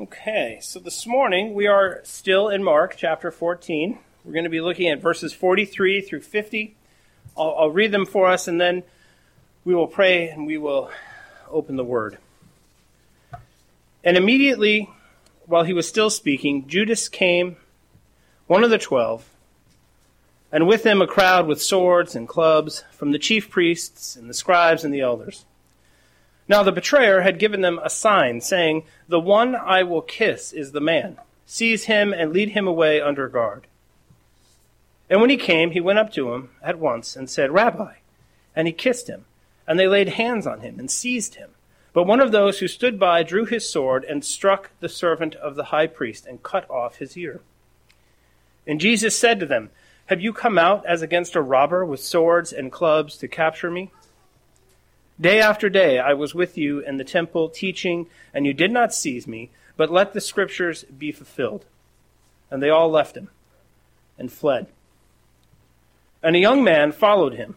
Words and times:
Okay, 0.00 0.60
so 0.62 0.78
this 0.80 1.06
morning 1.06 1.52
we 1.52 1.66
are 1.66 2.00
still 2.04 2.48
in 2.48 2.64
Mark 2.64 2.94
chapter 2.96 3.30
14. 3.30 3.98
We're 4.24 4.32
going 4.32 4.44
to 4.44 4.50
be 4.50 4.62
looking 4.62 4.88
at 4.88 5.02
verses 5.02 5.34
43 5.34 6.00
through 6.00 6.22
50. 6.22 6.74
I'll, 7.36 7.54
I'll, 7.58 7.70
read 7.70 7.92
them 7.92 8.06
for 8.06 8.26
us 8.26 8.48
and 8.48 8.58
then 8.58 8.82
we 9.62 9.74
will 9.74 9.86
pray 9.86 10.30
and 10.30 10.46
we 10.46 10.56
will 10.56 10.90
open 11.50 11.76
the 11.76 11.84
word. 11.84 12.16
And 14.02 14.16
immediately, 14.16 14.88
while 15.44 15.64
he 15.64 15.74
was 15.74 15.86
still 15.86 16.08
speaking, 16.08 16.66
Judas 16.66 17.10
came, 17.10 17.56
one 18.46 18.64
of 18.64 18.70
the 18.70 18.78
twelve, 18.78 19.28
and 20.50 20.66
with 20.66 20.86
him 20.86 21.02
a 21.02 21.06
crowd 21.06 21.46
with 21.46 21.60
swords 21.60 22.16
and 22.16 22.26
clubs 22.26 22.84
from 22.92 23.12
the 23.12 23.18
chief 23.18 23.50
priests 23.50 24.16
and 24.16 24.30
the 24.30 24.34
scribes 24.34 24.82
and 24.82 24.94
the 24.94 25.02
elders. 25.02 25.44
Now 26.50 26.64
the 26.64 26.72
betrayer 26.72 27.20
had 27.20 27.38
given 27.38 27.60
them 27.60 27.78
a 27.80 27.88
sign, 27.88 28.40
saying, 28.40 28.82
The 29.06 29.20
one 29.20 29.54
I 29.54 29.84
will 29.84 30.02
kiss 30.02 30.52
is 30.52 30.72
the 30.72 30.80
man. 30.80 31.16
Seize 31.46 31.84
him 31.84 32.12
and 32.12 32.32
lead 32.32 32.50
him 32.50 32.66
away 32.66 33.00
under 33.00 33.28
guard. 33.28 33.68
And 35.08 35.20
when 35.20 35.30
he 35.30 35.36
came, 35.36 35.70
he 35.70 35.80
went 35.80 36.00
up 36.00 36.12
to 36.14 36.34
him 36.34 36.50
at 36.60 36.80
once 36.80 37.14
and 37.14 37.30
said, 37.30 37.52
Rabbi. 37.52 37.94
And 38.56 38.66
he 38.66 38.72
kissed 38.72 39.08
him. 39.08 39.26
And 39.64 39.78
they 39.78 39.86
laid 39.86 40.08
hands 40.08 40.44
on 40.44 40.58
him 40.58 40.80
and 40.80 40.90
seized 40.90 41.36
him. 41.36 41.50
But 41.92 42.08
one 42.08 42.18
of 42.18 42.32
those 42.32 42.58
who 42.58 42.66
stood 42.66 42.98
by 42.98 43.22
drew 43.22 43.44
his 43.44 43.70
sword 43.70 44.02
and 44.02 44.24
struck 44.24 44.70
the 44.80 44.88
servant 44.88 45.36
of 45.36 45.54
the 45.54 45.66
high 45.66 45.86
priest 45.86 46.26
and 46.26 46.42
cut 46.42 46.68
off 46.68 46.96
his 46.96 47.16
ear. 47.16 47.42
And 48.66 48.80
Jesus 48.80 49.16
said 49.16 49.38
to 49.38 49.46
them, 49.46 49.70
Have 50.06 50.20
you 50.20 50.32
come 50.32 50.58
out 50.58 50.84
as 50.84 51.00
against 51.00 51.36
a 51.36 51.42
robber 51.42 51.84
with 51.84 52.00
swords 52.00 52.52
and 52.52 52.72
clubs 52.72 53.16
to 53.18 53.28
capture 53.28 53.70
me? 53.70 53.92
Day 55.20 55.40
after 55.40 55.68
day 55.68 55.98
I 55.98 56.14
was 56.14 56.34
with 56.34 56.56
you 56.56 56.80
in 56.80 56.96
the 56.96 57.04
temple 57.04 57.50
teaching, 57.50 58.06
and 58.32 58.46
you 58.46 58.54
did 58.54 58.72
not 58.72 58.94
seize 58.94 59.26
me, 59.26 59.50
but 59.76 59.90
let 59.90 60.12
the 60.12 60.20
scriptures 60.20 60.84
be 60.84 61.12
fulfilled. 61.12 61.66
And 62.50 62.62
they 62.62 62.70
all 62.70 62.90
left 62.90 63.16
him 63.16 63.28
and 64.18 64.32
fled. 64.32 64.68
And 66.22 66.36
a 66.36 66.40
young 66.40 66.64
man 66.64 66.92
followed 66.92 67.34
him, 67.34 67.56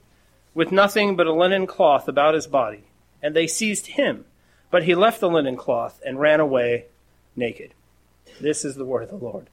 with 0.54 0.72
nothing 0.72 1.16
but 1.16 1.28
a 1.28 1.34
linen 1.34 1.66
cloth 1.66 2.08
about 2.08 2.36
his 2.36 2.48
body. 2.48 2.84
And 3.22 3.36
they 3.36 3.48
seized 3.48 3.88
him, 3.88 4.26
but 4.70 4.84
he 4.84 4.96
left 4.96 5.20
the 5.20 5.30
linen 5.30 5.56
cloth 5.56 6.02
and 6.06 6.20
ran 6.20 6.40
away 6.40 6.86
naked. 7.36 7.74
This 8.42 8.66
is 8.66 8.76
the 8.76 8.86
word 8.86 9.04
of 9.04 9.10
the 9.10 9.16
Lord. 9.16 9.50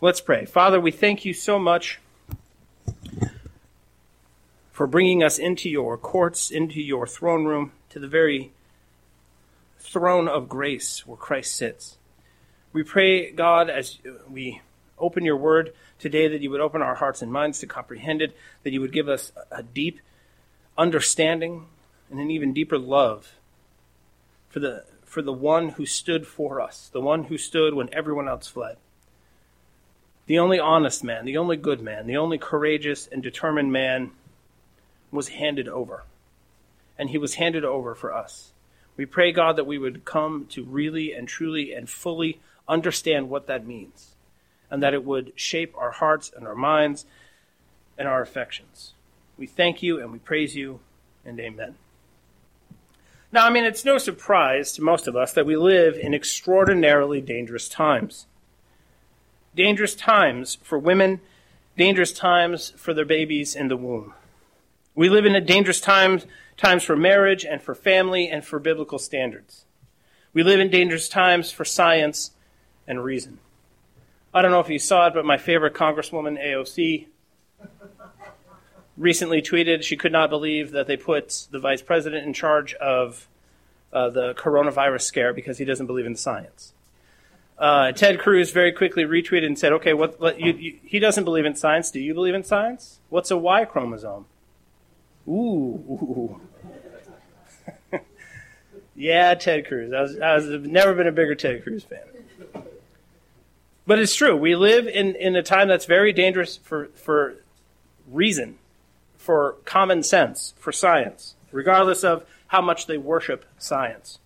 Let's 0.00 0.20
pray. 0.20 0.44
Father, 0.44 0.80
we 0.80 0.90
thank 0.90 1.24
you 1.24 1.32
so 1.32 1.58
much 1.58 2.00
for 4.76 4.86
bringing 4.86 5.22
us 5.22 5.38
into 5.38 5.70
your 5.70 5.96
courts, 5.96 6.50
into 6.50 6.82
your 6.82 7.06
throne 7.06 7.46
room, 7.46 7.72
to 7.88 7.98
the 7.98 8.06
very 8.06 8.52
throne 9.78 10.28
of 10.28 10.50
grace 10.50 11.06
where 11.06 11.16
Christ 11.16 11.56
sits. 11.56 11.96
We 12.74 12.82
pray, 12.82 13.30
God, 13.30 13.70
as 13.70 13.96
we 14.30 14.60
open 14.98 15.24
your 15.24 15.38
word 15.38 15.72
today, 15.98 16.28
that 16.28 16.42
you 16.42 16.50
would 16.50 16.60
open 16.60 16.82
our 16.82 16.96
hearts 16.96 17.22
and 17.22 17.32
minds 17.32 17.58
to 17.60 17.66
comprehend 17.66 18.20
it, 18.20 18.36
that 18.64 18.74
you 18.74 18.82
would 18.82 18.92
give 18.92 19.08
us 19.08 19.32
a 19.50 19.62
deep 19.62 19.98
understanding 20.76 21.64
and 22.10 22.20
an 22.20 22.30
even 22.30 22.52
deeper 22.52 22.76
love 22.76 23.32
for 24.50 24.60
the, 24.60 24.84
for 25.06 25.22
the 25.22 25.32
one 25.32 25.70
who 25.70 25.86
stood 25.86 26.26
for 26.26 26.60
us, 26.60 26.90
the 26.92 27.00
one 27.00 27.24
who 27.24 27.38
stood 27.38 27.72
when 27.72 27.88
everyone 27.94 28.28
else 28.28 28.46
fled. 28.46 28.76
The 30.26 30.38
only 30.38 30.58
honest 30.58 31.02
man, 31.02 31.24
the 31.24 31.38
only 31.38 31.56
good 31.56 31.80
man, 31.80 32.06
the 32.06 32.18
only 32.18 32.36
courageous 32.36 33.06
and 33.06 33.22
determined 33.22 33.72
man 33.72 34.10
was 35.10 35.28
handed 35.28 35.68
over. 35.68 36.04
And 36.98 37.10
he 37.10 37.18
was 37.18 37.34
handed 37.34 37.64
over 37.64 37.94
for 37.94 38.12
us. 38.12 38.52
We 38.96 39.04
pray, 39.04 39.32
God, 39.32 39.56
that 39.56 39.66
we 39.66 39.78
would 39.78 40.04
come 40.04 40.46
to 40.50 40.64
really 40.64 41.12
and 41.12 41.28
truly 41.28 41.72
and 41.72 41.88
fully 41.88 42.40
understand 42.68 43.28
what 43.28 43.46
that 43.46 43.66
means, 43.66 44.14
and 44.70 44.82
that 44.82 44.94
it 44.94 45.04
would 45.04 45.32
shape 45.36 45.74
our 45.76 45.92
hearts 45.92 46.32
and 46.34 46.46
our 46.46 46.54
minds 46.54 47.04
and 47.98 48.08
our 48.08 48.22
affections. 48.22 48.92
We 49.36 49.46
thank 49.46 49.82
you 49.82 50.00
and 50.00 50.12
we 50.12 50.18
praise 50.18 50.56
you, 50.56 50.80
and 51.24 51.38
amen. 51.38 51.76
Now, 53.32 53.44
I 53.44 53.50
mean, 53.50 53.64
it's 53.64 53.84
no 53.84 53.98
surprise 53.98 54.72
to 54.72 54.82
most 54.82 55.06
of 55.06 55.16
us 55.16 55.32
that 55.32 55.46
we 55.46 55.56
live 55.56 55.96
in 55.96 56.14
extraordinarily 56.14 57.20
dangerous 57.20 57.68
times. 57.68 58.26
Dangerous 59.54 59.94
times 59.94 60.58
for 60.62 60.78
women, 60.78 61.20
dangerous 61.76 62.12
times 62.12 62.72
for 62.76 62.94
their 62.94 63.04
babies 63.04 63.54
in 63.54 63.68
the 63.68 63.76
womb. 63.76 64.14
We 64.96 65.10
live 65.10 65.26
in 65.26 65.44
dangerous 65.44 65.80
times, 65.80 66.26
times 66.56 66.82
for 66.82 66.96
marriage 66.96 67.44
and 67.44 67.60
for 67.60 67.74
family 67.74 68.28
and 68.28 68.42
for 68.42 68.58
biblical 68.58 68.98
standards. 68.98 69.66
We 70.32 70.42
live 70.42 70.58
in 70.58 70.70
dangerous 70.70 71.08
times 71.08 71.50
for 71.50 71.66
science 71.66 72.30
and 72.88 73.04
reason. 73.04 73.38
I 74.32 74.40
don't 74.40 74.50
know 74.50 74.60
if 74.60 74.70
you 74.70 74.78
saw 74.78 75.06
it, 75.06 75.14
but 75.14 75.26
my 75.26 75.36
favorite 75.36 75.74
Congresswoman, 75.74 76.42
AOC, 76.42 77.06
recently 78.96 79.42
tweeted 79.42 79.82
she 79.82 79.98
could 79.98 80.12
not 80.12 80.30
believe 80.30 80.72
that 80.72 80.86
they 80.86 80.96
put 80.96 81.46
the 81.50 81.58
vice 81.58 81.82
president 81.82 82.26
in 82.26 82.32
charge 82.32 82.72
of 82.74 83.28
uh, 83.92 84.08
the 84.08 84.32
coronavirus 84.34 85.02
scare 85.02 85.34
because 85.34 85.58
he 85.58 85.66
doesn't 85.66 85.86
believe 85.86 86.06
in 86.06 86.16
science. 86.16 86.72
Uh, 87.58 87.92
Ted 87.92 88.18
Cruz 88.18 88.50
very 88.50 88.72
quickly 88.72 89.04
retweeted 89.04 89.46
and 89.46 89.58
said, 89.58 89.72
"Okay, 89.74 89.92
what, 89.94 90.18
what 90.20 90.40
you, 90.40 90.52
you, 90.52 90.78
he 90.82 90.98
doesn't 90.98 91.24
believe 91.24 91.46
in 91.46 91.54
science. 91.54 91.90
Do 91.90 92.00
you 92.00 92.12
believe 92.12 92.34
in 92.34 92.44
science? 92.44 93.00
What's 93.10 93.30
a 93.30 93.36
Y 93.36 93.64
chromosome?" 93.66 94.26
Ooh. 95.28 96.40
yeah, 98.94 99.34
Ted 99.34 99.66
Cruz. 99.66 99.92
I 99.92 100.00
was, 100.02 100.18
I 100.20 100.34
was 100.34 100.50
I've 100.50 100.66
never 100.66 100.94
been 100.94 101.06
a 101.06 101.12
bigger 101.12 101.34
Ted 101.34 101.62
Cruz 101.62 101.84
fan. 101.84 102.64
But 103.86 104.00
it's 104.00 104.14
true. 104.14 104.36
We 104.36 104.56
live 104.56 104.88
in, 104.88 105.14
in 105.14 105.36
a 105.36 105.42
time 105.42 105.68
that's 105.68 105.84
very 105.84 106.12
dangerous 106.12 106.56
for, 106.56 106.86
for 106.94 107.36
reason, 108.10 108.58
for 109.16 109.56
common 109.64 110.02
sense, 110.02 110.54
for 110.58 110.72
science, 110.72 111.36
regardless 111.52 112.02
of 112.02 112.24
how 112.48 112.60
much 112.60 112.86
they 112.86 112.98
worship 112.98 113.44
science. 113.58 114.18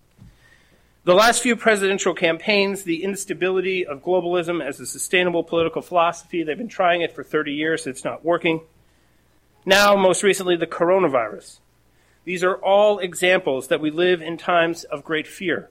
The 1.03 1.13
last 1.15 1.41
few 1.41 1.55
presidential 1.55 2.13
campaigns, 2.13 2.83
the 2.83 3.03
instability 3.03 3.85
of 3.85 4.03
globalism 4.03 4.63
as 4.63 4.79
a 4.79 4.85
sustainable 4.85 5.43
political 5.43 5.81
philosophy, 5.81 6.43
they've 6.43 6.57
been 6.57 6.67
trying 6.67 7.01
it 7.01 7.13
for 7.13 7.23
30 7.23 7.53
years, 7.53 7.87
it's 7.87 8.03
not 8.03 8.23
working. 8.23 8.61
Now, 9.65 9.95
most 9.95 10.23
recently, 10.23 10.55
the 10.55 10.65
coronavirus. 10.67 11.59
These 12.25 12.43
are 12.43 12.55
all 12.55 12.99
examples 12.99 13.67
that 13.67 13.81
we 13.81 13.91
live 13.91 14.21
in 14.21 14.37
times 14.37 14.83
of 14.85 15.03
great 15.03 15.27
fear, 15.27 15.69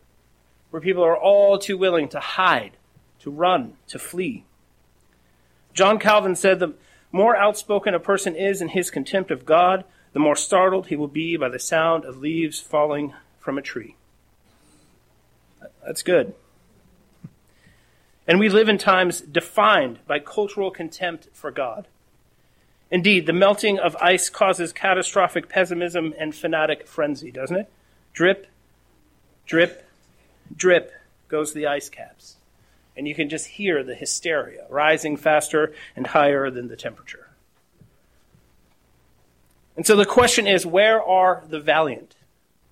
where 0.70 0.82
people 0.82 1.02
are 1.02 1.16
all 1.16 1.58
too 1.58 1.76
willing 1.76 2.08
to 2.10 2.20
hide, 2.20 2.76
to 3.20 3.30
run, 3.30 3.74
to 3.88 3.98
flee. 3.98 4.44
John 5.74 5.98
Calvin 5.98 6.36
said 6.36 6.58
the 6.58 6.74
more 7.12 7.36
outspoken 7.36 7.94
a 7.94 8.00
person 8.00 8.36
is 8.36 8.60
in 8.60 8.68
his 8.68 8.90
contempt 8.90 9.30
of 9.30 9.44
God, 9.44 9.84
the 10.12 10.20
more 10.20 10.36
startled 10.36 10.88
he 10.88 10.96
will 10.96 11.08
be 11.08 11.36
by 11.36 11.48
the 11.48 11.58
sound 11.58 12.04
of 12.04 12.16
leaves 12.16 12.60
falling 12.60 13.12
from 13.38 13.58
a 13.58 13.62
tree. 13.62 13.96
That's 15.84 16.02
good. 16.02 16.34
And 18.26 18.38
we 18.38 18.48
live 18.48 18.68
in 18.68 18.78
times 18.78 19.20
defined 19.20 20.00
by 20.06 20.20
cultural 20.20 20.70
contempt 20.70 21.28
for 21.32 21.50
God. 21.50 21.88
Indeed, 22.90 23.26
the 23.26 23.32
melting 23.32 23.78
of 23.78 23.96
ice 23.96 24.28
causes 24.28 24.72
catastrophic 24.72 25.48
pessimism 25.48 26.12
and 26.18 26.34
fanatic 26.34 26.86
frenzy, 26.86 27.30
doesn't 27.30 27.56
it? 27.56 27.70
Drip, 28.12 28.48
drip, 29.46 29.86
drip 30.54 30.92
goes 31.28 31.52
the 31.52 31.66
ice 31.66 31.88
caps. 31.88 32.36
And 32.96 33.06
you 33.06 33.14
can 33.14 33.28
just 33.28 33.46
hear 33.46 33.84
the 33.84 33.94
hysteria 33.94 34.66
rising 34.68 35.16
faster 35.16 35.72
and 35.94 36.08
higher 36.08 36.50
than 36.50 36.68
the 36.68 36.76
temperature. 36.76 37.28
And 39.76 39.86
so 39.86 39.94
the 39.94 40.04
question 40.04 40.46
is 40.46 40.66
where 40.66 41.02
are 41.02 41.44
the 41.48 41.60
valiant? 41.60 42.16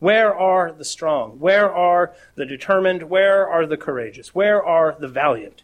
Where 0.00 0.34
are 0.34 0.72
the 0.72 0.84
strong? 0.84 1.38
Where 1.38 1.72
are 1.72 2.12
the 2.34 2.44
determined? 2.44 3.04
Where 3.04 3.48
are 3.48 3.66
the 3.66 3.76
courageous? 3.76 4.34
Where 4.34 4.62
are 4.62 4.96
the 4.98 5.08
valiant? 5.08 5.62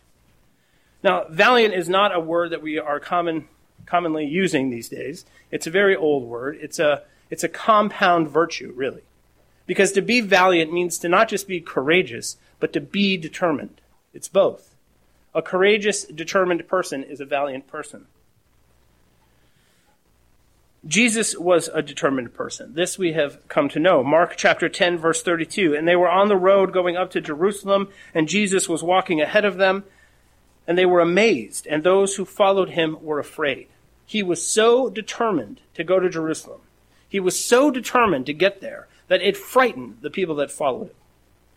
Now, 1.02 1.26
valiant 1.28 1.74
is 1.74 1.88
not 1.88 2.14
a 2.14 2.20
word 2.20 2.50
that 2.50 2.62
we 2.62 2.78
are 2.78 2.98
common 2.98 3.48
commonly 3.86 4.24
using 4.24 4.70
these 4.70 4.88
days. 4.88 5.24
It's 5.50 5.66
a 5.66 5.70
very 5.70 5.96
old 5.96 6.24
word. 6.24 6.58
It's 6.60 6.78
a, 6.78 7.02
it's 7.30 7.44
a 7.44 7.48
compound 7.48 8.28
virtue, 8.28 8.72
really. 8.74 9.02
Because 9.66 9.92
to 9.92 10.02
be 10.02 10.20
valiant 10.20 10.72
means 10.72 10.98
to 10.98 11.08
not 11.08 11.28
just 11.28 11.48
be 11.48 11.60
courageous, 11.60 12.36
but 12.60 12.72
to 12.72 12.80
be 12.80 13.16
determined. 13.16 13.80
It's 14.12 14.28
both. 14.28 14.74
A 15.34 15.42
courageous, 15.42 16.04
determined 16.04 16.68
person 16.68 17.02
is 17.02 17.20
a 17.20 17.24
valiant 17.24 17.66
person. 17.66 18.06
Jesus 20.86 21.36
was 21.36 21.68
a 21.72 21.80
determined 21.80 22.34
person. 22.34 22.74
This 22.74 22.98
we 22.98 23.14
have 23.14 23.48
come 23.48 23.70
to 23.70 23.80
know. 23.80 24.04
Mark 24.04 24.34
chapter 24.36 24.68
10 24.68 24.98
verse 24.98 25.22
32. 25.22 25.74
And 25.74 25.88
they 25.88 25.96
were 25.96 26.10
on 26.10 26.28
the 26.28 26.36
road 26.36 26.72
going 26.72 26.96
up 26.96 27.10
to 27.12 27.20
Jerusalem, 27.22 27.88
and 28.12 28.28
Jesus 28.28 28.68
was 28.68 28.82
walking 28.82 29.20
ahead 29.20 29.46
of 29.46 29.56
them, 29.56 29.84
and 30.66 30.78
they 30.78 30.86
were 30.86 31.00
amazed, 31.00 31.66
and 31.66 31.82
those 31.82 32.16
who 32.16 32.24
followed 32.24 32.70
him 32.70 32.96
were 33.02 33.18
afraid. 33.18 33.68
He 34.06 34.22
was 34.22 34.46
so 34.46 34.88
determined 34.88 35.60
to 35.74 35.84
go 35.84 35.98
to 35.98 36.08
Jerusalem. 36.08 36.60
He 37.08 37.20
was 37.20 37.42
so 37.42 37.70
determined 37.70 38.26
to 38.26 38.32
get 38.32 38.60
there 38.60 38.88
that 39.08 39.22
it 39.22 39.36
frightened 39.36 39.98
the 40.00 40.10
people 40.10 40.34
that 40.36 40.50
followed 40.50 40.88
him. 40.88 40.96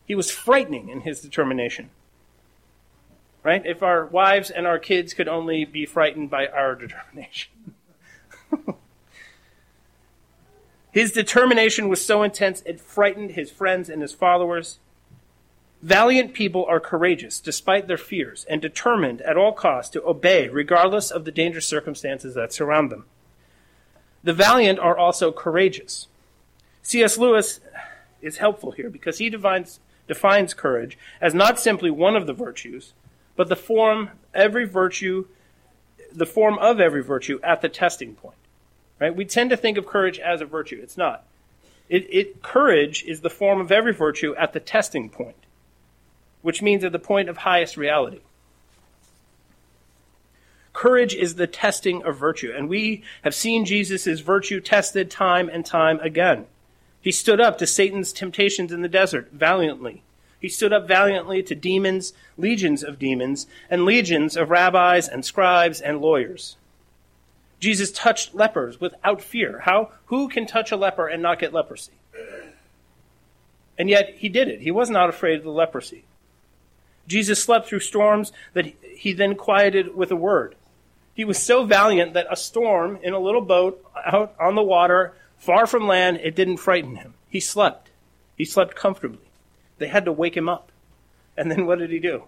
He 0.06 0.15
was 0.15 0.31
frightening 0.31 0.89
in 0.89 1.01
his 1.01 1.21
determination. 1.21 1.89
Right? 3.44 3.65
If 3.65 3.81
our 3.81 4.06
wives 4.06 4.50
and 4.50 4.68
our 4.68 4.80
kids 4.80 5.13
could 5.13 5.27
only 5.27 5.65
be 5.65 5.86
frightened 5.86 6.30
by 6.30 6.48
our 6.48 6.75
determination. 6.75 7.51
his 10.92 11.12
determination 11.12 11.89
was 11.89 12.03
so 12.03 12.24
intense 12.24 12.62
it 12.65 12.80
frightened 12.80 13.31
his 13.31 13.51
friends 13.51 13.89
and 13.89 14.01
his 14.01 14.13
followers. 14.13 14.80
Valiant 15.81 16.33
people 16.33 16.65
are 16.65 16.79
courageous 16.79 17.39
despite 17.39 17.88
their 17.88 17.97
fears 17.97 18.45
and 18.50 18.62
determined 18.62 19.21
at 19.21 19.38
all 19.38 19.53
costs 19.53 19.91
to 19.91 20.03
obey 20.03 20.50
regardless 20.50 21.12
of 21.12 21.24
the 21.24 21.31
dangerous 21.31 21.68
circumstances 21.68 22.33
that 22.33 22.51
surround 22.51 22.91
them. 22.91 23.06
The 24.24 24.33
valiant 24.33 24.79
are 24.79 24.97
also 24.97 25.31
courageous. 25.31 26.07
C.S. 26.81 27.18
Lewis 27.18 27.59
is 28.21 28.38
helpful 28.38 28.71
here 28.71 28.89
because 28.89 29.19
he 29.19 29.29
defines, 29.29 29.79
defines 30.07 30.53
courage 30.53 30.97
as 31.21 31.35
not 31.35 31.59
simply 31.59 31.91
one 31.91 32.15
of 32.15 32.25
the 32.25 32.33
virtues, 32.33 32.94
but 33.35 33.47
the 33.47 33.56
form 33.56 34.09
every 34.33 34.65
virtue 34.65 35.27
the 36.12 36.25
form 36.25 36.57
of 36.59 36.79
every 36.79 37.03
virtue 37.03 37.39
at 37.44 37.62
the 37.62 37.69
testing 37.69 38.15
point. 38.15 38.38
Right? 39.00 39.15
We 39.15 39.25
tend 39.25 39.51
to 39.51 39.57
think 39.57 39.77
of 39.77 39.85
courage 39.85 40.18
as 40.18 40.41
a 40.41 40.45
virtue. 40.45 40.79
It's 40.81 40.97
not. 40.97 41.25
It, 41.89 42.07
it, 42.09 42.41
courage 42.41 43.03
is 43.03 43.21
the 43.21 43.29
form 43.29 43.62
of 43.62 43.71
every 43.71 43.94
virtue 43.94 44.35
at 44.35 44.53
the 44.53 44.59
testing 44.59 45.09
point 45.09 45.35
which 46.47 46.61
means 46.61 46.85
at 46.85 46.94
the 46.94 46.97
point 46.97 47.27
of 47.27 47.35
highest 47.35 47.75
reality. 47.75 48.21
Courage 50.71 51.13
is 51.13 51.35
the 51.35 51.45
testing 51.45 52.01
of 52.03 52.17
virtue, 52.17 52.53
and 52.55 52.69
we 52.69 53.03
have 53.23 53.35
seen 53.35 53.65
Jesus' 53.65 54.21
virtue 54.21 54.61
tested 54.61 55.11
time 55.11 55.49
and 55.49 55.65
time 55.65 55.99
again. 55.99 56.45
He 57.01 57.11
stood 57.11 57.41
up 57.41 57.57
to 57.57 57.67
Satan's 57.67 58.13
temptations 58.13 58.71
in 58.71 58.81
the 58.81 58.88
desert 58.88 59.29
valiantly. 59.33 60.03
He 60.39 60.47
stood 60.47 60.71
up 60.71 60.88
valiantly 60.88 61.44
to 61.44 61.53
demons, 61.53 62.13
legions 62.38 62.81
of 62.81 62.97
demons, 62.97 63.45
and 63.69 63.83
legions 63.83 64.38
of 64.38 64.50
rabbis 64.50 65.09
and 65.09 65.25
scribes 65.25 65.81
and 65.81 66.00
lawyers. 66.00 66.55
Jesus 67.59 67.91
touched 67.91 68.33
lepers 68.33 68.79
without 68.79 69.21
fear. 69.21 69.59
How? 69.65 69.91
Who 70.05 70.29
can 70.29 70.47
touch 70.47 70.71
a 70.71 70.77
leper 70.77 71.09
and 71.09 71.21
not 71.21 71.39
get 71.39 71.51
leprosy? 71.51 71.91
And 73.77 73.89
yet 73.89 74.15
he 74.19 74.29
did 74.29 74.47
it. 74.47 74.61
He 74.61 74.71
was 74.71 74.89
not 74.89 75.09
afraid 75.09 75.39
of 75.39 75.43
the 75.43 75.51
leprosy. 75.51 76.05
Jesus 77.07 77.42
slept 77.42 77.68
through 77.68 77.80
storms 77.80 78.31
that 78.54 78.74
he 78.83 79.13
then 79.13 79.36
quieted 79.36 79.95
with 79.95 80.12
a 80.12 80.15
word. 80.15 80.56
He 81.13 81.25
was 81.25 81.39
so 81.39 81.65
valiant 81.65 82.13
that 82.13 82.27
a 82.30 82.36
storm 82.36 83.00
in 83.01 83.13
a 83.13 83.19
little 83.19 83.42
boat 83.42 83.83
out 84.06 84.36
on 84.39 84.56
the 84.56 84.63
water, 84.63 85.13
far 85.38 85.65
from 85.65 85.88
land, 85.88 86.19
it 86.21 86.36
didn't 86.36 86.57
frighten 86.57 86.98
him. 86.98 87.15
He 87.30 87.39
slept. 87.39 87.89
He 88.36 88.45
slept 88.45 88.75
comfortably. 88.75 89.25
They 89.80 89.88
had 89.88 90.06
to 90.06 90.12
wake 90.12 90.38
him 90.38 90.50
up. 90.50 90.71
And 91.36 91.50
then 91.50 91.65
what 91.65 91.80
did 91.80 91.92
he 91.92 92.00
do? 92.00 92.24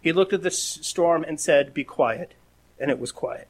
He 0.00 0.12
looked 0.12 0.32
at 0.32 0.42
the 0.42 0.50
storm 0.50 1.24
and 1.24 1.40
said, 1.40 1.72
Be 1.72 1.84
quiet. 1.84 2.34
And 2.78 2.90
it 2.90 2.98
was 2.98 3.12
quiet. 3.12 3.48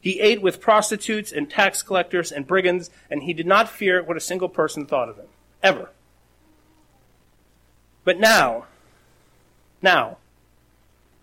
He 0.00 0.20
ate 0.20 0.40
with 0.40 0.60
prostitutes 0.60 1.32
and 1.32 1.50
tax 1.50 1.82
collectors 1.82 2.30
and 2.30 2.46
brigands, 2.46 2.90
and 3.10 3.24
he 3.24 3.32
did 3.32 3.46
not 3.46 3.68
fear 3.68 4.02
what 4.02 4.16
a 4.16 4.20
single 4.20 4.48
person 4.48 4.86
thought 4.86 5.08
of 5.08 5.16
him. 5.16 5.26
Ever. 5.62 5.90
But 8.04 8.20
now, 8.20 8.66
now, 9.82 10.18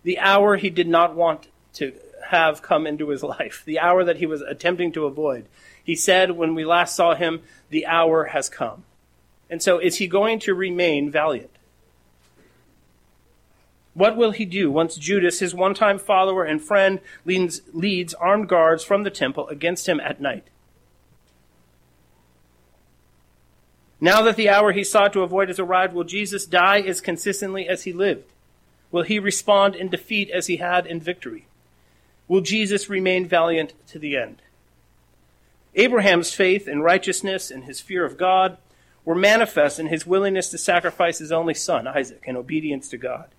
the 0.03 0.19
hour 0.19 0.57
he 0.57 0.69
did 0.69 0.87
not 0.87 1.15
want 1.15 1.47
to 1.73 1.93
have 2.27 2.61
come 2.61 2.85
into 2.85 3.09
his 3.09 3.23
life, 3.23 3.63
the 3.65 3.79
hour 3.79 4.03
that 4.03 4.17
he 4.17 4.25
was 4.25 4.41
attempting 4.41 4.91
to 4.93 5.05
avoid. 5.05 5.45
He 5.83 5.95
said 5.95 6.31
when 6.31 6.55
we 6.55 6.63
last 6.63 6.95
saw 6.95 7.15
him, 7.15 7.41
the 7.69 7.85
hour 7.85 8.25
has 8.25 8.49
come. 8.49 8.83
And 9.49 9.61
so, 9.61 9.77
is 9.77 9.97
he 9.97 10.07
going 10.07 10.39
to 10.39 10.53
remain 10.53 11.11
valiant? 11.11 11.49
What 13.93 14.17
will 14.17 14.31
he 14.31 14.45
do 14.45 14.71
once 14.71 14.95
Judas, 14.95 15.39
his 15.39 15.53
one 15.53 15.75
time 15.75 15.99
follower 15.99 16.43
and 16.43 16.61
friend, 16.61 16.99
leads, 17.25 17.61
leads 17.73 18.13
armed 18.15 18.49
guards 18.49 18.83
from 18.83 19.03
the 19.03 19.11
temple 19.11 19.47
against 19.49 19.87
him 19.87 19.99
at 19.99 20.19
night? 20.19 20.45
Now 24.01 24.21
that 24.23 24.35
the 24.35 24.49
hour 24.49 24.71
he 24.71 24.83
sought 24.83 25.13
to 25.13 25.21
avoid 25.21 25.49
has 25.49 25.59
arrived, 25.59 25.93
will 25.93 26.03
Jesus 26.03 26.45
die 26.45 26.81
as 26.81 26.99
consistently 26.99 27.67
as 27.67 27.83
he 27.83 27.93
lived? 27.93 28.32
Will 28.93 29.01
he 29.01 29.17
respond 29.17 29.75
in 29.75 29.89
defeat 29.89 30.29
as 30.29 30.45
he 30.45 30.57
had 30.57 30.85
in 30.85 30.99
victory? 30.99 31.47
Will 32.27 32.41
Jesus 32.41 32.91
remain 32.91 33.25
valiant 33.27 33.73
to 33.87 33.97
the 33.97 34.15
end? 34.15 34.43
Abraham's 35.73 36.31
faith 36.31 36.67
and 36.67 36.83
righteousness 36.83 37.49
and 37.49 37.63
his 37.63 37.81
fear 37.81 38.05
of 38.05 38.19
God 38.19 38.59
were 39.03 39.15
manifest 39.15 39.79
in 39.79 39.87
his 39.87 40.05
willingness 40.05 40.49
to 40.49 40.59
sacrifice 40.59 41.17
his 41.17 41.31
only 41.31 41.55
son, 41.55 41.87
Isaac, 41.87 42.21
in 42.27 42.37
obedience 42.37 42.87
to 42.89 42.97
God. 42.97 43.29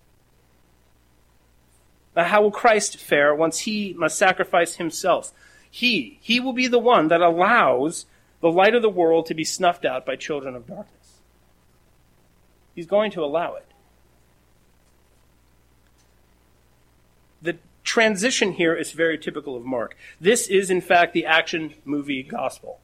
Now, 2.16 2.24
how 2.24 2.42
will 2.42 2.50
Christ 2.50 2.96
fare 2.96 3.32
once 3.32 3.60
he 3.60 3.92
must 3.92 4.18
sacrifice 4.18 4.74
himself? 4.74 5.32
He, 5.70 6.18
he 6.20 6.40
will 6.40 6.52
be 6.52 6.66
the 6.66 6.80
one 6.80 7.06
that 7.08 7.20
allows 7.20 8.06
the 8.40 8.50
light 8.50 8.74
of 8.74 8.82
the 8.82 8.90
world 8.90 9.26
to 9.26 9.34
be 9.34 9.44
snuffed 9.44 9.84
out 9.84 10.04
by 10.04 10.16
children 10.16 10.56
of 10.56 10.66
darkness. 10.66 11.20
He's 12.74 12.86
going 12.86 13.12
to 13.12 13.24
allow 13.24 13.54
it. 13.54 13.66
The 17.44 17.56
transition 17.84 18.52
here 18.52 18.74
is 18.74 18.92
very 18.92 19.18
typical 19.18 19.56
of 19.56 19.64
Mark. 19.64 19.96
This 20.20 20.48
is, 20.48 20.70
in 20.70 20.80
fact, 20.80 21.12
the 21.12 21.26
action 21.26 21.74
movie 21.84 22.22
gospel. 22.22 22.80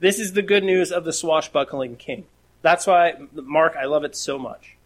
This 0.00 0.18
is 0.18 0.34
the 0.34 0.42
good 0.42 0.64
news 0.64 0.92
of 0.92 1.04
the 1.04 1.12
swashbuckling 1.12 1.96
king. 1.96 2.26
That's 2.62 2.86
why 2.86 3.14
Mark, 3.32 3.76
I 3.76 3.84
love 3.86 4.04
it 4.04 4.16
so 4.16 4.38
much. 4.38 4.76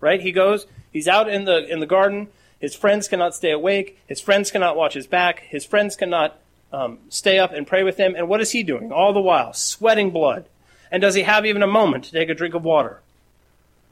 Right? 0.00 0.20
He 0.20 0.32
goes, 0.32 0.66
he's 0.92 1.08
out 1.08 1.28
in 1.28 1.44
the 1.44 1.66
in 1.66 1.80
the 1.80 1.86
garden. 1.86 2.28
His 2.58 2.74
friends 2.76 3.08
cannot 3.08 3.34
stay 3.34 3.50
awake. 3.50 3.98
His 4.06 4.20
friends 4.20 4.50
cannot 4.50 4.76
watch 4.76 4.94
his 4.94 5.06
back. 5.06 5.40
His 5.40 5.64
friends 5.64 5.96
cannot 5.96 6.38
um, 6.72 6.98
stay 7.08 7.38
up 7.38 7.52
and 7.52 7.66
pray 7.66 7.82
with 7.82 7.96
him. 7.96 8.14
And 8.16 8.28
what 8.28 8.40
is 8.40 8.52
he 8.52 8.62
doing 8.62 8.92
all 8.92 9.12
the 9.12 9.20
while? 9.20 9.52
Sweating 9.52 10.10
blood. 10.10 10.46
And 10.90 11.00
does 11.00 11.14
he 11.14 11.22
have 11.22 11.46
even 11.46 11.62
a 11.62 11.66
moment 11.66 12.04
to 12.04 12.12
take 12.12 12.28
a 12.28 12.34
drink 12.34 12.54
of 12.54 12.64
water? 12.64 13.00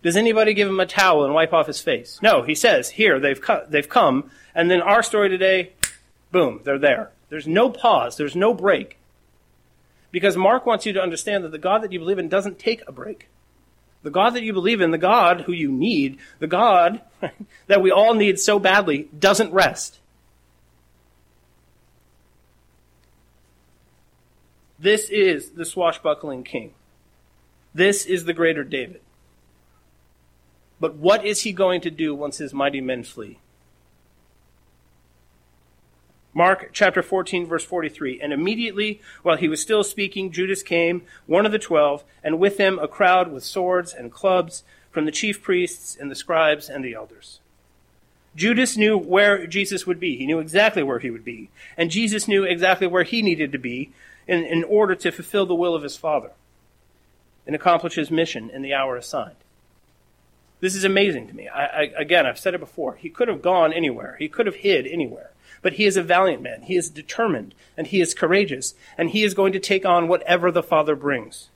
Does 0.03 0.17
anybody 0.17 0.55
give 0.55 0.69
him 0.69 0.81
a 0.81 0.87
towel 0.87 1.25
and 1.25 1.35
wipe 1.35 1.53
off 1.53 1.67
his 1.67 1.81
face? 1.81 2.19
No, 2.23 2.43
he 2.43 2.55
says, 2.55 2.91
here, 2.91 3.21
they've, 3.21 3.41
they've 3.69 3.89
come. 3.89 4.31
And 4.55 4.71
then 4.71 4.81
our 4.81 5.03
story 5.03 5.29
today, 5.29 5.73
boom, 6.33 6.61
they're 6.65 6.79
there. 6.79 7.11
There's 7.29 7.47
no 7.47 7.71
pause, 7.71 8.17
there's 8.17 8.37
no 8.37 8.55
break. 8.55 8.97
Because 10.11 10.37
Mark 10.37 10.67
wants 10.67 10.87
you 10.87 10.93
to 10.95 11.03
understand 11.03 11.45
that 11.45 11.53
the 11.53 11.59
God 11.59 11.83
that 11.83 11.93
you 11.93 11.99
believe 11.99 12.19
in 12.19 12.29
doesn't 12.29 12.59
take 12.59 12.83
a 12.87 12.93
break. 12.93 13.29
The 14.03 14.11
God 14.11 14.31
that 14.31 14.43
you 14.43 14.53
believe 14.53 14.81
in, 14.81 14.91
the 14.91 14.99
God 14.99 15.43
who 15.43 15.53
you 15.53 15.71
need, 15.71 16.19
the 16.39 16.47
God 16.47 17.03
that 17.67 17.83
we 17.83 17.91
all 17.91 18.15
need 18.15 18.41
so 18.41 18.59
badly, 18.59 19.09
doesn't 19.17 19.53
rest. 19.53 19.99
This 24.79 25.11
is 25.11 25.51
the 25.51 25.67
swashbuckling 25.67 26.43
king. 26.43 26.73
This 27.75 28.07
is 28.07 28.25
the 28.25 28.33
greater 28.33 28.65
David. 28.65 29.03
But 30.81 30.97
what 30.97 31.25
is 31.25 31.43
he 31.43 31.53
going 31.53 31.83
to 31.83 31.91
do 31.91 32.15
once 32.15 32.39
his 32.39 32.55
mighty 32.55 32.81
men 32.81 33.05
flee? 33.05 33.39
Mark 36.33 36.71
chapter 36.73 37.03
14, 37.03 37.47
verse 37.47 37.65
43. 37.65 38.21
And 38.21 38.33
immediately, 38.33 39.01
while 39.23 39.37
he 39.37 39.49
was 39.49 39.61
still 39.61 39.85
speaking, 39.85 40.31
Judas 40.31 40.63
came, 40.63 41.03
one 41.27 41.45
of 41.45 41.53
the 41.53 41.59
twelve, 41.59 42.05
and 42.23 42.39
with 42.39 42.57
him 42.59 42.79
a 42.79 42.89
crowd 42.89 43.31
with 43.31 43.45
swords 43.45 43.93
and 43.93 44.13
clubs 44.13 44.63
from 44.91 45.05
the 45.05 45.13
chief 45.13 45.43
priests 45.43 45.97
and 46.01 46.11
the 46.11 46.15
scribes 46.15 46.69
and 46.69 46.85
the 46.85 46.95
elders. 46.95 47.41
Judas 48.37 48.77
knew 48.77 48.97
where 48.97 49.47
Jesus 49.47 49.87
would 49.87 49.99
be. 49.99 50.17
He 50.17 50.27
knew 50.27 50.39
exactly 50.39 50.85
where 50.85 51.01
he 51.01 51.11
would 51.11 51.25
be. 51.25 51.51
And 51.77 51.91
Jesus 51.91 52.29
knew 52.29 52.45
exactly 52.45 52.87
where 52.87 53.03
he 53.03 53.23
needed 53.23 53.51
to 53.53 53.59
be 53.59 53.91
in, 54.29 54.45
in 54.45 54.63
order 54.63 54.95
to 54.95 55.11
fulfill 55.11 55.47
the 55.47 55.55
will 55.55 55.75
of 55.75 55.83
his 55.83 55.97
Father 55.97 56.31
and 57.45 57.57
accomplish 57.57 57.95
his 57.97 58.11
mission 58.11 58.49
in 58.51 58.63
the 58.63 58.73
hour 58.73 58.97
assigned. 58.97 59.35
This 60.61 60.75
is 60.75 60.85
amazing 60.85 61.29
to 61.29 61.35
me. 61.35 61.49
I, 61.49 61.65
I, 61.65 61.83
again, 61.97 62.27
I've 62.27 62.39
said 62.39 62.55
it 62.55 62.61
before. 62.61 62.95
He 62.95 63.09
could 63.09 63.29
have 63.29 63.43
gone 63.43 63.73
anywhere. 63.73 64.17
He 64.19 64.29
could 64.29 64.47
have 64.47 64.57
hid 64.57 64.87
anywhere. 64.87 65.31
But 65.63 65.75
he 65.75 65.85
is 65.85 65.97
a 65.97 66.03
valiant 66.03 66.43
man. 66.43 66.63
He 66.63 66.77
is 66.77 66.91
determined 66.91 67.55
and 67.77 67.87
he 67.87 68.01
is 68.01 68.15
courageous 68.15 68.75
and 68.97 69.11
he 69.11 69.25
is 69.25 69.35
going 69.35 69.53
to 69.53 69.61
take 69.61 69.85
on 69.85 70.09
whatever 70.09 70.51
the 70.51 70.63
Father 70.63 70.95
brings. 70.95 71.49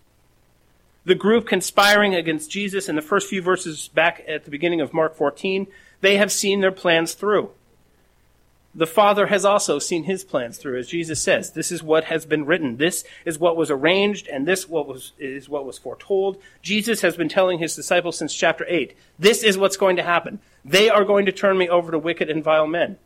The 1.05 1.15
group 1.15 1.47
conspiring 1.47 2.15
against 2.15 2.51
Jesus 2.51 2.89
in 2.89 2.97
the 2.97 3.03
first 3.03 3.29
few 3.29 3.43
verses 3.43 3.89
back 3.89 4.25
at 4.27 4.45
the 4.45 4.51
beginning 4.51 4.81
of 4.81 4.95
Mark 4.95 5.15
14, 5.15 5.67
they 6.01 6.17
have 6.17 6.33
seen 6.33 6.61
their 6.61 6.73
plans 6.73 7.15
through 7.15 7.51
the 8.75 8.87
Father 8.87 9.27
has 9.27 9.45
also 9.45 9.79
seen 9.79 10.05
his 10.05 10.25
plans 10.25 10.59
through, 10.59 10.79
as 10.79 10.89
Jesus 10.89 11.23
says. 11.23 11.53
This 11.53 11.71
is 11.71 11.83
what 11.83 12.05
has 12.05 12.27
been 12.27 12.45
written. 12.45 12.77
This 12.77 13.05
is 13.25 13.39
what 13.39 13.57
was 13.57 13.71
arranged, 13.71 14.27
and 14.27 14.47
this 14.47 14.69
what 14.69 14.89
was, 14.89 15.13
is 15.19 15.49
what 15.49 15.65
was 15.65 15.79
foretold. 15.79 16.43
Jesus 16.61 17.03
has 17.03 17.17
been 17.17 17.29
telling 17.29 17.61
his 17.61 17.77
disciples 17.77 18.19
since 18.19 18.35
chapter 18.35 18.67
8. 18.69 18.97
This 19.19 19.45
is 19.45 19.57
what's 19.57 19.77
going 19.77 19.97
to 19.97 20.03
happen. 20.03 20.41
They 20.65 20.89
are 20.89 21.05
going 21.05 21.27
to 21.27 21.33
turn 21.33 21.57
me 21.57 21.69
over 21.69 21.93
to 21.93 21.99
wicked 21.99 22.29
and 22.29 22.43
vile 22.43 22.67
men. 22.67 22.99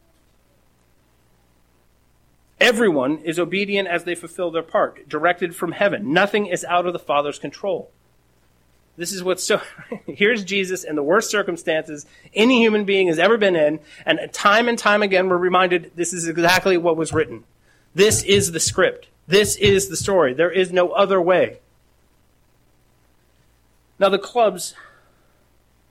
Everyone 2.61 3.19
is 3.19 3.39
obedient 3.39 3.89
as 3.89 4.05
they 4.05 4.15
fulfill 4.15 4.51
their 4.51 4.63
part, 4.63 5.09
directed 5.09 5.55
from 5.55 5.73
heaven. 5.73 6.13
Nothing 6.13 6.47
is 6.47 6.65
out 6.65 6.87
of 6.87 6.93
the 6.93 6.99
Father's 6.99 7.39
control. 7.39 7.91
This 8.99 9.13
is 9.13 9.23
what's 9.23 9.45
so. 9.45 9.63
Here's 10.07 10.45
Jesus 10.45 10.83
in 10.83 10.97
the 10.97 11.05
worst 11.05 11.31
circumstances 11.31 12.05
any 12.35 12.59
human 12.59 12.85
being 12.85 13.07
has 13.07 13.21
ever 13.21 13.39
been 13.39 13.55
in, 13.55 13.79
and 14.05 14.21
time 14.33 14.69
and 14.69 14.77
time 14.77 15.03
again 15.03 15.29
we're 15.29 15.39
reminded 15.39 15.93
this 15.95 16.13
is 16.13 16.27
exactly 16.27 16.77
what 16.77 16.97
was 16.97 17.13
written. 17.13 17.45
This 17.95 18.25
is 18.25 18.51
the 18.51 18.61
script. 18.61 19.07
This 19.29 19.55
is 19.57 19.89
the 19.89 19.97
story. 19.97 20.35
There 20.35 20.51
is 20.51 20.73
no 20.73 20.91
other 20.91 21.21
way. 21.21 21.61
Now, 24.01 24.09
the 24.09 24.19
clubs 24.19 24.75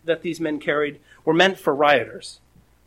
that 0.04 0.22
these 0.22 0.42
men 0.42 0.60
carried 0.60 1.00
were 1.24 1.34
meant 1.34 1.60
for 1.60 1.74
rioters, 1.74 2.40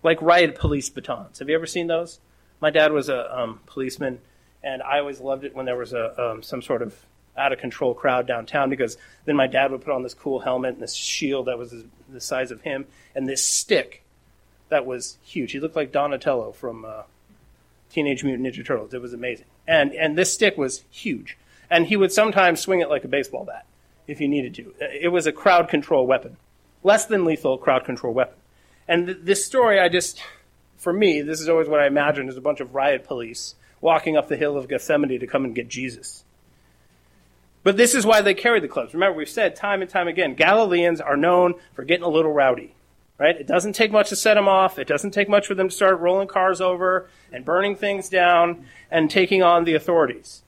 like 0.02 0.20
riot 0.20 0.54
police 0.54 0.90
batons. 0.90 1.38
Have 1.38 1.48
you 1.48 1.54
ever 1.54 1.66
seen 1.66 1.86
those? 1.86 2.20
My 2.60 2.70
dad 2.70 2.92
was 2.92 3.08
a 3.08 3.38
um, 3.38 3.60
policeman, 3.66 4.20
and 4.62 4.82
I 4.82 4.98
always 4.98 5.20
loved 5.20 5.44
it 5.44 5.56
when 5.56 5.64
there 5.64 5.76
was 5.76 5.94
a 5.94 6.22
um, 6.22 6.42
some 6.42 6.60
sort 6.60 6.82
of 6.82 7.06
out 7.36 7.52
of 7.52 7.58
control 7.58 7.94
crowd 7.94 8.26
downtown 8.26 8.70
because 8.70 8.96
then 9.24 9.36
my 9.36 9.46
dad 9.46 9.70
would 9.70 9.82
put 9.82 9.94
on 9.94 10.02
this 10.02 10.14
cool 10.14 10.40
helmet 10.40 10.74
and 10.74 10.82
this 10.82 10.94
shield 10.94 11.46
that 11.46 11.58
was 11.58 11.74
the 12.08 12.20
size 12.20 12.50
of 12.50 12.60
him 12.62 12.86
and 13.14 13.28
this 13.28 13.42
stick 13.42 14.02
that 14.68 14.86
was 14.86 15.18
huge. 15.22 15.52
He 15.52 15.60
looked 15.60 15.76
like 15.76 15.92
Donatello 15.92 16.52
from 16.52 16.84
uh, 16.84 17.02
Teenage 17.90 18.24
Mutant 18.24 18.46
Ninja 18.46 18.64
Turtles. 18.64 18.94
It 18.94 19.02
was 19.02 19.12
amazing. 19.12 19.46
And 19.66 19.92
and 19.92 20.16
this 20.16 20.32
stick 20.32 20.56
was 20.56 20.84
huge. 20.90 21.36
And 21.68 21.86
he 21.86 21.96
would 21.96 22.12
sometimes 22.12 22.60
swing 22.60 22.80
it 22.80 22.88
like 22.88 23.04
a 23.04 23.08
baseball 23.08 23.44
bat 23.44 23.66
if 24.06 24.18
he 24.18 24.26
needed 24.26 24.54
to. 24.54 24.74
It 24.80 25.12
was 25.12 25.26
a 25.26 25.32
crowd 25.32 25.68
control 25.68 26.06
weapon, 26.06 26.36
less 26.82 27.06
than 27.06 27.24
lethal 27.24 27.58
crowd 27.58 27.84
control 27.84 28.12
weapon. 28.12 28.36
And 28.88 29.06
th- 29.06 29.18
this 29.22 29.44
story, 29.44 29.78
I 29.78 29.88
just, 29.88 30.20
for 30.76 30.92
me, 30.92 31.22
this 31.22 31.40
is 31.40 31.48
always 31.48 31.68
what 31.68 31.78
I 31.78 31.86
imagine 31.86 32.28
is 32.28 32.36
a 32.36 32.40
bunch 32.40 32.58
of 32.58 32.74
riot 32.74 33.04
police 33.04 33.54
walking 33.80 34.16
up 34.16 34.28
the 34.28 34.36
hill 34.36 34.56
of 34.56 34.68
Gethsemane 34.68 35.20
to 35.20 35.26
come 35.28 35.44
and 35.44 35.54
get 35.54 35.68
Jesus. 35.68 36.24
But 37.62 37.76
this 37.76 37.94
is 37.94 38.06
why 38.06 38.22
they 38.22 38.34
carry 38.34 38.60
the 38.60 38.68
clubs. 38.68 38.94
Remember, 38.94 39.16
we've 39.18 39.28
said 39.28 39.54
time 39.54 39.82
and 39.82 39.90
time 39.90 40.08
again, 40.08 40.34
Galileans 40.34 41.00
are 41.00 41.16
known 41.16 41.54
for 41.74 41.84
getting 41.84 42.04
a 42.04 42.08
little 42.08 42.32
rowdy. 42.32 42.74
Right? 43.18 43.36
It 43.36 43.46
doesn't 43.46 43.74
take 43.74 43.92
much 43.92 44.08
to 44.08 44.16
set 44.16 44.34
them 44.34 44.48
off. 44.48 44.78
It 44.78 44.88
doesn't 44.88 45.10
take 45.10 45.28
much 45.28 45.46
for 45.46 45.54
them 45.54 45.68
to 45.68 45.74
start 45.74 46.00
rolling 46.00 46.26
cars 46.26 46.62
over 46.62 47.10
and 47.30 47.44
burning 47.44 47.76
things 47.76 48.08
down 48.08 48.64
and 48.90 49.10
taking 49.10 49.42
on 49.42 49.64
the 49.64 49.74
authorities. 49.74 50.42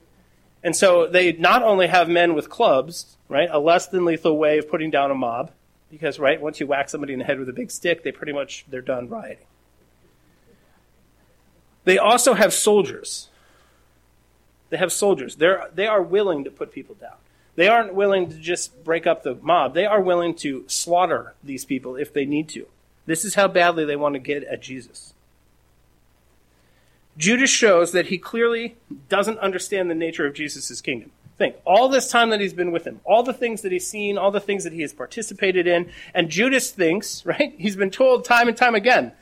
And 0.65 0.75
so 0.75 1.07
they 1.07 1.33
not 1.33 1.63
only 1.63 1.89
have 1.89 2.09
men 2.09 2.35
with 2.35 2.49
clubs, 2.49 3.19
right, 3.29 3.49
a 3.51 3.59
less 3.59 3.89
than 3.89 4.07
lethal 4.07 4.39
way 4.39 4.57
of 4.57 4.71
putting 4.71 4.91
down 4.91 5.11
a 5.11 5.15
mob, 5.15 5.51
because 5.91 6.19
right, 6.19 6.41
once 6.41 6.61
you 6.61 6.67
whack 6.67 6.89
somebody 6.89 7.13
in 7.13 7.19
the 7.19 7.27
head 7.27 7.39
with 7.39 7.49
a 7.51 7.53
big 7.53 7.71
stick, 7.71 8.05
they 8.05 8.13
pretty 8.13 8.33
much 8.33 8.65
they're 8.71 8.81
done 8.81 9.09
rioting. 9.11 9.45
They 11.85 11.99
also 11.99 12.33
have 12.33 12.55
soldiers. 12.55 13.29
They 14.73 14.79
have 14.79 14.91
soldiers. 14.91 15.37
They're, 15.37 15.69
they 15.75 15.87
are 15.87 16.01
willing 16.01 16.45
to 16.45 16.51
put 16.51 16.73
people 16.73 16.95
down. 16.95 17.17
They 17.57 17.69
aren't 17.69 17.93
willing 17.93 18.31
to 18.31 18.37
just 18.37 18.83
break 18.85 19.07
up 19.07 19.23
the 19.23 19.35
mob. 19.35 19.75
They 19.75 19.85
are 19.85 20.01
willing 20.01 20.35
to 20.37 20.65
slaughter 20.67 21.35
these 21.45 21.67
people 21.67 21.97
if 21.97 22.15
they 22.15 22.25
need 22.25 22.49
to. 22.49 22.67
This 23.05 23.23
is 23.27 23.35
how 23.35 23.49
badly 23.49 23.85
they 23.85 23.97
want 23.97 24.15
to 24.15 24.19
get 24.19 24.45
at 24.45 24.63
Jesus. 24.63 25.13
Judas 27.19 27.51
shows 27.51 27.93
that 27.93 28.07
he 28.07 28.17
clearly 28.17 28.77
doesn't 29.11 29.39
understand 29.41 29.91
the 29.91 29.95
nature 29.95 30.27
of 30.27 30.33
Jesus' 30.33 30.81
kingdom. 30.81 31.11
Think, 31.37 31.57
all 31.67 31.91
this 31.91 32.09
time 32.09 32.31
that 32.31 32.41
he's 32.41 32.55
been 32.55 32.73
with 32.73 32.87
him, 32.87 33.03
all 33.05 33.23
the 33.23 33.35
things 33.35 33.61
that 33.61 33.73
he's 33.73 33.87
seen, 33.87 34.17
all 34.17 34.31
the 34.31 34.41
things 34.41 34.65
that 34.65 34.73
he 34.73 34.81
has 34.81 34.95
participated 34.95 35.67
in, 35.67 35.91
and 36.15 36.31
Judas 36.31 36.71
thinks, 36.71 37.27
right? 37.27 37.55
He's 37.59 37.77
been 37.77 37.91
told 37.91 38.25
time 38.25 38.49
and 38.49 38.57
time 38.57 38.75
again. 38.75 39.13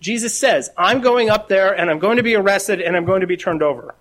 Jesus 0.00 0.36
says, 0.36 0.68
I'm 0.76 1.00
going 1.00 1.30
up 1.30 1.46
there 1.46 1.72
and 1.78 1.88
I'm 1.88 2.00
going 2.00 2.16
to 2.16 2.24
be 2.24 2.34
arrested 2.34 2.80
and 2.80 2.96
I'm 2.96 3.04
going 3.04 3.20
to 3.20 3.28
be 3.28 3.36
turned 3.36 3.62
over. 3.62 3.94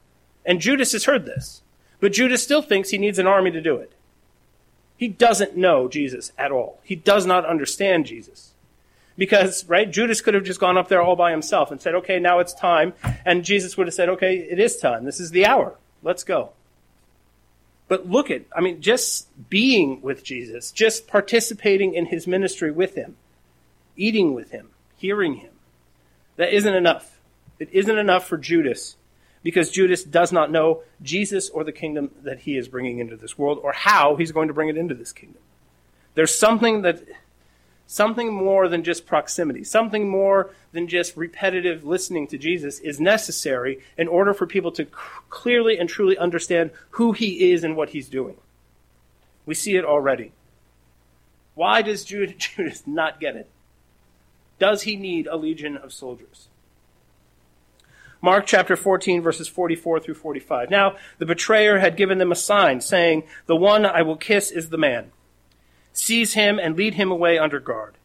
And 0.50 0.60
Judas 0.60 0.94
has 0.94 1.06
heard 1.06 1.26
this. 1.28 1.62
But 2.00 2.12
Judas 2.12 2.42
still 2.42 2.64
thinks 2.64 2.90
he 2.90 2.98
needs 2.98 3.20
an 3.20 3.28
army 3.28 3.52
to 3.52 3.62
do 3.62 3.76
it. 3.76 3.94
He 4.98 5.08
doesn't 5.08 5.56
know 5.56 5.88
Jesus 5.88 6.32
at 6.40 6.52
all. 6.52 6.80
He 6.84 6.96
does 6.96 7.28
not 7.28 7.46
understand 7.46 8.08
Jesus. 8.08 8.54
Because, 9.16 9.64
right, 9.68 9.90
Judas 9.90 10.22
could 10.22 10.34
have 10.34 10.44
just 10.44 10.60
gone 10.60 10.76
up 10.76 10.88
there 10.88 11.04
all 11.04 11.16
by 11.16 11.30
himself 11.30 11.70
and 11.70 11.80
said, 11.80 11.94
okay, 11.96 12.20
now 12.20 12.40
it's 12.40 12.54
time. 12.54 12.94
And 13.26 13.46
Jesus 13.46 13.78
would 13.78 13.86
have 13.86 13.94
said, 13.94 14.10
okay, 14.10 14.38
it 14.38 14.60
is 14.60 14.78
time. 14.78 15.06
This 15.06 15.20
is 15.20 15.30
the 15.30 15.46
hour. 15.46 15.76
Let's 16.02 16.24
go. 16.24 16.50
But 17.88 18.10
look 18.10 18.32
at, 18.32 18.42
I 18.56 18.62
mean, 18.62 18.82
just 18.82 19.28
being 19.50 20.02
with 20.02 20.24
Jesus, 20.24 20.72
just 20.72 21.08
participating 21.08 21.94
in 21.94 22.08
his 22.08 22.26
ministry 22.26 22.72
with 22.72 22.96
him, 22.96 23.18
eating 23.96 24.34
with 24.34 24.50
him, 24.50 24.70
hearing 24.98 25.36
him, 25.36 25.52
that 26.38 26.54
isn't 26.54 26.74
enough. 26.74 27.20
It 27.60 27.70
isn't 27.72 27.98
enough 27.98 28.28
for 28.28 28.38
Judas 28.38 28.96
because 29.44 29.72
Judas 29.72 30.04
does 30.04 30.32
not 30.32 30.52
know 30.52 30.82
Jesus 31.02 31.50
or 31.50 31.64
the 31.64 31.72
kingdom 31.72 32.12
that 32.24 32.40
he 32.40 32.58
is 32.58 32.68
bringing 32.68 33.00
into 33.00 33.16
this 33.16 33.38
world 33.38 33.60
or 33.64 33.72
how 33.72 34.16
he's 34.16 34.32
going 34.32 34.48
to 34.48 34.54
bring 34.54 34.70
it 34.70 34.78
into 34.78 34.96
this 34.96 35.12
kingdom. 35.12 35.42
There's 36.16 36.36
something 36.36 36.82
that 36.82 37.04
something 37.88 38.34
more 38.34 38.68
than 38.68 38.84
just 38.84 39.06
proximity, 39.06 39.64
something 39.64 40.10
more 40.10 40.52
than 40.74 40.88
just 40.88 41.18
repetitive 41.18 41.84
listening 41.84 42.28
to 42.28 42.38
Jesus 42.38 42.80
is 42.80 43.00
necessary 43.00 43.80
in 43.98 44.08
order 44.08 44.34
for 44.34 44.46
people 44.46 44.72
to 44.74 44.86
c- 44.86 44.92
clearly 45.30 45.78
and 45.78 45.90
truly 45.90 46.18
understand 46.18 46.72
who 46.92 47.14
he 47.14 47.52
is 47.52 47.64
and 47.64 47.76
what 47.76 47.90
he's 47.90 48.08
doing. 48.08 48.38
We 49.46 49.56
see 49.56 49.76
it 49.76 49.86
already. 49.86 50.34
Why 51.56 51.82
does 51.82 52.04
Judas 52.06 52.84
not 52.86 53.20
get 53.20 53.36
it? 53.36 53.50
Does 54.60 54.84
he 54.84 54.96
need 54.96 55.26
a 55.26 55.38
legion 55.38 55.78
of 55.78 55.94
soldiers? 55.94 56.50
Mark 58.22 58.46
chapter 58.46 58.76
14, 58.76 59.22
verses 59.22 59.48
44 59.48 60.02
through 60.02 60.16
45. 60.16 60.70
Now, 60.70 60.96
the 61.20 61.26
betrayer 61.26 61.80
had 61.80 61.96
given 61.96 62.18
them 62.18 62.32
a 62.32 62.36
sign, 62.36 62.82
saying, 62.82 63.24
The 63.46 63.56
one 63.56 63.86
I 63.86 64.02
will 64.02 64.18
kiss 64.18 64.52
is 64.52 64.70
the 64.70 64.78
man. 64.78 65.12
Seize 65.94 66.34
him 66.34 66.60
and 66.60 66.76
lead 66.76 66.96
him 66.96 67.12
away 67.12 67.38
under 67.38 67.60
guard. 67.60 67.96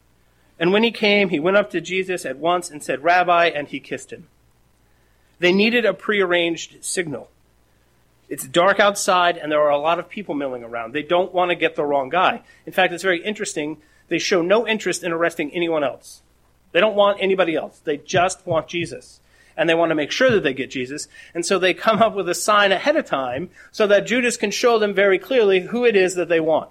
And 0.58 0.72
when 0.72 0.84
he 0.84 0.92
came, 0.92 1.30
he 1.30 1.40
went 1.40 1.56
up 1.56 1.70
to 1.70 1.80
Jesus 1.80 2.24
at 2.24 2.38
once 2.38 2.70
and 2.70 2.82
said, 2.82 3.02
Rabbi, 3.02 3.46
and 3.46 3.66
he 3.66 3.80
kissed 3.80 4.12
him. 4.12 4.28
They 5.40 5.52
needed 5.52 5.84
a 5.84 5.92
prearranged 5.92 6.84
signal. 6.84 7.28
It's 8.28 8.46
dark 8.46 8.78
outside, 8.78 9.36
and 9.36 9.50
there 9.50 9.60
are 9.60 9.70
a 9.70 9.78
lot 9.78 9.98
of 9.98 10.08
people 10.08 10.34
milling 10.34 10.62
around. 10.62 10.92
They 10.92 11.02
don't 11.02 11.34
want 11.34 11.50
to 11.50 11.56
get 11.56 11.74
the 11.74 11.84
wrong 11.84 12.08
guy. 12.08 12.42
In 12.66 12.72
fact, 12.72 12.92
it's 12.92 13.02
very 13.02 13.22
interesting. 13.22 13.78
They 14.08 14.18
show 14.18 14.42
no 14.42 14.66
interest 14.66 15.02
in 15.02 15.12
arresting 15.12 15.50
anyone 15.52 15.82
else. 15.82 16.22
They 16.70 16.80
don't 16.80 16.94
want 16.94 17.18
anybody 17.20 17.56
else. 17.56 17.80
They 17.80 17.96
just 17.96 18.46
want 18.46 18.68
Jesus 18.68 19.20
and 19.56 19.68
they 19.68 19.74
want 19.74 19.90
to 19.90 19.94
make 19.94 20.10
sure 20.10 20.30
that 20.30 20.42
they 20.42 20.54
get 20.54 20.70
Jesus. 20.70 21.08
And 21.34 21.44
so 21.44 21.58
they 21.58 21.74
come 21.74 22.02
up 22.02 22.14
with 22.14 22.28
a 22.28 22.34
sign 22.34 22.72
ahead 22.72 22.96
of 22.96 23.04
time 23.04 23.50
so 23.70 23.86
that 23.86 24.06
Judas 24.06 24.36
can 24.36 24.50
show 24.50 24.78
them 24.78 24.94
very 24.94 25.18
clearly 25.18 25.60
who 25.60 25.84
it 25.84 25.96
is 25.96 26.14
that 26.14 26.28
they 26.28 26.40
want. 26.40 26.70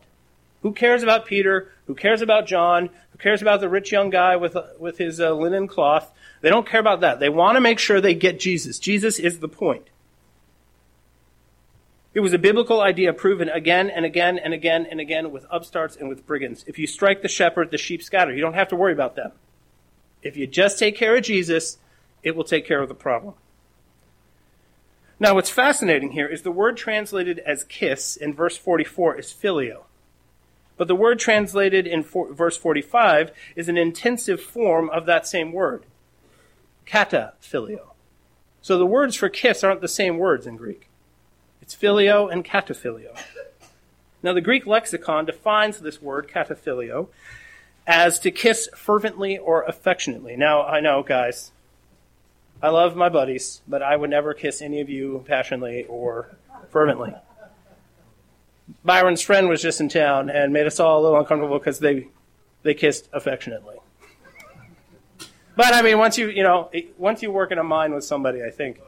Who 0.61 0.71
cares 0.71 1.03
about 1.03 1.25
Peter? 1.25 1.71
Who 1.87 1.95
cares 1.95 2.21
about 2.21 2.47
John? 2.47 2.89
Who 3.11 3.17
cares 3.17 3.41
about 3.41 3.59
the 3.59 3.69
rich 3.69 3.91
young 3.91 4.09
guy 4.09 4.37
with, 4.37 4.55
with 4.79 4.97
his 4.97 5.19
uh, 5.19 5.33
linen 5.33 5.67
cloth? 5.67 6.11
They 6.41 6.49
don't 6.49 6.67
care 6.67 6.79
about 6.79 7.01
that. 7.01 7.19
They 7.19 7.29
want 7.29 7.57
to 7.57 7.61
make 7.61 7.79
sure 7.79 7.99
they 7.99 8.15
get 8.15 8.39
Jesus. 8.39 8.79
Jesus 8.79 9.19
is 9.19 9.39
the 9.39 9.49
point. 9.49 9.89
It 12.13 12.19
was 12.19 12.33
a 12.33 12.37
biblical 12.37 12.79
idea 12.79 13.11
proven 13.11 13.49
again 13.49 13.89
and 13.89 14.05
again 14.05 14.37
and 14.37 14.53
again 14.53 14.85
and 14.89 14.99
again 14.99 15.31
with 15.31 15.45
upstarts 15.49 15.95
and 15.95 16.07
with 16.07 16.27
brigands. 16.27 16.63
If 16.67 16.77
you 16.77 16.85
strike 16.85 17.23
the 17.23 17.27
shepherd, 17.27 17.71
the 17.71 17.77
sheep 17.77 18.03
scatter. 18.03 18.33
You 18.33 18.41
don't 18.41 18.53
have 18.53 18.67
to 18.69 18.75
worry 18.75 18.93
about 18.93 19.15
them. 19.15 19.31
If 20.21 20.37
you 20.37 20.45
just 20.45 20.77
take 20.77 20.95
care 20.95 21.15
of 21.15 21.23
Jesus, 21.23 21.77
it 22.23 22.35
will 22.35 22.43
take 22.43 22.65
care 22.65 22.81
of 22.81 22.89
the 22.89 22.95
problem. 22.95 23.35
Now, 25.19 25.35
what's 25.35 25.49
fascinating 25.49 26.11
here 26.11 26.27
is 26.27 26.41
the 26.41 26.51
word 26.51 26.75
translated 26.75 27.39
as 27.39 27.63
kiss 27.63 28.17
in 28.17 28.33
verse 28.33 28.57
44 28.57 29.19
is 29.19 29.31
phileo. 29.31 29.83
But 30.75 30.87
the 30.87 30.95
word 30.95 31.19
translated 31.19 31.87
in 31.87 32.03
for, 32.03 32.33
verse 32.33 32.57
45 32.57 33.31
is 33.55 33.69
an 33.69 33.77
intensive 33.77 34.41
form 34.41 34.89
of 34.89 35.05
that 35.05 35.25
same 35.25 35.53
word, 35.53 35.85
kataphileo. 36.85 37.91
So 38.61 38.77
the 38.77 38.85
words 38.85 39.15
for 39.15 39.29
kiss 39.29 39.63
aren't 39.63 39.79
the 39.79 39.87
same 39.87 40.17
words 40.17 40.45
in 40.45 40.57
Greek. 40.57 40.89
It's 41.61 41.73
phileo 41.73 42.29
and 42.29 42.43
kataphileo. 42.43 43.17
Now, 44.21 44.33
the 44.33 44.41
Greek 44.41 44.65
lexicon 44.65 45.23
defines 45.23 45.79
this 45.79 46.01
word, 46.01 46.27
kataphileo, 46.27 47.07
as 47.87 48.19
to 48.19 48.29
kiss 48.29 48.67
fervently 48.75 49.37
or 49.37 49.63
affectionately. 49.63 50.35
Now, 50.35 50.65
I 50.65 50.81
know, 50.81 51.01
guys, 51.01 51.52
I 52.63 52.70
love 52.70 52.96
my 52.96 53.10
buddies, 53.10 53.62
but 53.67 53.84
I 53.84 53.93
would 53.93 54.10
never 54.10 54.34
kiss 54.34 54.62
any 54.62 54.79
of 54.79 54.89
you 54.89 55.25
passionately 55.27 55.84
or 55.84 56.29
fervently. 56.70 57.13
Byron's 58.86 59.22
friend 59.22 59.50
was 59.50 59.62
just 59.62 59.82
in 59.82 59.89
town 59.89 60.29
and 60.29 60.53
made 60.53 60.65
us 60.65 60.79
all 60.79 61.01
a 61.01 61.03
little 61.03 61.20
uncomfortable 61.20 61.60
because 61.60 61.79
they 61.79 62.08
they 62.62 62.74
kissed 62.74 63.10
affectionately. 63.12 63.75
But 65.58 65.74
I 65.74 65.82
mean, 65.82 65.98
once 65.98 66.17
you 66.17 66.29
you 66.29 66.41
know 66.41 66.72
once 66.98 67.22
you 67.22 67.34
work 67.34 67.51
in 67.51 67.58
a 67.58 67.65
mine 67.65 67.93
with 67.93 68.05
somebody, 68.05 68.41
I 68.41 68.50
think 68.50 68.79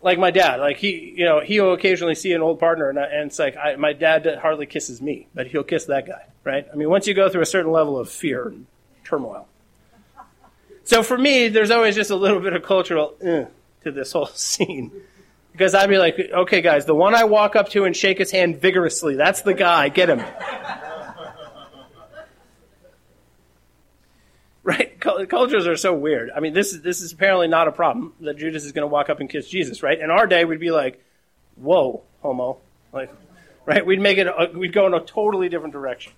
like 0.00 0.16
my 0.16 0.30
dad, 0.30 0.60
like 0.60 0.76
he 0.76 1.14
you 1.16 1.24
know 1.24 1.40
he'll 1.40 1.72
occasionally 1.72 2.14
see 2.14 2.32
an 2.34 2.40
old 2.40 2.60
partner 2.60 2.88
and, 2.88 2.98
and 3.00 3.30
it's 3.30 3.38
like 3.40 3.56
I, 3.56 3.74
my 3.74 3.94
dad 3.94 4.38
hardly 4.40 4.66
kisses 4.66 5.02
me, 5.02 5.26
but 5.34 5.48
he'll 5.48 5.64
kiss 5.64 5.86
that 5.86 6.06
guy, 6.06 6.26
right? 6.44 6.68
I 6.72 6.76
mean, 6.76 6.88
once 6.88 7.08
you 7.08 7.14
go 7.14 7.28
through 7.28 7.42
a 7.42 7.46
certain 7.46 7.72
level 7.72 7.98
of 7.98 8.08
fear 8.08 8.46
and 8.46 8.66
turmoil. 9.02 9.48
So 10.84 11.02
for 11.02 11.16
me, 11.16 11.48
there's 11.48 11.70
always 11.70 11.94
just 11.94 12.10
a 12.10 12.16
little 12.16 12.40
bit 12.40 12.54
of 12.54 12.62
cultural 12.62 13.14
uh, 13.24 13.44
to 13.82 13.92
this 13.92 14.12
whole 14.12 14.26
scene. 14.34 14.90
Because 15.52 15.74
I'd 15.74 15.90
be 15.90 15.98
like, 15.98 16.18
okay, 16.18 16.62
guys, 16.62 16.86
the 16.86 16.94
one 16.94 17.14
I 17.14 17.24
walk 17.24 17.56
up 17.56 17.68
to 17.70 17.84
and 17.84 17.94
shake 17.94 18.18
his 18.18 18.30
hand 18.30 18.60
vigorously, 18.60 19.16
that's 19.16 19.42
the 19.42 19.52
guy. 19.52 19.90
Get 19.90 20.08
him. 20.08 20.22
right? 24.62 24.98
Cultures 25.00 25.66
are 25.66 25.76
so 25.76 25.92
weird. 25.94 26.30
I 26.34 26.40
mean, 26.40 26.54
this 26.54 26.72
is 26.72 26.82
this 26.82 27.00
is 27.02 27.12
apparently 27.12 27.48
not 27.48 27.68
a 27.68 27.72
problem 27.72 28.14
that 28.20 28.38
Judas 28.38 28.64
is 28.64 28.72
going 28.72 28.82
to 28.82 28.88
walk 28.88 29.10
up 29.10 29.20
and 29.20 29.28
kiss 29.28 29.48
Jesus, 29.48 29.82
right? 29.82 29.98
In 29.98 30.10
our 30.10 30.26
day, 30.26 30.44
we'd 30.44 30.60
be 30.60 30.70
like, 30.70 31.04
"Whoa, 31.56 32.02
homo!" 32.22 32.58
Like, 32.92 33.10
right? 33.66 33.84
We'd 33.84 34.00
make 34.00 34.18
it. 34.18 34.26
A, 34.26 34.50
we'd 34.56 34.72
go 34.72 34.86
in 34.86 34.94
a 34.94 35.00
totally 35.00 35.48
different 35.48 35.72
direction. 35.72 36.12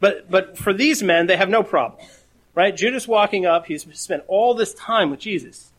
But 0.00 0.30
but 0.30 0.58
for 0.58 0.72
these 0.72 1.02
men, 1.02 1.26
they 1.26 1.36
have 1.36 1.48
no 1.48 1.62
problem, 1.62 2.04
right? 2.56 2.76
Judas 2.76 3.06
walking 3.06 3.46
up, 3.46 3.66
he's 3.66 3.86
spent 3.96 4.24
all 4.26 4.54
this 4.54 4.74
time 4.74 5.10
with 5.10 5.20
Jesus, 5.20 5.70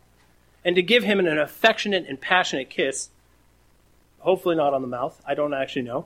and 0.63 0.77
to 0.77 0.81
give 0.81 1.03
him 1.03 1.19
an 1.19 1.38
affectionate 1.38 2.05
and 2.07 2.22
passionate 2.22 2.69
kiss, 2.69 3.10
hopefully 4.19 4.55
not 4.55 4.74
on 4.74 4.81
the 4.81 4.88
mouth. 4.88 5.22
I 5.27 5.34
don't 5.34 5.53
actually 5.53 5.81
know, 5.81 6.05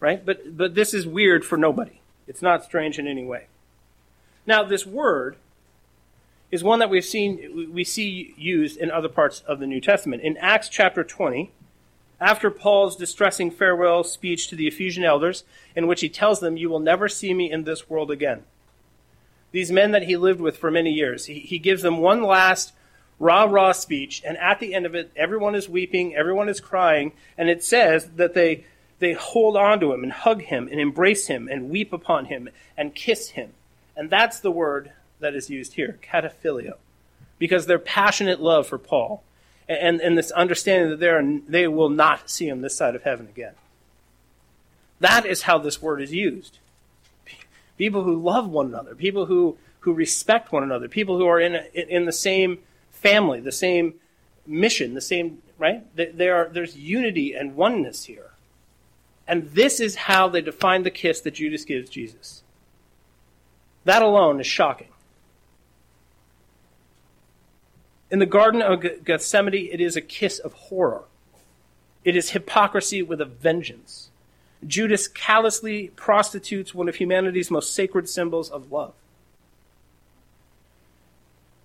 right? 0.00 0.24
But 0.24 0.56
but 0.56 0.74
this 0.74 0.94
is 0.94 1.06
weird 1.06 1.44
for 1.44 1.58
nobody. 1.58 2.00
It's 2.26 2.40
not 2.40 2.64
strange 2.64 2.98
in 2.98 3.06
any 3.06 3.24
way. 3.24 3.46
Now, 4.46 4.62
this 4.62 4.86
word 4.86 5.36
is 6.50 6.62
one 6.62 6.78
that 6.78 6.90
we've 6.90 7.04
seen 7.04 7.70
we 7.72 7.84
see 7.84 8.32
used 8.38 8.78
in 8.78 8.90
other 8.90 9.08
parts 9.08 9.42
of 9.46 9.58
the 9.58 9.66
New 9.66 9.80
Testament. 9.80 10.22
In 10.22 10.36
Acts 10.36 10.68
chapter 10.68 11.02
20, 11.02 11.50
after 12.20 12.50
Paul's 12.50 12.96
distressing 12.96 13.50
farewell 13.50 14.04
speech 14.04 14.48
to 14.48 14.56
the 14.56 14.68
Ephesian 14.68 15.04
elders, 15.04 15.42
in 15.74 15.88
which 15.88 16.00
he 16.00 16.08
tells 16.08 16.38
them, 16.38 16.56
You 16.56 16.70
will 16.70 16.80
never 16.80 17.08
see 17.08 17.34
me 17.34 17.50
in 17.50 17.64
this 17.64 17.90
world 17.90 18.10
again. 18.10 18.44
These 19.56 19.72
men 19.72 19.92
that 19.92 20.02
he 20.02 20.18
lived 20.18 20.42
with 20.42 20.58
for 20.58 20.70
many 20.70 20.92
years, 20.92 21.24
he, 21.24 21.38
he 21.38 21.58
gives 21.58 21.80
them 21.80 21.96
one 21.96 22.22
last 22.22 22.74
rah 23.18 23.44
rah 23.44 23.72
speech, 23.72 24.20
and 24.22 24.36
at 24.36 24.60
the 24.60 24.74
end 24.74 24.84
of 24.84 24.94
it, 24.94 25.10
everyone 25.16 25.54
is 25.54 25.66
weeping, 25.66 26.14
everyone 26.14 26.50
is 26.50 26.60
crying, 26.60 27.12
and 27.38 27.48
it 27.48 27.64
says 27.64 28.10
that 28.16 28.34
they, 28.34 28.66
they 28.98 29.14
hold 29.14 29.56
on 29.56 29.80
to 29.80 29.94
him 29.94 30.02
and 30.02 30.12
hug 30.12 30.42
him 30.42 30.68
and 30.70 30.78
embrace 30.78 31.28
him 31.28 31.48
and 31.50 31.70
weep 31.70 31.94
upon 31.94 32.26
him 32.26 32.50
and 32.76 32.94
kiss 32.94 33.30
him. 33.30 33.54
And 33.96 34.10
that's 34.10 34.40
the 34.40 34.50
word 34.50 34.92
that 35.20 35.34
is 35.34 35.48
used 35.48 35.72
here, 35.72 35.98
kataphileo, 36.02 36.74
because 37.38 37.64
their 37.64 37.78
passionate 37.78 38.42
love 38.42 38.66
for 38.66 38.76
Paul 38.76 39.22
and, 39.66 40.02
and 40.02 40.18
this 40.18 40.32
understanding 40.32 40.90
that 40.90 41.00
they, 41.00 41.08
are, 41.08 41.40
they 41.48 41.66
will 41.66 41.88
not 41.88 42.28
see 42.28 42.46
him 42.46 42.60
this 42.60 42.76
side 42.76 42.94
of 42.94 43.04
heaven 43.04 43.26
again. 43.26 43.54
That 45.00 45.24
is 45.24 45.44
how 45.44 45.56
this 45.56 45.80
word 45.80 46.02
is 46.02 46.12
used. 46.12 46.58
People 47.76 48.04
who 48.04 48.22
love 48.22 48.48
one 48.48 48.66
another, 48.66 48.94
people 48.94 49.26
who, 49.26 49.56
who 49.80 49.92
respect 49.92 50.52
one 50.52 50.62
another, 50.62 50.88
people 50.88 51.18
who 51.18 51.26
are 51.26 51.40
in, 51.40 51.54
a, 51.54 51.64
in 51.74 52.06
the 52.06 52.12
same 52.12 52.58
family, 52.90 53.40
the 53.40 53.52
same 53.52 53.94
mission, 54.46 54.94
the 54.94 55.00
same, 55.00 55.42
right? 55.58 55.84
They, 55.94 56.28
are, 56.28 56.48
there's 56.50 56.76
unity 56.76 57.34
and 57.34 57.54
oneness 57.54 58.04
here. 58.04 58.30
And 59.28 59.50
this 59.50 59.80
is 59.80 59.96
how 59.96 60.28
they 60.28 60.40
define 60.40 60.84
the 60.84 60.90
kiss 60.90 61.20
that 61.22 61.34
Judas 61.34 61.64
gives 61.64 61.90
Jesus. 61.90 62.42
That 63.84 64.02
alone 64.02 64.40
is 64.40 64.46
shocking. 64.46 64.88
In 68.10 68.20
the 68.20 68.26
Garden 68.26 68.62
of 68.62 69.04
Gethsemane, 69.04 69.68
it 69.70 69.80
is 69.80 69.96
a 69.96 70.00
kiss 70.00 70.38
of 70.38 70.52
horror. 70.52 71.04
It 72.04 72.16
is 72.16 72.30
hypocrisy 72.30 73.02
with 73.02 73.20
a 73.20 73.24
vengeance. 73.24 74.10
Judas 74.66 75.08
callously 75.08 75.88
prostitutes 75.96 76.74
one 76.74 76.88
of 76.88 76.96
humanity's 76.96 77.50
most 77.50 77.74
sacred 77.74 78.08
symbols 78.08 78.50
of 78.50 78.72
love. 78.72 78.94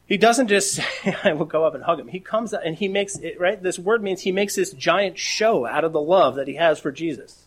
He 0.07 0.17
doesn't 0.17 0.49
just 0.49 0.73
say, 0.75 1.15
I 1.23 1.33
will 1.33 1.45
go 1.45 1.65
up 1.65 1.73
and 1.73 1.83
hug 1.83 1.99
him. 1.99 2.09
He 2.09 2.19
comes 2.19 2.53
and 2.53 2.75
he 2.75 2.87
makes 2.87 3.17
it, 3.17 3.39
right? 3.39 3.61
This 3.61 3.79
word 3.79 4.03
means 4.03 4.21
he 4.21 4.31
makes 4.31 4.55
this 4.55 4.71
giant 4.71 5.17
show 5.17 5.65
out 5.65 5.85
of 5.85 5.93
the 5.93 6.01
love 6.01 6.35
that 6.35 6.49
he 6.49 6.55
has 6.55 6.79
for 6.79 6.91
Jesus. 6.91 7.45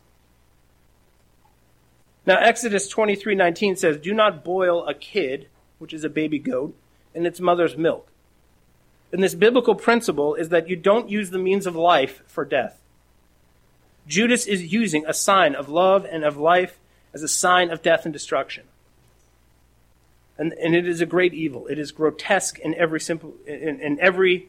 Now, 2.27 2.39
Exodus 2.39 2.89
23:19 2.89 3.77
says, 3.77 3.99
"Do 3.99 4.15
not 4.15 4.45
boil 4.45 4.87
a 4.87 4.95
kid, 4.95 5.49
which 5.79 5.93
is 5.93 6.05
a 6.05 6.09
baby 6.09 6.39
goat, 6.39 6.75
in 7.15 7.27
its 7.27 7.39
mother's 7.39 7.77
milk." 7.77 8.09
And 9.13 9.23
this 9.23 9.35
biblical 9.35 9.75
principle 9.75 10.35
is 10.35 10.49
that 10.49 10.69
you 10.69 10.75
don't 10.75 11.11
use 11.11 11.31
the 11.31 11.39
means 11.39 11.67
of 11.67 11.77
life 11.77 12.23
for 12.27 12.47
death. 12.47 12.81
Judas 14.07 14.47
is 14.47 14.73
using 14.73 15.05
a 15.07 15.15
sign 15.15 15.55
of 15.55 15.69
love 15.69 16.07
and 16.11 16.25
of 16.25 16.37
life 16.37 16.79
as 17.13 17.23
a 17.23 17.29
sign 17.29 17.71
of 17.71 17.83
death 17.83 18.05
and 18.05 18.13
destruction. 18.13 18.65
And, 20.37 20.53
and 20.55 20.75
it 20.75 20.87
is 20.87 21.01
a 21.01 21.07
great 21.07 21.33
evil. 21.33 21.67
It 21.69 21.79
is 21.79 21.93
grotesque 21.93 22.59
in 22.59 22.75
every 22.75 23.01
simple 23.01 23.35
in, 23.47 23.81
in 23.81 24.01
every 24.01 24.49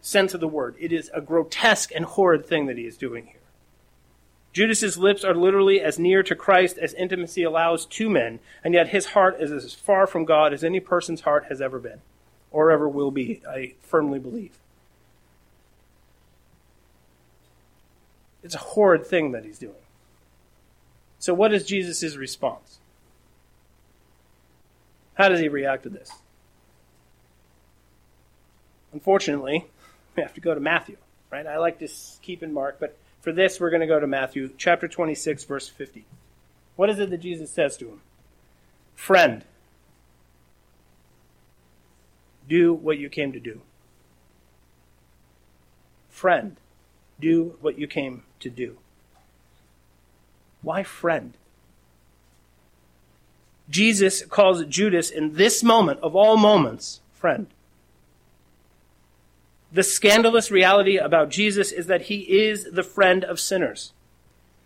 sense 0.00 0.32
of 0.34 0.40
the 0.40 0.48
word. 0.48 0.76
It 0.78 0.92
is 0.92 1.10
a 1.12 1.20
grotesque 1.20 1.90
and 1.94 2.04
horrid 2.04 2.46
thing 2.46 2.66
that 2.66 2.78
he 2.78 2.86
is 2.86 2.96
doing 2.96 3.26
here. 3.26 3.40
Judas's 4.52 4.96
lips 4.96 5.22
are 5.22 5.34
literally 5.34 5.82
as 5.82 5.98
near 5.98 6.22
to 6.22 6.34
Christ 6.34 6.78
as 6.78 6.94
intimacy 6.94 7.42
allows 7.42 7.84
two 7.84 8.08
men, 8.08 8.38
and 8.64 8.72
yet 8.72 8.88
his 8.88 9.06
heart 9.06 9.36
is 9.38 9.52
as 9.52 9.74
far 9.74 10.06
from 10.06 10.24
God 10.24 10.54
as 10.54 10.64
any 10.64 10.80
person's 10.80 11.20
heart 11.20 11.46
has 11.50 11.60
ever 11.60 11.78
been 11.78 12.00
or 12.50 12.70
ever 12.70 12.88
will 12.88 13.10
be, 13.10 13.42
I 13.46 13.74
firmly 13.82 14.18
believe. 14.18 14.58
It's 18.46 18.54
a 18.54 18.58
horrid 18.58 19.04
thing 19.04 19.32
that 19.32 19.44
he's 19.44 19.58
doing. 19.58 19.74
So, 21.18 21.34
what 21.34 21.52
is 21.52 21.66
Jesus' 21.66 22.14
response? 22.14 22.78
How 25.14 25.28
does 25.28 25.40
he 25.40 25.48
react 25.48 25.82
to 25.82 25.88
this? 25.88 26.12
Unfortunately, 28.92 29.66
we 30.14 30.22
have 30.22 30.32
to 30.34 30.40
go 30.40 30.54
to 30.54 30.60
Matthew, 30.60 30.96
right? 31.28 31.44
I 31.44 31.58
like 31.58 31.80
to 31.80 31.88
keep 32.22 32.40
in 32.40 32.52
Mark, 32.52 32.76
but 32.78 32.96
for 33.20 33.32
this, 33.32 33.58
we're 33.58 33.70
going 33.70 33.80
to 33.80 33.86
go 33.88 33.98
to 33.98 34.06
Matthew 34.06 34.50
chapter 34.56 34.86
26, 34.86 35.42
verse 35.42 35.68
50. 35.68 36.04
What 36.76 36.88
is 36.88 37.00
it 37.00 37.10
that 37.10 37.18
Jesus 37.18 37.50
says 37.50 37.76
to 37.78 37.86
him? 37.88 38.00
Friend, 38.94 39.44
do 42.48 42.72
what 42.72 42.96
you 42.96 43.08
came 43.08 43.32
to 43.32 43.40
do. 43.40 43.62
Friend, 46.08 46.56
do 47.18 47.56
what 47.60 47.76
you 47.76 47.88
came 47.88 48.22
to 48.40 48.50
do. 48.50 48.76
Why 50.62 50.82
friend? 50.82 51.34
Jesus 53.68 54.24
calls 54.24 54.64
Judas 54.64 55.10
in 55.10 55.34
this 55.34 55.62
moment 55.62 56.00
of 56.00 56.14
all 56.14 56.36
moments, 56.36 57.00
friend. 57.12 57.48
The 59.72 59.82
scandalous 59.82 60.50
reality 60.50 60.96
about 60.96 61.30
Jesus 61.30 61.72
is 61.72 61.86
that 61.86 62.02
he 62.02 62.20
is 62.20 62.68
the 62.72 62.84
friend 62.84 63.24
of 63.24 63.40
sinners. 63.40 63.92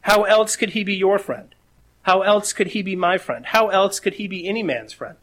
How 0.03 0.25
else 0.25 0.57
could 0.57 0.71
he 0.71 0.85
be 0.85 0.95
your 0.95 1.19
friend? 1.19 1.55
How 2.03 2.23
else 2.23 2.53
could 2.53 2.69
he 2.69 2.83
be 2.83 2.97
my 2.97 3.19
friend? 3.19 3.47
How 3.47 3.69
else 3.69 4.01
could 4.01 4.15
he 4.15 4.27
be 4.27 4.49
any 4.49 4.63
man's 4.63 4.93
friend? 4.93 5.17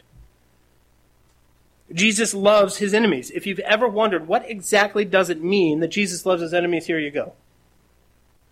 Jesus 1.92 2.34
loves 2.34 2.78
his 2.78 2.94
enemies. 2.94 3.32
If 3.32 3.48
you've 3.48 3.60
ever 3.60 3.88
wondered 3.88 4.28
what 4.28 4.50
exactly 4.50 5.06
does 5.06 5.30
it 5.30 5.42
mean 5.42 5.80
that 5.80 5.88
Jesus 5.88 6.26
loves 6.26 6.42
his 6.42 6.54
enemies, 6.54 6.88
here 6.88 7.00
you 7.00 7.12
go. 7.12 7.34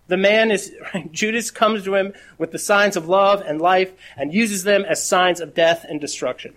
The 0.08 0.16
man 0.16 0.50
is, 0.50 0.72
Judas 1.10 1.50
comes 1.50 1.84
to 1.84 1.94
him 1.94 2.12
with 2.38 2.52
the 2.52 2.58
signs 2.58 2.96
of 2.96 3.08
love 3.08 3.42
and 3.44 3.60
life 3.60 3.92
and 4.16 4.32
uses 4.32 4.64
them 4.64 4.84
as 4.84 5.04
signs 5.04 5.40
of 5.40 5.54
death 5.54 5.84
and 5.88 6.00
destruction. 6.00 6.54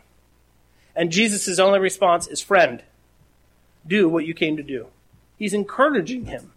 And 0.95 1.11
Jesus' 1.11 1.59
only 1.59 1.79
response 1.79 2.27
is, 2.27 2.41
friend, 2.41 2.83
do 3.87 4.07
what 4.09 4.25
you 4.25 4.33
came 4.33 4.57
to 4.57 4.63
do. 4.63 4.87
He's 5.37 5.53
encouraging 5.53 6.25
him. 6.25 6.51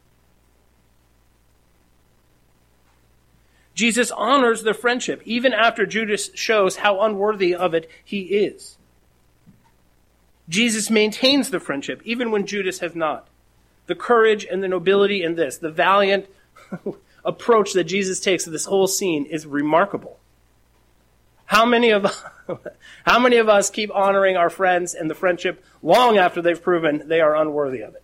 Jesus 3.75 4.11
honors 4.11 4.63
the 4.63 4.75
friendship 4.75 5.23
even 5.25 5.53
after 5.53 5.87
Judas 5.87 6.31
shows 6.35 6.77
how 6.77 7.01
unworthy 7.01 7.55
of 7.55 7.73
it 7.73 7.89
he 8.05 8.21
is. 8.21 8.77
Jesus 10.49 10.91
maintains 10.91 11.51
the 11.51 11.61
friendship 11.61 12.03
even 12.05 12.31
when 12.31 12.47
Judas 12.47 12.81
has 12.81 12.95
not. 12.95 13.29
The 13.87 13.95
courage 13.95 14.45
and 14.45 14.63
the 14.63 14.69
nobility 14.69 15.23
in 15.23 15.37
this, 15.37 15.57
the 15.57 15.71
valiant 15.71 16.27
approach 17.25 17.73
that 17.73 17.85
Jesus 17.85 18.21
takes 18.21 18.45
to 18.45 18.51
this 18.51 18.65
whole 18.65 18.87
scene 18.87 19.27
is 19.27 19.47
remarkable. 19.47 20.19
How 21.47 21.67
many 21.67 21.91
of 21.91 22.05
how 23.05 23.19
many 23.19 23.37
of 23.37 23.49
us 23.49 23.71
keep 23.71 23.95
honoring 23.95 24.37
our 24.37 24.51
friends 24.51 24.95
and 24.95 25.11
the 25.11 25.15
friendship 25.15 25.63
long 25.83 26.17
after 26.17 26.41
they've 26.41 26.63
proven 26.63 27.09
they 27.09 27.21
are 27.21 27.37
unworthy 27.37 27.83
of 27.83 27.95
it? 27.95 28.03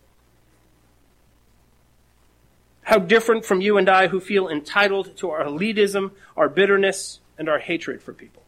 How 2.83 2.99
different 2.99 3.45
from 3.45 3.61
you 3.61 3.77
and 3.77 3.87
I 3.87 4.07
who 4.07 4.19
feel 4.19 4.47
entitled 4.47 5.15
to 5.17 5.29
our 5.29 5.43
elitism, 5.43 6.11
our 6.35 6.49
bitterness, 6.49 7.19
and 7.37 7.47
our 7.47 7.59
hatred 7.59 8.01
for 8.01 8.13
people. 8.13 8.43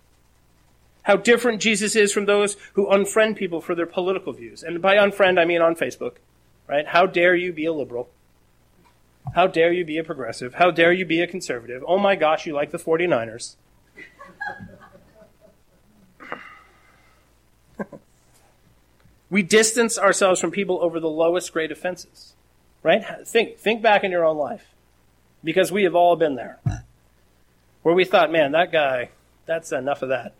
How 1.04 1.16
different 1.16 1.62
Jesus 1.62 1.96
is 1.96 2.12
from 2.12 2.26
those 2.26 2.58
who 2.74 2.86
unfriend 2.88 3.36
people 3.36 3.62
for 3.62 3.74
their 3.74 3.86
political 3.86 4.34
views. 4.34 4.62
And 4.62 4.82
by 4.82 4.96
unfriend, 4.96 5.40
I 5.40 5.46
mean 5.46 5.62
on 5.62 5.76
Facebook, 5.76 6.18
right? 6.68 6.86
How 6.88 7.06
dare 7.06 7.36
you 7.36 7.54
be 7.54 7.66
a 7.66 7.74
liberal? 7.74 8.10
How 9.36 9.48
dare 9.48 9.72
you 9.72 9.86
be 9.86 9.98
a 9.98 10.04
progressive? 10.04 10.56
How 10.56 10.72
dare 10.72 10.92
you 10.92 11.06
be 11.06 11.22
a 11.22 11.28
conservative? 11.28 11.84
Oh 11.88 11.98
my 11.98 12.16
gosh, 12.16 12.46
you 12.46 12.54
like 12.54 12.72
the 12.72 12.78
49ers. 12.78 13.56
we 19.30 19.42
distance 19.42 19.98
ourselves 19.98 20.42
from 20.42 20.52
people 20.52 20.80
over 20.82 21.00
the 21.00 21.10
lowest 21.10 21.54
grade 21.54 21.72
offenses. 21.72 22.34
Right? 22.84 23.06
Think, 23.26 23.58
think 23.58 23.82
back 23.82 24.04
in 24.04 24.12
your 24.12 24.26
own 24.26 24.38
life. 24.38 24.68
Because 25.44 25.72
we 25.72 25.84
have 25.84 25.96
all 25.96 26.16
been 26.16 26.36
there. 26.36 26.60
Where 27.84 27.96
we 27.96 28.06
thought, 28.06 28.32
man, 28.32 28.52
that 28.52 28.72
guy, 28.72 29.10
that's 29.46 29.72
enough 29.72 30.02
of 30.02 30.10
that. 30.10 30.34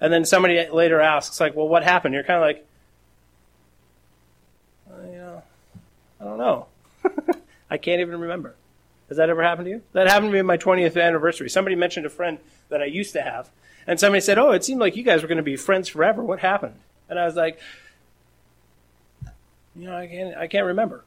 And 0.00 0.12
then 0.12 0.24
somebody 0.24 0.68
later 0.68 1.00
asks, 1.00 1.40
like, 1.40 1.56
well, 1.56 1.68
what 1.68 1.82
happened? 1.82 2.14
You're 2.14 2.22
kind 2.22 2.36
of 2.36 2.42
like, 2.42 2.66
well, 4.86 5.06
you 5.06 5.16
know, 5.16 5.42
I 6.20 6.24
don't 6.24 6.38
know. 6.38 6.66
I 7.70 7.78
can't 7.78 8.00
even 8.00 8.20
remember. 8.20 8.54
Has 9.08 9.16
that 9.18 9.30
ever 9.30 9.42
happened 9.42 9.66
to 9.66 9.70
you? 9.70 9.82
That 9.92 10.08
happened 10.08 10.30
to 10.30 10.32
me 10.32 10.40
on 10.40 10.46
my 10.46 10.56
20th 10.56 11.00
anniversary. 11.00 11.48
Somebody 11.48 11.76
mentioned 11.76 12.06
a 12.06 12.10
friend 12.10 12.38
that 12.68 12.82
I 12.82 12.86
used 12.86 13.12
to 13.12 13.22
have, 13.22 13.50
and 13.86 14.00
somebody 14.00 14.20
said, 14.20 14.38
"Oh, 14.38 14.50
it 14.50 14.64
seemed 14.64 14.80
like 14.80 14.96
you 14.96 15.04
guys 15.04 15.22
were 15.22 15.28
going 15.28 15.36
to 15.36 15.44
be 15.44 15.56
friends 15.56 15.88
forever. 15.88 16.22
What 16.22 16.40
happened?" 16.40 16.74
And 17.08 17.18
I 17.18 17.24
was 17.24 17.36
like, 17.36 17.60
"You 19.76 19.86
know, 19.86 19.96
I 19.96 20.06
can't. 20.06 20.36
I 20.36 20.46
can't 20.48 20.66
remember. 20.66 21.04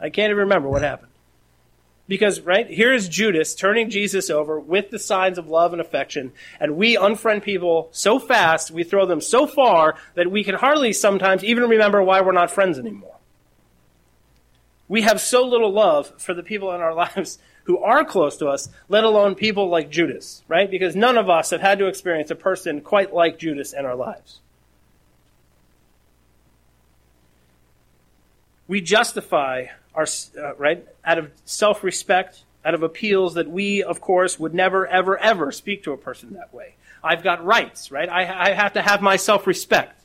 I 0.00 0.10
can't 0.10 0.30
even 0.30 0.44
remember 0.44 0.68
what 0.68 0.82
happened." 0.82 1.10
Because 2.06 2.40
right 2.42 2.68
here 2.68 2.92
is 2.92 3.08
Judas 3.08 3.54
turning 3.54 3.88
Jesus 3.88 4.28
over 4.28 4.60
with 4.60 4.90
the 4.90 4.98
signs 4.98 5.38
of 5.38 5.48
love 5.48 5.72
and 5.72 5.80
affection, 5.80 6.32
and 6.60 6.76
we 6.76 6.96
unfriend 6.96 7.42
people 7.42 7.88
so 7.92 8.18
fast, 8.18 8.70
we 8.70 8.84
throw 8.84 9.06
them 9.06 9.22
so 9.22 9.46
far 9.46 9.96
that 10.14 10.30
we 10.30 10.44
can 10.44 10.54
hardly 10.54 10.92
sometimes 10.92 11.42
even 11.42 11.64
remember 11.64 12.02
why 12.02 12.20
we're 12.20 12.32
not 12.32 12.50
friends 12.50 12.78
anymore. 12.78 13.16
We 14.88 15.02
have 15.02 15.20
so 15.20 15.46
little 15.46 15.72
love 15.72 16.12
for 16.18 16.34
the 16.34 16.42
people 16.42 16.72
in 16.72 16.80
our 16.80 16.94
lives 17.16 17.38
who 17.64 17.78
are 17.78 18.04
close 18.04 18.36
to 18.38 18.48
us, 18.48 18.68
let 18.88 19.04
alone 19.04 19.34
people 19.34 19.68
like 19.68 19.90
Judas, 19.90 20.42
right? 20.48 20.70
Because 20.70 20.94
none 20.94 21.16
of 21.16 21.30
us 21.30 21.50
have 21.50 21.62
had 21.62 21.78
to 21.78 21.86
experience 21.86 22.30
a 22.30 22.34
person 22.34 22.80
quite 22.80 23.14
like 23.14 23.38
Judas 23.38 23.72
in 23.72 23.86
our 23.86 23.96
lives. 23.96 24.40
We 28.68 28.80
justify 28.80 29.66
our, 29.94 30.06
uh, 30.38 30.54
right, 30.56 30.86
out 31.04 31.18
of 31.18 31.30
self 31.44 31.84
respect, 31.84 32.44
out 32.64 32.74
of 32.74 32.82
appeals 32.82 33.34
that 33.34 33.48
we, 33.48 33.82
of 33.82 34.00
course, 34.00 34.38
would 34.38 34.54
never, 34.54 34.86
ever, 34.86 35.18
ever 35.18 35.52
speak 35.52 35.84
to 35.84 35.92
a 35.92 35.98
person 35.98 36.34
that 36.34 36.52
way. 36.52 36.74
I've 37.02 37.22
got 37.22 37.44
rights, 37.44 37.90
right? 37.90 38.08
I, 38.08 38.50
I 38.50 38.52
have 38.52 38.74
to 38.74 38.82
have 38.82 39.02
my 39.02 39.16
self 39.16 39.46
respect. 39.46 40.00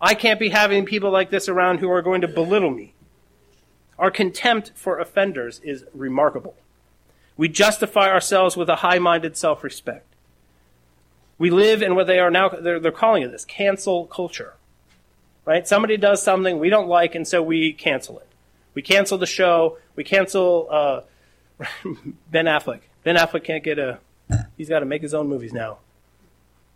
I 0.00 0.14
can't 0.14 0.38
be 0.38 0.48
having 0.48 0.84
people 0.84 1.10
like 1.10 1.30
this 1.30 1.48
around 1.48 1.78
who 1.78 1.90
are 1.90 2.02
going 2.02 2.20
to 2.20 2.28
belittle 2.28 2.70
me. 2.70 2.94
Our 3.98 4.10
contempt 4.10 4.72
for 4.74 4.98
offenders 4.98 5.60
is 5.64 5.84
remarkable. 5.92 6.54
We 7.36 7.48
justify 7.48 8.10
ourselves 8.10 8.56
with 8.56 8.68
a 8.68 8.76
high 8.76 8.98
minded 8.98 9.36
self 9.36 9.64
respect. 9.64 10.04
We 11.38 11.50
live 11.50 11.82
in 11.82 11.94
what 11.94 12.06
they 12.06 12.18
are 12.18 12.30
now, 12.30 12.48
they're, 12.48 12.80
they're 12.80 12.92
calling 12.92 13.22
it 13.22 13.30
this 13.30 13.44
cancel 13.44 14.06
culture. 14.06 14.54
Right? 15.44 15.66
Somebody 15.66 15.96
does 15.96 16.22
something 16.22 16.58
we 16.58 16.68
don't 16.68 16.88
like, 16.88 17.14
and 17.14 17.26
so 17.26 17.42
we 17.42 17.72
cancel 17.72 18.18
it. 18.18 18.26
We 18.74 18.82
cancel 18.82 19.16
the 19.18 19.26
show. 19.26 19.78
We 19.96 20.04
cancel 20.04 20.68
uh, 20.70 21.00
Ben 22.30 22.44
Affleck. 22.44 22.80
Ben 23.02 23.16
Affleck 23.16 23.44
can't 23.44 23.64
get 23.64 23.78
a, 23.78 23.98
he's 24.56 24.68
got 24.68 24.80
to 24.80 24.84
make 24.84 25.00
his 25.00 25.14
own 25.14 25.28
movies 25.28 25.52
now 25.52 25.78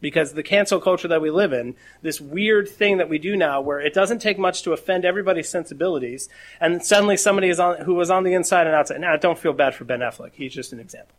because 0.03 0.35
the 0.35 0.43
cancel 0.43 0.81
culture 0.81 1.09
that 1.09 1.23
we 1.23 1.31
live 1.31 1.55
in, 1.55 1.75
this 2.03 2.21
weird 2.21 2.69
thing 2.69 2.99
that 2.99 3.09
we 3.09 3.19
do 3.19 3.37
now 3.37 3.61
where 3.63 3.81
it 3.81 3.95
doesn't 3.95 4.19
take 4.19 4.39
much 4.39 4.63
to 4.63 4.73
offend 4.73 5.07
everybody's 5.07 5.49
sensibilities, 5.49 6.29
and 6.61 6.85
suddenly 6.85 7.17
somebody 7.17 7.49
is 7.49 7.59
on, 7.59 7.79
who 7.83 7.95
was 7.95 8.11
on 8.11 8.25
the 8.25 8.35
inside 8.35 8.67
and 8.67 8.77
outside. 8.77 9.01
Now, 9.01 9.17
don't 9.17 9.39
feel 9.39 9.55
bad 9.55 9.75
for 9.75 9.85
Ben 9.85 10.01
Affleck. 10.01 10.33
He's 10.35 10.53
just 10.53 10.73
an 10.75 10.81
example. 10.81 11.15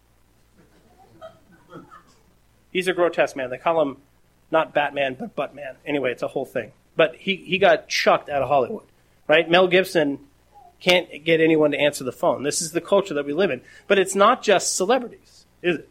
He's 2.71 2.87
a 2.87 2.93
grotesque 2.93 3.35
man. 3.35 3.49
They 3.49 3.57
call 3.57 3.81
him 3.81 3.97
not 4.51 4.73
Batman, 4.73 5.15
but 5.17 5.35
Buttman. 5.35 5.75
Anyway, 5.85 6.11
it's 6.11 6.23
a 6.23 6.27
whole 6.27 6.45
thing. 6.45 6.73
But 6.95 7.15
he, 7.15 7.37
he 7.37 7.57
got 7.57 7.87
chucked 7.87 8.29
out 8.29 8.41
of 8.41 8.49
Hollywood, 8.49 8.85
right? 9.27 9.49
Mel 9.49 9.67
Gibson 9.67 10.19
can't 10.81 11.23
get 11.23 11.39
anyone 11.39 11.71
to 11.71 11.79
answer 11.79 12.03
the 12.03 12.11
phone. 12.11 12.43
This 12.43 12.61
is 12.61 12.73
the 12.73 12.81
culture 12.81 13.13
that 13.13 13.25
we 13.25 13.31
live 13.31 13.49
in. 13.49 13.61
But 13.87 13.97
it's 13.97 14.13
not 14.13 14.43
just 14.43 14.75
celebrities, 14.75 15.45
is 15.61 15.77
it? 15.77 15.89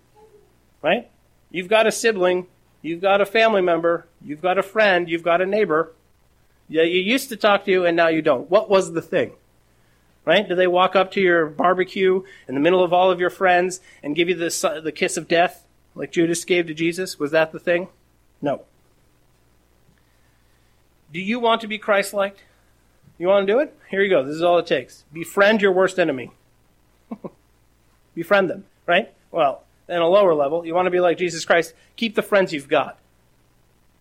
Right? 0.82 1.08
You've 1.50 1.68
got 1.68 1.86
a 1.86 1.92
sibling 1.92 2.46
You've 2.82 3.00
got 3.00 3.20
a 3.20 3.26
family 3.26 3.62
member, 3.62 4.06
you've 4.20 4.42
got 4.42 4.58
a 4.58 4.62
friend, 4.62 5.08
you've 5.08 5.22
got 5.22 5.40
a 5.40 5.46
neighbor. 5.46 5.92
Yeah, 6.68 6.82
you 6.82 7.00
used 7.00 7.28
to 7.28 7.36
talk 7.36 7.64
to 7.64 7.70
you 7.70 7.86
and 7.86 7.96
now 7.96 8.08
you 8.08 8.22
don't. 8.22 8.50
What 8.50 8.68
was 8.68 8.92
the 8.92 9.02
thing? 9.02 9.32
Right? 10.24 10.48
Did 10.48 10.56
they 10.56 10.66
walk 10.66 10.94
up 10.94 11.10
to 11.12 11.20
your 11.20 11.46
barbecue 11.46 12.22
in 12.48 12.54
the 12.54 12.60
middle 12.60 12.82
of 12.82 12.92
all 12.92 13.10
of 13.10 13.20
your 13.20 13.30
friends 13.30 13.80
and 14.02 14.16
give 14.16 14.28
you 14.28 14.34
the, 14.34 14.80
the 14.82 14.92
kiss 14.92 15.16
of 15.16 15.28
death 15.28 15.66
like 15.94 16.12
Judas 16.12 16.44
gave 16.44 16.66
to 16.66 16.74
Jesus? 16.74 17.18
Was 17.18 17.30
that 17.30 17.52
the 17.52 17.58
thing? 17.58 17.88
No. 18.40 18.62
Do 21.12 21.20
you 21.20 21.38
want 21.38 21.60
to 21.60 21.68
be 21.68 21.78
Christ 21.78 22.14
like? 22.14 22.38
You 23.18 23.28
want 23.28 23.46
to 23.46 23.52
do 23.52 23.58
it? 23.60 23.76
Here 23.90 24.02
you 24.02 24.10
go. 24.10 24.24
This 24.24 24.36
is 24.36 24.42
all 24.42 24.58
it 24.58 24.66
takes. 24.66 25.04
Befriend 25.12 25.60
your 25.60 25.72
worst 25.72 25.98
enemy. 25.98 26.32
Befriend 28.14 28.48
them, 28.50 28.64
right? 28.86 29.12
Well, 29.30 29.64
in 29.88 29.98
a 29.98 30.08
lower 30.08 30.34
level, 30.34 30.64
you 30.66 30.74
want 30.74 30.86
to 30.86 30.90
be 30.90 31.00
like 31.00 31.18
Jesus 31.18 31.44
Christ, 31.44 31.74
keep 31.96 32.14
the 32.14 32.22
friends 32.22 32.52
you've 32.52 32.68
got. 32.68 32.98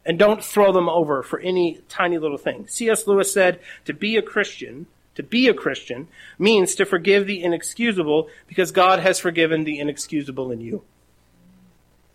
And 0.05 0.17
don't 0.17 0.43
throw 0.43 0.71
them 0.71 0.89
over 0.89 1.21
for 1.21 1.39
any 1.39 1.81
tiny 1.87 2.17
little 2.17 2.37
thing. 2.37 2.67
C.S. 2.67 3.05
Lewis 3.05 3.31
said, 3.31 3.59
to 3.85 3.93
be 3.93 4.17
a 4.17 4.21
Christian, 4.21 4.87
to 5.15 5.23
be 5.23 5.47
a 5.47 5.53
Christian 5.53 6.07
means 6.39 6.73
to 6.75 6.85
forgive 6.85 7.27
the 7.27 7.43
inexcusable 7.43 8.27
because 8.47 8.71
God 8.71 8.99
has 8.99 9.19
forgiven 9.19 9.63
the 9.63 9.79
inexcusable 9.79 10.51
in 10.51 10.61
you. 10.61 10.83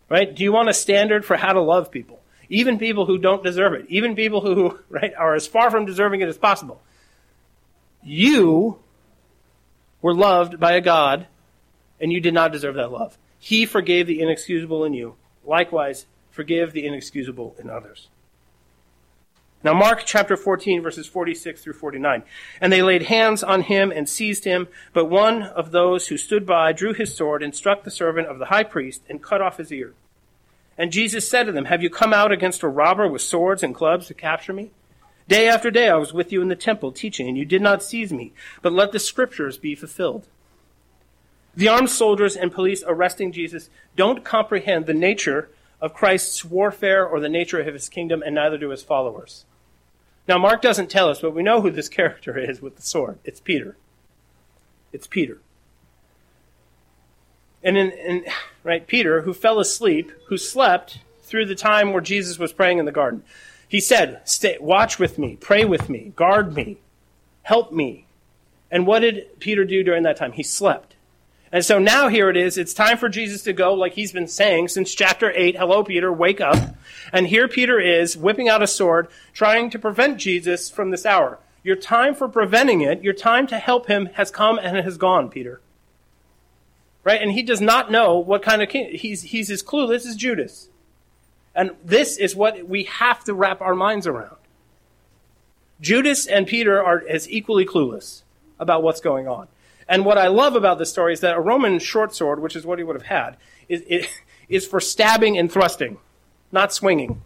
Right? 0.08 0.34
Do 0.34 0.42
you 0.42 0.52
want 0.52 0.68
a 0.68 0.74
standard 0.74 1.24
for 1.24 1.36
how 1.36 1.52
to 1.52 1.60
love 1.60 1.90
people? 1.90 2.20
Even 2.48 2.78
people 2.78 3.06
who 3.06 3.18
don't 3.18 3.42
deserve 3.42 3.72
it. 3.74 3.86
Even 3.88 4.14
people 4.14 4.40
who, 4.40 4.78
right, 4.88 5.12
are 5.16 5.34
as 5.34 5.46
far 5.46 5.70
from 5.70 5.84
deserving 5.86 6.20
it 6.20 6.28
as 6.28 6.38
possible. 6.38 6.80
You 8.02 8.78
were 10.00 10.14
loved 10.14 10.58
by 10.60 10.72
a 10.72 10.80
God 10.80 11.26
and 12.00 12.12
you 12.12 12.20
did 12.20 12.34
not 12.34 12.52
deserve 12.52 12.76
that 12.76 12.92
love. 12.92 13.18
He 13.46 13.64
forgave 13.64 14.08
the 14.08 14.20
inexcusable 14.20 14.84
in 14.84 14.92
you. 14.92 15.14
Likewise, 15.44 16.06
forgive 16.32 16.72
the 16.72 16.84
inexcusable 16.84 17.54
in 17.60 17.70
others. 17.70 18.08
Now, 19.62 19.72
Mark 19.72 20.02
chapter 20.04 20.36
14, 20.36 20.82
verses 20.82 21.06
46 21.06 21.62
through 21.62 21.74
49. 21.74 22.24
And 22.60 22.72
they 22.72 22.82
laid 22.82 23.02
hands 23.02 23.44
on 23.44 23.62
him 23.62 23.92
and 23.92 24.08
seized 24.08 24.46
him, 24.46 24.66
but 24.92 25.04
one 25.04 25.44
of 25.44 25.70
those 25.70 26.08
who 26.08 26.16
stood 26.16 26.44
by 26.44 26.72
drew 26.72 26.92
his 26.92 27.14
sword 27.14 27.40
and 27.40 27.54
struck 27.54 27.84
the 27.84 27.90
servant 27.92 28.26
of 28.26 28.40
the 28.40 28.46
high 28.46 28.64
priest 28.64 29.02
and 29.08 29.22
cut 29.22 29.40
off 29.40 29.58
his 29.58 29.70
ear. 29.70 29.94
And 30.76 30.90
Jesus 30.90 31.30
said 31.30 31.44
to 31.44 31.52
them, 31.52 31.66
Have 31.66 31.84
you 31.84 31.88
come 31.88 32.12
out 32.12 32.32
against 32.32 32.64
a 32.64 32.68
robber 32.68 33.06
with 33.06 33.22
swords 33.22 33.62
and 33.62 33.72
clubs 33.72 34.08
to 34.08 34.14
capture 34.14 34.54
me? 34.54 34.72
Day 35.28 35.46
after 35.46 35.70
day 35.70 35.88
I 35.88 35.94
was 35.98 36.12
with 36.12 36.32
you 36.32 36.42
in 36.42 36.48
the 36.48 36.56
temple 36.56 36.90
teaching, 36.90 37.28
and 37.28 37.38
you 37.38 37.44
did 37.44 37.62
not 37.62 37.80
seize 37.80 38.12
me, 38.12 38.32
but 38.60 38.72
let 38.72 38.90
the 38.90 38.98
scriptures 38.98 39.56
be 39.56 39.76
fulfilled. 39.76 40.26
The 41.56 41.68
armed 41.68 41.90
soldiers 41.90 42.36
and 42.36 42.52
police 42.52 42.84
arresting 42.86 43.32
Jesus 43.32 43.70
don't 43.96 44.24
comprehend 44.24 44.86
the 44.86 44.94
nature 44.94 45.48
of 45.80 45.94
Christ's 45.94 46.44
warfare 46.44 47.06
or 47.06 47.18
the 47.18 47.28
nature 47.28 47.60
of 47.60 47.72
his 47.72 47.88
kingdom, 47.88 48.22
and 48.24 48.34
neither 48.34 48.58
do 48.58 48.70
his 48.70 48.82
followers. 48.82 49.44
Now, 50.28 50.38
Mark 50.38 50.60
doesn't 50.60 50.90
tell 50.90 51.08
us, 51.08 51.20
but 51.20 51.34
we 51.34 51.42
know 51.42 51.60
who 51.60 51.70
this 51.70 51.88
character 51.90 52.38
is 52.38 52.60
with 52.60 52.76
the 52.76 52.82
sword. 52.82 53.18
It's 53.24 53.40
Peter. 53.40 53.76
It's 54.92 55.06
Peter. 55.06 55.38
And 57.62 57.76
in, 57.76 57.90
in, 57.90 58.24
right, 58.62 58.86
Peter, 58.86 59.22
who 59.22 59.32
fell 59.32 59.58
asleep, 59.58 60.12
who 60.28 60.36
slept 60.36 60.98
through 61.22 61.46
the 61.46 61.54
time 61.54 61.92
where 61.92 62.02
Jesus 62.02 62.38
was 62.38 62.52
praying 62.52 62.78
in 62.78 62.84
the 62.84 62.92
garden. 62.92 63.24
He 63.68 63.80
said, 63.80 64.20
Stay, 64.24 64.58
watch 64.60 64.98
with 64.98 65.18
me, 65.18 65.36
pray 65.40 65.64
with 65.64 65.88
me, 65.88 66.12
guard 66.14 66.54
me, 66.54 66.78
help 67.42 67.72
me. 67.72 68.06
And 68.70 68.86
what 68.86 69.00
did 69.00 69.40
Peter 69.40 69.64
do 69.64 69.82
during 69.82 70.04
that 70.04 70.16
time? 70.16 70.32
He 70.32 70.42
slept. 70.42 70.95
And 71.52 71.64
so 71.64 71.78
now 71.78 72.08
here 72.08 72.28
it 72.28 72.36
is. 72.36 72.58
It's 72.58 72.74
time 72.74 72.98
for 72.98 73.08
Jesus 73.08 73.42
to 73.44 73.52
go, 73.52 73.72
like 73.72 73.94
he's 73.94 74.12
been 74.12 74.26
saying 74.26 74.68
since 74.68 74.94
chapter 74.94 75.32
8. 75.32 75.56
Hello, 75.56 75.84
Peter, 75.84 76.12
wake 76.12 76.40
up. 76.40 76.76
And 77.12 77.28
here 77.28 77.46
Peter 77.46 77.78
is, 77.78 78.16
whipping 78.16 78.48
out 78.48 78.62
a 78.62 78.66
sword, 78.66 79.08
trying 79.32 79.70
to 79.70 79.78
prevent 79.78 80.18
Jesus 80.18 80.68
from 80.68 80.90
this 80.90 81.06
hour. 81.06 81.38
Your 81.62 81.76
time 81.76 82.14
for 82.14 82.28
preventing 82.28 82.80
it, 82.80 83.02
your 83.02 83.12
time 83.12 83.46
to 83.48 83.58
help 83.58 83.86
him 83.86 84.06
has 84.14 84.30
come 84.30 84.58
and 84.58 84.76
has 84.76 84.96
gone, 84.96 85.30
Peter. 85.30 85.60
Right? 87.04 87.22
And 87.22 87.32
he 87.32 87.42
does 87.42 87.60
not 87.60 87.90
know 87.92 88.18
what 88.18 88.42
kind 88.42 88.62
of 88.62 88.68
king. 88.68 88.90
He's, 88.92 89.22
he's 89.22 89.50
as 89.50 89.62
clueless 89.62 90.06
as 90.06 90.16
Judas. 90.16 90.68
And 91.54 91.70
this 91.84 92.18
is 92.18 92.36
what 92.36 92.68
we 92.68 92.84
have 92.84 93.22
to 93.24 93.34
wrap 93.34 93.60
our 93.60 93.74
minds 93.74 94.06
around. 94.06 94.36
Judas 95.80 96.26
and 96.26 96.46
Peter 96.46 96.82
are 96.82 97.04
as 97.08 97.30
equally 97.30 97.64
clueless 97.64 98.22
about 98.58 98.82
what's 98.82 99.00
going 99.00 99.28
on. 99.28 99.48
And 99.88 100.04
what 100.04 100.18
I 100.18 100.26
love 100.26 100.56
about 100.56 100.78
this 100.78 100.90
story 100.90 101.12
is 101.12 101.20
that 101.20 101.36
a 101.36 101.40
Roman 101.40 101.78
short 101.78 102.14
sword, 102.14 102.40
which 102.40 102.56
is 102.56 102.66
what 102.66 102.78
he 102.78 102.84
would 102.84 102.96
have 102.96 103.06
had, 103.06 103.36
is, 103.68 104.66
for 104.66 104.80
stabbing 104.80 105.38
and 105.38 105.50
thrusting, 105.50 105.98
not 106.50 106.72
swinging. 106.72 107.22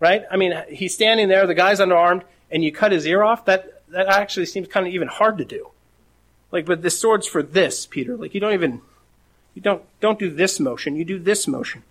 Right? 0.00 0.24
I 0.30 0.36
mean, 0.36 0.54
he's 0.68 0.94
standing 0.94 1.28
there, 1.28 1.46
the 1.46 1.54
guy's 1.54 1.80
unarmed, 1.80 2.24
and 2.50 2.62
you 2.62 2.70
cut 2.72 2.92
his 2.92 3.06
ear 3.06 3.22
off. 3.22 3.44
That, 3.46 3.82
that 3.88 4.06
actually 4.06 4.46
seems 4.46 4.68
kind 4.68 4.86
of 4.86 4.92
even 4.92 5.08
hard 5.08 5.38
to 5.38 5.44
do. 5.44 5.70
Like, 6.52 6.66
but 6.66 6.82
this 6.82 6.98
sword's 6.98 7.26
for 7.26 7.42
this, 7.42 7.86
Peter. 7.86 8.16
Like, 8.16 8.34
you 8.34 8.40
don't 8.40 8.52
even, 8.52 8.80
you 9.54 9.62
don't, 9.62 9.82
don't 10.00 10.18
do 10.18 10.30
this 10.30 10.60
motion, 10.60 10.94
you 10.94 11.04
do 11.04 11.18
this 11.18 11.48
motion. 11.48 11.82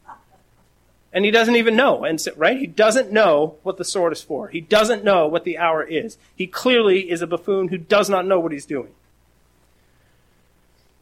And 1.11 1.25
he 1.25 1.31
doesn't 1.31 1.55
even 1.55 1.75
know, 1.75 2.05
and 2.05 2.19
so, 2.19 2.31
right? 2.35 2.57
He 2.57 2.65
doesn't 2.65 3.11
know 3.11 3.57
what 3.61 3.77
the 3.77 3.85
sword 3.85 4.13
is 4.13 4.21
for. 4.23 4.47
He 4.47 4.61
doesn't 4.61 5.03
know 5.03 5.27
what 5.27 5.43
the 5.43 5.59
hour 5.59 5.83
is. 5.83 6.17
He 6.35 6.47
clearly 6.47 7.11
is 7.11 7.21
a 7.21 7.27
buffoon 7.27 7.67
who 7.67 7.77
does 7.77 8.09
not 8.09 8.25
know 8.25 8.39
what 8.39 8.51
he's 8.51 8.65
doing. 8.65 8.93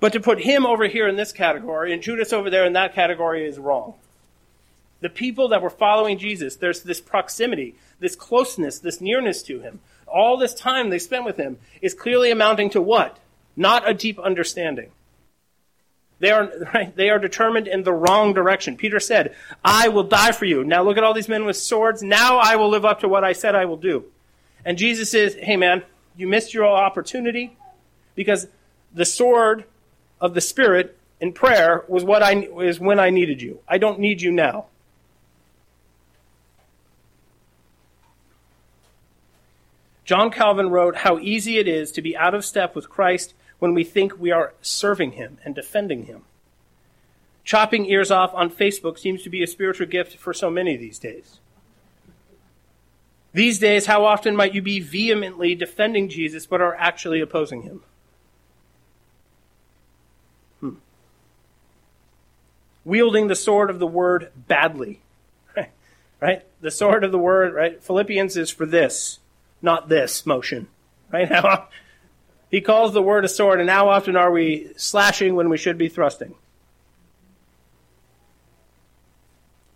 But 0.02 0.14
to 0.14 0.20
put 0.20 0.42
him 0.42 0.66
over 0.66 0.88
here 0.88 1.08
in 1.08 1.16
this 1.16 1.32
category 1.32 1.94
and 1.94 2.02
Judas 2.02 2.34
over 2.34 2.50
there 2.50 2.66
in 2.66 2.74
that 2.74 2.96
category 2.96 3.48
is 3.48 3.60
wrong. 3.60 3.94
The 5.00 5.10
people 5.10 5.48
that 5.50 5.62
were 5.62 5.70
following 5.70 6.18
Jesus, 6.18 6.56
there's 6.56 6.82
this 6.82 7.00
proximity, 7.00 7.76
this 8.00 8.16
closeness, 8.16 8.80
this 8.80 9.00
nearness 9.00 9.44
to 9.44 9.60
him. 9.60 9.80
All 10.08 10.38
this 10.38 10.56
time 10.56 10.90
they 10.90 11.00
spent 11.00 11.24
with 11.24 11.38
him 11.38 11.60
is 11.82 11.94
clearly 11.94 12.32
amounting 12.32 12.72
to 12.72 12.82
what? 12.82 13.20
Not 13.56 13.88
a 13.88 13.94
deep 13.94 14.20
understanding. 14.20 14.90
They 16.18 16.32
are, 16.32 16.52
right, 16.74 16.96
they 16.96 17.10
are 17.12 17.20
determined 17.20 17.68
in 17.68 17.84
the 17.84 17.94
wrong 17.94 18.34
direction. 18.34 18.78
Peter 18.78 19.00
said, 19.00 19.36
I 19.64 19.90
will 19.90 20.04
die 20.04 20.32
for 20.32 20.46
you. 20.46 20.64
Now 20.64 20.82
look 20.82 20.98
at 20.98 21.04
all 21.04 21.14
these 21.14 21.30
men 21.30 21.46
with 21.46 21.58
swords. 21.58 22.02
Now 22.02 22.40
I 22.40 22.56
will 22.56 22.70
live 22.70 22.86
up 22.86 23.02
to 23.02 23.08
what 23.08 23.24
I 23.24 23.34
said 23.34 23.54
I 23.54 23.66
will 23.66 23.78
do. 23.78 24.06
And 24.66 24.80
Jesus 24.80 25.12
says, 25.12 25.36
hey 25.36 25.58
man, 25.58 25.84
you 26.18 26.28
missed 26.28 26.56
your 26.56 26.66
opportunity 26.66 27.56
because 28.16 28.48
the 28.94 29.06
sword 29.06 29.66
of 30.22 30.34
the 30.34 30.42
Spirit 30.42 30.98
in 31.20 31.34
prayer 31.34 31.84
was 31.88 32.04
what 32.04 32.24
I, 32.24 32.36
is 32.62 32.80
when 32.80 33.00
I 33.00 33.10
needed 33.10 33.42
you. 33.42 33.60
I 33.68 33.78
don't 33.78 34.00
need 34.00 34.22
you 34.22 34.32
now. 34.32 34.68
John 40.06 40.32
Calvin 40.32 40.70
wrote 40.70 40.98
how 40.98 41.20
easy 41.20 41.58
it 41.58 41.68
is 41.68 41.92
to 41.94 42.02
be 42.02 42.18
out 42.18 42.34
of 42.34 42.46
step 42.46 42.76
with 42.76 42.90
Christ 42.90 43.34
when 43.60 43.74
we 43.74 43.84
think 43.84 44.20
we 44.20 44.32
are 44.32 44.54
serving 44.62 45.14
him 45.14 45.38
and 45.46 45.54
defending 45.54 46.06
him. 46.06 46.24
Chopping 47.44 47.86
ears 47.86 48.12
off 48.12 48.34
on 48.34 48.50
Facebook 48.50 48.98
seems 49.00 49.24
to 49.24 49.30
be 49.30 49.44
a 49.44 49.48
spiritual 49.48 49.88
gift 49.88 50.18
for 50.18 50.34
so 50.34 50.50
many 50.50 50.76
these 50.76 51.00
days. 51.00 51.40
These 53.34 53.60
days, 53.60 53.86
how 53.86 54.06
often 54.06 54.36
might 54.36 54.54
you 54.54 54.62
be 54.62 54.80
vehemently 54.80 55.56
defending 55.56 56.10
Jesus 56.10 56.46
but 56.46 56.62
are 56.62 56.76
actually 56.76 57.22
opposing 57.22 57.62
him? 57.62 57.82
Wielding 62.84 63.28
the 63.28 63.36
sword 63.36 63.70
of 63.70 63.80
the 63.80 63.88
word 63.88 64.32
badly. 64.36 65.02
right? 66.20 66.44
The 66.62 66.72
sword 66.72 67.04
of 67.04 67.12
the 67.12 67.20
word, 67.20 67.54
right? 67.54 67.82
Philippians 67.84 68.38
is 68.38 68.50
for 68.50 68.66
this, 68.66 69.20
not 69.62 69.90
this 69.90 70.26
motion. 70.26 70.68
Right? 71.12 71.32
How, 71.32 71.68
he 72.52 72.62
calls 72.62 72.94
the 72.94 73.02
word 73.02 73.26
a 73.26 73.30
sword, 73.30 73.60
and 73.60 73.70
how 73.70 73.90
often 73.90 74.16
are 74.16 74.32
we 74.32 74.72
slashing 74.78 75.36
when 75.36 75.50
we 75.50 75.58
should 75.58 75.78
be 75.78 75.90
thrusting? 75.90 76.36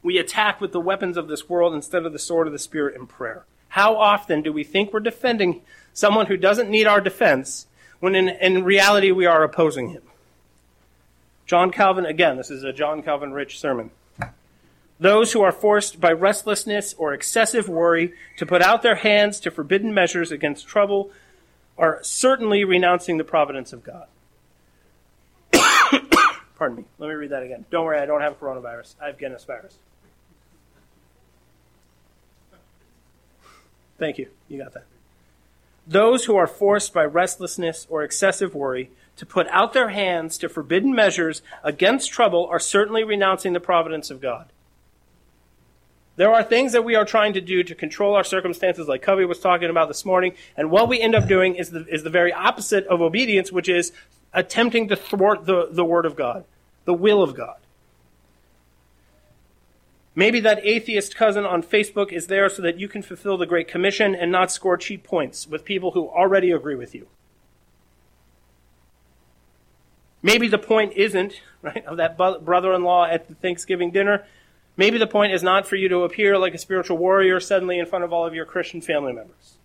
We 0.01 0.17
attack 0.19 0.61
with 0.61 0.71
the 0.71 0.79
weapons 0.79 1.17
of 1.17 1.27
this 1.27 1.49
world 1.49 1.73
instead 1.73 2.05
of 2.05 2.13
the 2.13 2.19
sword 2.19 2.45
of 2.45 2.53
the 2.53 2.59
Spirit 2.59 2.95
in 2.95 3.07
prayer. 3.07 3.45
How 3.69 3.97
often 3.97 4.41
do 4.41 4.53
we 4.53 4.63
think 4.63 4.93
we're 4.93 4.99
defending 4.99 5.63
someone 5.93 6.27
who 6.27 6.37
doesn't 6.37 6.69
need 6.69 6.87
our 6.87 7.01
defense 7.01 7.67
when 7.99 8.15
in, 8.15 8.29
in 8.29 8.63
reality 8.63 9.11
we 9.11 9.25
are 9.25 9.43
opposing 9.43 9.89
him? 9.89 10.03
John 11.45 11.71
Calvin, 11.71 12.05
again, 12.05 12.37
this 12.37 12.49
is 12.49 12.63
a 12.63 12.73
John 12.73 13.03
Calvin 13.03 13.31
rich 13.31 13.59
sermon. 13.59 13.91
Those 14.99 15.33
who 15.33 15.41
are 15.41 15.51
forced 15.51 15.99
by 15.99 16.11
restlessness 16.11 16.93
or 16.97 17.13
excessive 17.13 17.67
worry 17.67 18.13
to 18.37 18.45
put 18.45 18.61
out 18.61 18.81
their 18.81 18.95
hands 18.95 19.39
to 19.41 19.51
forbidden 19.51 19.93
measures 19.93 20.31
against 20.31 20.67
trouble 20.67 21.11
are 21.77 21.99
certainly 22.01 22.63
renouncing 22.63 23.17
the 23.17 23.23
providence 23.23 23.73
of 23.73 23.83
God. 23.83 24.07
Pardon 26.55 26.77
me. 26.77 26.85
Let 26.97 27.09
me 27.09 27.15
read 27.15 27.31
that 27.31 27.43
again. 27.43 27.65
Don't 27.69 27.85
worry, 27.85 27.99
I 27.99 28.05
don't 28.05 28.21
have 28.21 28.39
coronavirus. 28.39 28.95
I 29.01 29.07
have 29.07 29.17
Guinness 29.17 29.43
virus. 29.43 29.77
Thank 33.97 34.17
you. 34.17 34.29
You 34.47 34.57
got 34.57 34.73
that. 34.73 34.85
Those 35.85 36.25
who 36.25 36.35
are 36.35 36.47
forced 36.47 36.93
by 36.93 37.03
restlessness 37.03 37.85
or 37.89 38.03
excessive 38.03 38.55
worry 38.55 38.89
to 39.17 39.25
put 39.25 39.47
out 39.47 39.73
their 39.73 39.89
hands 39.89 40.37
to 40.39 40.49
forbidden 40.49 40.93
measures 40.93 41.41
against 41.63 42.11
trouble 42.11 42.47
are 42.49 42.59
certainly 42.59 43.03
renouncing 43.03 43.53
the 43.53 43.59
providence 43.59 44.09
of 44.09 44.21
God. 44.21 44.51
There 46.17 46.33
are 46.33 46.43
things 46.43 46.71
that 46.71 46.85
we 46.85 46.95
are 46.95 47.05
trying 47.05 47.33
to 47.33 47.41
do 47.41 47.63
to 47.63 47.75
control 47.75 48.15
our 48.15 48.23
circumstances, 48.23 48.87
like 48.87 49.01
Covey 49.01 49.25
was 49.25 49.39
talking 49.39 49.69
about 49.69 49.89
this 49.89 50.05
morning, 50.05 50.33
and 50.55 50.71
what 50.71 50.87
we 50.87 51.01
end 51.01 51.13
up 51.13 51.27
doing 51.27 51.55
is 51.55 51.71
the, 51.71 51.85
is 51.87 52.03
the 52.03 52.09
very 52.09 52.31
opposite 52.31 52.87
of 52.87 53.01
obedience, 53.01 53.51
which 53.51 53.67
is 53.67 53.91
attempting 54.33 54.87
to 54.87 54.95
thwart 54.95 55.45
the, 55.45 55.67
the 55.71 55.83
Word 55.83 56.05
of 56.05 56.15
God, 56.15 56.45
the 56.85 56.93
will 56.93 57.21
of 57.21 57.35
God. 57.35 57.57
Maybe 60.17 60.39
that 60.39 60.65
atheist 60.65 61.17
cousin 61.17 61.45
on 61.45 61.61
Facebook 61.61 62.13
is 62.13 62.27
there 62.27 62.47
so 62.47 62.61
that 62.61 62.79
you 62.79 62.87
can 62.87 63.01
fulfill 63.01 63.37
the 63.37 63.45
Great 63.45 63.67
Commission 63.67 64.15
and 64.15 64.31
not 64.31 64.49
score 64.49 64.77
cheap 64.77 65.03
points 65.03 65.45
with 65.45 65.65
people 65.65 65.91
who 65.91 66.07
already 66.07 66.51
agree 66.51 66.75
with 66.75 66.95
you. 66.95 67.07
Maybe 70.25 70.47
the 70.47 70.57
point 70.57 70.93
isn't, 70.95 71.39
right, 71.61 71.85
of 71.85 71.97
that 71.97 72.17
brother 72.17 72.73
in 72.73 72.83
law 72.83 73.05
at 73.05 73.27
the 73.27 73.35
Thanksgiving 73.35 73.91
dinner 73.91 74.25
Maybe 74.77 74.97
the 74.97 75.07
point 75.07 75.33
is 75.33 75.43
not 75.43 75.67
for 75.67 75.75
you 75.75 75.87
to 75.89 76.03
appear 76.03 76.37
like 76.37 76.53
a 76.53 76.57
spiritual 76.57 76.97
warrior 76.97 77.39
suddenly 77.39 77.79
in 77.79 77.85
front 77.85 78.03
of 78.03 78.11
all 78.11 78.25
of 78.25 78.33
your 78.33 78.45
Christian 78.45 78.81
family 78.81 79.13
members. 79.13 79.57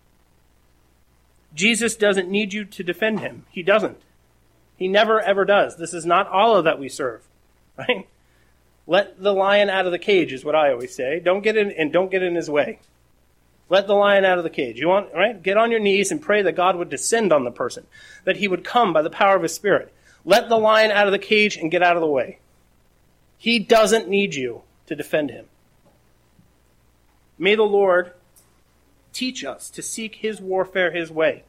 Jesus 1.53 1.97
doesn't 1.97 2.31
need 2.31 2.53
you 2.53 2.65
to 2.65 2.85
defend 2.85 3.21
him. 3.21 3.45
He 3.51 3.63
doesn't. 3.63 4.01
He 4.77 4.87
never 4.87 5.21
ever 5.21 5.45
does. 5.45 5.77
This 5.77 5.93
is 5.93 6.07
not 6.07 6.29
Allah 6.29 6.63
that 6.63 6.79
we 6.79 6.89
serve, 6.89 7.23
right? 7.77 8.07
Let 8.87 9.21
the 9.21 9.35
lion 9.35 9.69
out 9.69 9.87
of 9.87 9.93
the 9.93 9.99
cage 9.99 10.33
is 10.33 10.45
what 10.45 10.55
I 10.55 10.73
always 10.73 10.95
say. 10.95 11.21
Don't 11.21 11.43
get 11.43 11.57
in 11.57 11.71
and 11.73 11.93
don't 11.93 12.11
get 12.11 12.23
in 12.23 12.37
his 12.37 12.49
way. 12.49 12.79
Let 13.69 13.87
the 13.87 13.95
lion 13.95 14.25
out 14.25 14.39
of 14.39 14.45
the 14.45 14.51
cage. 14.51 14.79
You 14.79 14.89
want, 14.89 15.13
right? 15.13 15.41
Get 15.41 15.57
on 15.57 15.71
your 15.71 15.81
knees 15.81 16.11
and 16.11 16.23
pray 16.23 16.43
that 16.43 16.57
God 16.57 16.77
would 16.77 16.89
descend 16.89 17.33
on 17.33 17.45
the 17.45 17.53
person, 17.53 17.87
that 18.25 18.39
he 18.39 18.49
would 18.49 18.65
come 18.65 18.93
by 18.93 19.03
the 19.03 19.11
power 19.11 19.37
of 19.37 19.43
his 19.43 19.55
spirit. 19.55 19.93
Let 20.25 20.49
the 20.49 20.59
lion 20.59 20.91
out 20.91 21.07
of 21.07 21.13
the 21.13 21.19
cage 21.19 21.57
and 21.57 21.71
get 21.71 21.83
out 21.83 21.97
of 21.97 22.03
the 22.03 22.07
way. 22.07 22.39
He 23.39 23.59
doesn't 23.59 24.09
need 24.09 24.35
you 24.35 24.63
to 24.87 24.95
defend 24.95 25.31
him. 25.31 25.47
May 27.39 27.55
the 27.55 27.63
Lord 27.63 28.13
teach 29.13 29.45
us 29.45 29.71
to 29.71 29.83
seek 29.83 30.17
his 30.17 30.41
warfare 30.41 30.91
his 30.91 31.11
way, 31.11 31.45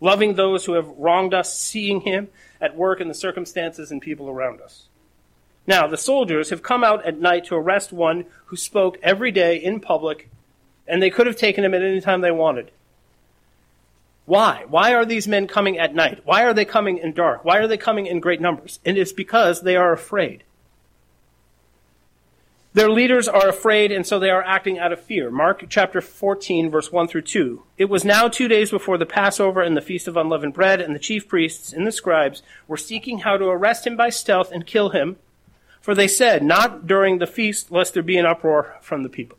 loving 0.00 0.34
those 0.34 0.64
who 0.64 0.72
have 0.72 0.88
wronged 0.88 1.34
us, 1.34 1.56
seeing 1.56 2.00
him 2.00 2.28
at 2.60 2.76
work 2.76 3.00
in 3.00 3.08
the 3.08 3.14
circumstances 3.14 3.90
and 3.90 4.00
people 4.00 4.28
around 4.28 4.60
us. 4.60 4.88
Now, 5.66 5.86
the 5.86 5.96
soldiers 5.96 6.50
have 6.50 6.62
come 6.62 6.82
out 6.82 7.04
at 7.04 7.20
night 7.20 7.44
to 7.46 7.54
arrest 7.54 7.92
one 7.92 8.24
who 8.46 8.56
spoke 8.56 8.98
every 9.02 9.30
day 9.30 9.56
in 9.56 9.78
public, 9.78 10.30
and 10.88 11.02
they 11.02 11.10
could 11.10 11.26
have 11.26 11.36
taken 11.36 11.64
him 11.64 11.74
at 11.74 11.82
any 11.82 12.00
time 12.00 12.22
they 12.22 12.30
wanted. 12.30 12.70
Why? 14.30 14.64
Why 14.68 14.94
are 14.94 15.04
these 15.04 15.26
men 15.26 15.48
coming 15.48 15.76
at 15.76 15.92
night? 15.92 16.20
Why 16.22 16.44
are 16.44 16.54
they 16.54 16.64
coming 16.64 16.98
in 16.98 17.14
dark? 17.14 17.44
Why 17.44 17.58
are 17.58 17.66
they 17.66 17.76
coming 17.76 18.06
in 18.06 18.20
great 18.20 18.40
numbers? 18.40 18.78
And 18.84 18.96
it's 18.96 19.12
because 19.12 19.62
they 19.62 19.74
are 19.74 19.92
afraid. 19.92 20.44
Their 22.72 22.88
leaders 22.88 23.26
are 23.26 23.48
afraid, 23.48 23.90
and 23.90 24.06
so 24.06 24.20
they 24.20 24.30
are 24.30 24.44
acting 24.44 24.78
out 24.78 24.92
of 24.92 25.00
fear. 25.00 25.32
Mark 25.32 25.64
chapter 25.68 26.00
14, 26.00 26.70
verse 26.70 26.92
1 26.92 27.08
through 27.08 27.22
2. 27.22 27.64
It 27.76 27.86
was 27.86 28.04
now 28.04 28.28
two 28.28 28.46
days 28.46 28.70
before 28.70 28.96
the 28.98 29.04
Passover 29.04 29.62
and 29.62 29.76
the 29.76 29.80
Feast 29.80 30.06
of 30.06 30.16
Unleavened 30.16 30.54
Bread, 30.54 30.80
and 30.80 30.94
the 30.94 31.00
chief 31.00 31.26
priests 31.26 31.72
and 31.72 31.84
the 31.84 31.90
scribes 31.90 32.40
were 32.68 32.76
seeking 32.76 33.18
how 33.18 33.36
to 33.36 33.46
arrest 33.46 33.84
him 33.84 33.96
by 33.96 34.10
stealth 34.10 34.52
and 34.52 34.64
kill 34.64 34.90
him. 34.90 35.16
For 35.80 35.92
they 35.92 36.06
said, 36.06 36.44
Not 36.44 36.86
during 36.86 37.18
the 37.18 37.26
feast, 37.26 37.72
lest 37.72 37.94
there 37.94 38.02
be 38.04 38.16
an 38.16 38.26
uproar 38.26 38.76
from 38.80 39.02
the 39.02 39.08
people. 39.08 39.38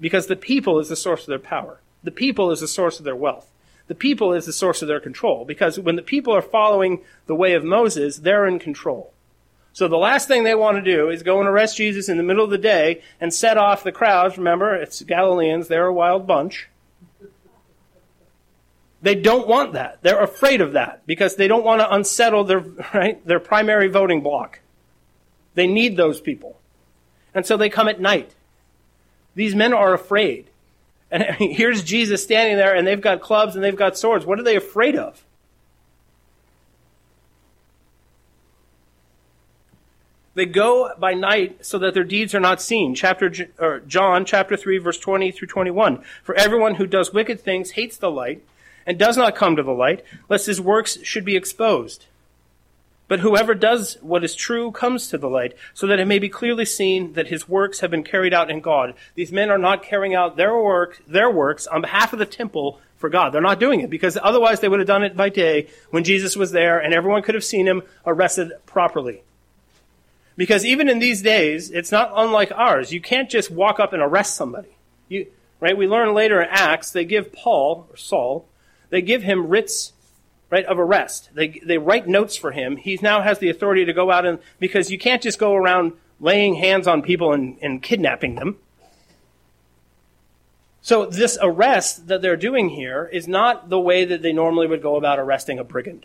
Because 0.00 0.28
the 0.28 0.34
people 0.34 0.78
is 0.78 0.88
the 0.88 0.96
source 0.96 1.20
of 1.20 1.26
their 1.26 1.38
power. 1.38 1.82
The 2.02 2.10
people 2.10 2.50
is 2.50 2.60
the 2.60 2.66
source 2.68 2.98
of 2.98 3.04
their 3.04 3.14
wealth. 3.14 3.51
The 3.92 3.96
people 3.96 4.32
is 4.32 4.46
the 4.46 4.54
source 4.54 4.80
of 4.80 4.88
their 4.88 5.00
control. 5.00 5.44
Because 5.44 5.78
when 5.78 5.96
the 5.96 6.02
people 6.02 6.34
are 6.34 6.40
following 6.40 7.02
the 7.26 7.34
way 7.34 7.52
of 7.52 7.62
Moses, 7.62 8.16
they're 8.16 8.46
in 8.46 8.58
control. 8.58 9.12
So 9.74 9.86
the 9.86 9.98
last 9.98 10.26
thing 10.26 10.44
they 10.44 10.54
want 10.54 10.82
to 10.82 10.82
do 10.82 11.10
is 11.10 11.22
go 11.22 11.40
and 11.40 11.46
arrest 11.46 11.76
Jesus 11.76 12.08
in 12.08 12.16
the 12.16 12.22
middle 12.22 12.42
of 12.42 12.48
the 12.48 12.56
day 12.56 13.02
and 13.20 13.34
set 13.34 13.58
off 13.58 13.84
the 13.84 13.92
crowds. 13.92 14.38
Remember, 14.38 14.74
it's 14.74 15.02
Galileans, 15.02 15.68
they're 15.68 15.88
a 15.88 15.92
wild 15.92 16.26
bunch. 16.26 16.70
They 19.02 19.14
don't 19.14 19.46
want 19.46 19.74
that. 19.74 19.98
They're 20.00 20.22
afraid 20.22 20.62
of 20.62 20.72
that 20.72 21.02
because 21.04 21.36
they 21.36 21.46
don't 21.46 21.62
want 21.62 21.82
to 21.82 21.94
unsettle 21.94 22.44
their, 22.44 22.60
right, 22.94 23.22
their 23.26 23.40
primary 23.40 23.88
voting 23.88 24.22
block. 24.22 24.60
They 25.54 25.66
need 25.66 25.98
those 25.98 26.18
people. 26.18 26.56
And 27.34 27.44
so 27.44 27.58
they 27.58 27.68
come 27.68 27.88
at 27.88 28.00
night. 28.00 28.30
These 29.34 29.54
men 29.54 29.74
are 29.74 29.92
afraid. 29.92 30.48
And 31.12 31.22
here's 31.38 31.84
Jesus 31.84 32.22
standing 32.24 32.56
there 32.56 32.74
and 32.74 32.86
they've 32.86 33.00
got 33.00 33.20
clubs 33.20 33.54
and 33.54 33.62
they've 33.62 33.76
got 33.76 33.96
swords. 33.96 34.26
What 34.26 34.40
are 34.40 34.42
they 34.42 34.56
afraid 34.56 34.96
of? 34.96 35.24
They 40.34 40.46
go 40.46 40.90
by 40.98 41.12
night 41.12 41.64
so 41.66 41.78
that 41.78 41.92
their 41.92 42.04
deeds 42.04 42.34
are 42.34 42.40
not 42.40 42.62
seen. 42.62 42.94
Chapter 42.94 43.28
John 43.86 44.24
chapter 44.24 44.56
3 44.56 44.78
verse 44.78 44.98
20 44.98 45.30
through 45.30 45.48
21. 45.48 46.02
For 46.22 46.34
everyone 46.34 46.76
who 46.76 46.86
does 46.86 47.12
wicked 47.12 47.38
things 47.38 47.72
hates 47.72 47.98
the 47.98 48.10
light 48.10 48.42
and 48.86 48.98
does 48.98 49.18
not 49.18 49.36
come 49.36 49.56
to 49.56 49.62
the 49.62 49.72
light 49.72 50.02
lest 50.30 50.46
his 50.46 50.60
works 50.60 50.98
should 51.02 51.26
be 51.26 51.36
exposed. 51.36 52.06
But 53.12 53.20
whoever 53.20 53.54
does 53.54 53.98
what 54.00 54.24
is 54.24 54.34
true 54.34 54.70
comes 54.70 55.08
to 55.08 55.18
the 55.18 55.28
light, 55.28 55.54
so 55.74 55.86
that 55.86 56.00
it 56.00 56.06
may 56.06 56.18
be 56.18 56.30
clearly 56.30 56.64
seen 56.64 57.12
that 57.12 57.26
his 57.26 57.46
works 57.46 57.80
have 57.80 57.90
been 57.90 58.04
carried 58.04 58.32
out 58.32 58.50
in 58.50 58.62
God. 58.62 58.94
These 59.16 59.30
men 59.30 59.50
are 59.50 59.58
not 59.58 59.82
carrying 59.82 60.14
out 60.14 60.38
their 60.38 60.56
work, 60.56 61.02
their 61.06 61.30
works 61.30 61.66
on 61.66 61.82
behalf 61.82 62.14
of 62.14 62.18
the 62.18 62.24
temple 62.24 62.80
for 62.96 63.10
God. 63.10 63.34
They're 63.34 63.42
not 63.42 63.60
doing 63.60 63.80
it 63.80 63.90
because 63.90 64.16
otherwise 64.22 64.60
they 64.60 64.68
would 64.70 64.80
have 64.80 64.86
done 64.86 65.02
it 65.02 65.14
by 65.14 65.28
day 65.28 65.68
when 65.90 66.04
Jesus 66.04 66.36
was 66.36 66.52
there 66.52 66.78
and 66.78 66.94
everyone 66.94 67.20
could 67.20 67.34
have 67.34 67.44
seen 67.44 67.66
him 67.66 67.82
arrested 68.06 68.50
properly. 68.64 69.22
Because 70.34 70.64
even 70.64 70.88
in 70.88 70.98
these 70.98 71.20
days, 71.20 71.70
it's 71.70 71.92
not 71.92 72.12
unlike 72.16 72.50
ours. 72.52 72.94
You 72.94 73.02
can't 73.02 73.28
just 73.28 73.50
walk 73.50 73.78
up 73.78 73.92
and 73.92 74.00
arrest 74.00 74.36
somebody. 74.36 74.74
You, 75.10 75.26
right? 75.60 75.76
We 75.76 75.86
learn 75.86 76.14
later 76.14 76.40
in 76.40 76.48
Acts, 76.50 76.90
they 76.90 77.04
give 77.04 77.30
Paul, 77.30 77.88
or 77.90 77.96
Saul, 77.98 78.46
they 78.88 79.02
give 79.02 79.22
him 79.22 79.48
writs 79.48 79.92
right, 80.52 80.66
of 80.66 80.78
arrest. 80.78 81.30
They, 81.32 81.48
they 81.64 81.78
write 81.78 82.06
notes 82.06 82.36
for 82.36 82.52
him. 82.52 82.76
He 82.76 82.98
now 83.00 83.22
has 83.22 83.38
the 83.38 83.48
authority 83.48 83.86
to 83.86 83.92
go 83.94 84.10
out 84.10 84.26
and, 84.26 84.38
because 84.60 84.90
you 84.90 84.98
can't 84.98 85.22
just 85.22 85.38
go 85.38 85.54
around 85.54 85.94
laying 86.20 86.56
hands 86.56 86.86
on 86.86 87.00
people 87.00 87.32
and, 87.32 87.56
and 87.62 87.82
kidnapping 87.82 88.34
them. 88.34 88.58
So 90.82 91.06
this 91.06 91.38
arrest 91.40 92.08
that 92.08 92.20
they're 92.20 92.36
doing 92.36 92.68
here 92.68 93.08
is 93.10 93.26
not 93.26 93.70
the 93.70 93.80
way 93.80 94.04
that 94.04 94.20
they 94.20 94.32
normally 94.34 94.66
would 94.66 94.82
go 94.82 94.96
about 94.96 95.18
arresting 95.18 95.58
a 95.58 95.64
brigand. 95.64 96.04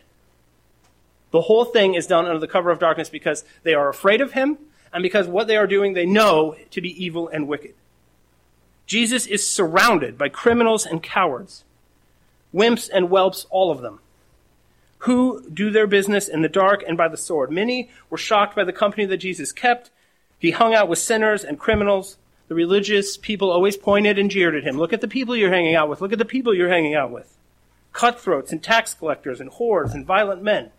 The 1.31 1.41
whole 1.41 1.65
thing 1.65 1.95
is 1.95 2.07
done 2.07 2.25
under 2.25 2.39
the 2.39 2.47
cover 2.47 2.71
of 2.71 2.79
darkness 2.79 3.09
because 3.09 3.43
they 3.63 3.73
are 3.73 3.89
afraid 3.89 4.21
of 4.21 4.31
him 4.31 4.57
and 4.93 5.03
because 5.03 5.27
what 5.27 5.47
they 5.47 5.57
are 5.57 5.67
doing 5.67 5.91
they 5.91 6.05
know 6.05 6.55
to 6.71 6.79
be 6.79 7.03
evil 7.03 7.27
and 7.27 7.49
wicked. 7.49 7.73
Jesus 8.85 9.25
is 9.25 9.45
surrounded 9.45 10.17
by 10.17 10.29
criminals 10.29 10.85
and 10.85 11.03
cowards, 11.03 11.65
wimps 12.53 12.89
and 12.93 13.07
whelps, 13.09 13.45
all 13.49 13.71
of 13.71 13.81
them 13.81 13.99
who 14.99 15.47
do 15.49 15.69
their 15.69 15.87
business 15.87 16.27
in 16.27 16.41
the 16.41 16.49
dark 16.49 16.83
and 16.87 16.97
by 16.97 17.07
the 17.07 17.17
sword. 17.17 17.51
Many 17.51 17.89
were 18.09 18.17
shocked 18.17 18.55
by 18.55 18.63
the 18.63 18.73
company 18.73 19.05
that 19.05 19.17
Jesus 19.17 19.51
kept. 19.51 19.91
He 20.39 20.51
hung 20.51 20.73
out 20.73 20.89
with 20.89 20.99
sinners 20.99 21.43
and 21.43 21.59
criminals. 21.59 22.17
The 22.47 22.55
religious 22.55 23.17
people 23.17 23.51
always 23.51 23.77
pointed 23.77 24.17
and 24.17 24.31
jeered 24.31 24.55
at 24.55 24.63
him. 24.63 24.77
Look 24.77 24.93
at 24.93 25.01
the 25.01 25.07
people 25.07 25.35
you're 25.35 25.51
hanging 25.51 25.75
out 25.75 25.89
with. 25.89 26.01
Look 26.01 26.13
at 26.13 26.19
the 26.19 26.25
people 26.25 26.53
you're 26.53 26.69
hanging 26.69 26.95
out 26.95 27.11
with. 27.11 27.37
Cutthroats 27.93 28.51
and 28.51 28.63
tax 28.63 28.93
collectors 28.93 29.39
and 29.39 29.51
whores 29.51 29.93
and 29.93 30.05
violent 30.05 30.41
men. 30.41 30.71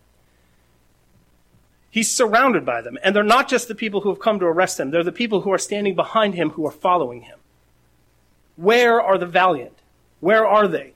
He's 1.91 2.11
surrounded 2.11 2.65
by 2.65 2.81
them. 2.81 2.99
And 3.03 3.15
they're 3.15 3.23
not 3.23 3.49
just 3.49 3.69
the 3.69 3.75
people 3.75 4.03
who 4.03 4.11
have 4.11 4.21
come 4.21 4.39
to 4.41 4.47
arrest 4.47 4.79
him, 4.81 4.91
they're 4.91 5.05
the 5.05 5.13
people 5.13 5.43
who 5.43 5.53
are 5.53 5.59
standing 5.59 5.95
behind 5.95 6.35
him 6.35 6.51
who 6.51 6.67
are 6.67 6.73
following 6.73 7.23
him. 7.23 7.39
Where 8.57 9.01
are 9.01 9.19
the 9.19 9.27
valiant? 9.27 9.79
Where 10.21 10.47
are 10.47 10.69
they? 10.69 10.95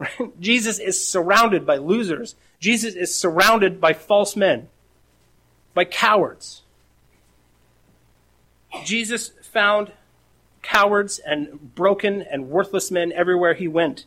Right? 0.00 0.40
Jesus 0.40 0.78
is 0.78 1.06
surrounded 1.06 1.66
by 1.66 1.76
losers. 1.76 2.34
Jesus 2.58 2.94
is 2.94 3.14
surrounded 3.14 3.80
by 3.80 3.92
false 3.92 4.34
men, 4.34 4.68
by 5.74 5.84
cowards. 5.84 6.62
Jesus 8.84 9.32
found 9.42 9.92
cowards 10.62 11.18
and 11.18 11.74
broken 11.74 12.22
and 12.22 12.48
worthless 12.48 12.90
men 12.90 13.12
everywhere 13.12 13.52
he 13.52 13.68
went. 13.68 14.06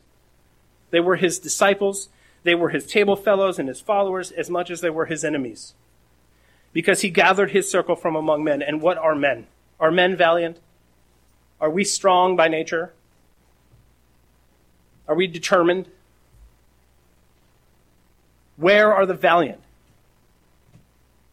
They 0.89 0.99
were 0.99 1.15
his 1.15 1.37
disciples, 1.37 2.09
they 2.43 2.55
were 2.55 2.69
his 2.69 2.85
table 2.85 3.15
fellows 3.15 3.59
and 3.59 3.67
his 3.67 3.81
followers 3.81 4.31
as 4.31 4.49
much 4.49 4.71
as 4.71 4.81
they 4.81 4.89
were 4.89 5.05
his 5.05 5.23
enemies. 5.23 5.75
Because 6.73 7.01
he 7.01 7.09
gathered 7.09 7.51
his 7.51 7.69
circle 7.69 7.95
from 7.95 8.15
among 8.15 8.43
men. 8.43 8.61
And 8.61 8.81
what 8.81 8.97
are 8.97 9.15
men? 9.15 9.47
Are 9.79 9.91
men 9.91 10.15
valiant? 10.15 10.57
Are 11.61 11.69
we 11.69 11.83
strong 11.83 12.35
by 12.35 12.47
nature? 12.47 12.93
Are 15.07 15.15
we 15.15 15.27
determined? 15.27 15.87
Where 18.57 18.93
are 18.93 19.05
the 19.05 19.13
valiant? 19.13 19.59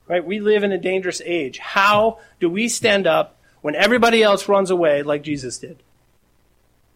Right? 0.09 0.25
We 0.25 0.41
live 0.41 0.65
in 0.65 0.73
a 0.73 0.79
dangerous 0.79 1.23
age. 1.25 1.59
How 1.59 2.19
do 2.41 2.49
we 2.49 2.69
stand 2.69 3.07
up 3.07 3.37
when 3.61 3.77
everybody 3.77 4.23
else 4.23 4.49
runs 4.49 4.71
away 4.71 5.03
like 5.03 5.23
Jesus 5.23 5.59
did? 5.59 5.83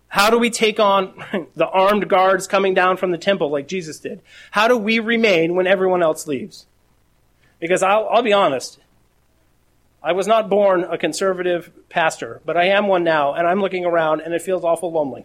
How 0.08 0.30
do 0.30 0.38
we 0.38 0.50
take 0.50 0.80
on 0.80 1.48
the 1.56 1.66
armed 1.66 2.08
guards 2.08 2.46
coming 2.46 2.74
down 2.74 2.96
from 2.96 3.12
the 3.12 3.18
temple 3.18 3.50
like 3.50 3.68
Jesus 3.68 4.00
did? 4.00 4.20
How 4.50 4.66
do 4.66 4.76
we 4.76 4.98
remain 4.98 5.54
when 5.54 5.66
everyone 5.66 6.02
else 6.02 6.26
leaves? 6.26 6.66
Because 7.60 7.82
I'll, 7.82 8.08
I'll 8.08 8.22
be 8.22 8.32
honest, 8.32 8.78
I 10.02 10.12
was 10.12 10.26
not 10.26 10.50
born 10.50 10.84
a 10.84 10.98
conservative 10.98 11.70
pastor, 11.88 12.40
but 12.44 12.56
I 12.56 12.66
am 12.66 12.88
one 12.88 13.04
now, 13.04 13.34
and 13.34 13.46
I'm 13.46 13.60
looking 13.60 13.84
around 13.84 14.20
and 14.20 14.34
it 14.34 14.42
feels 14.42 14.64
awful 14.64 14.92
lonely 14.92 15.24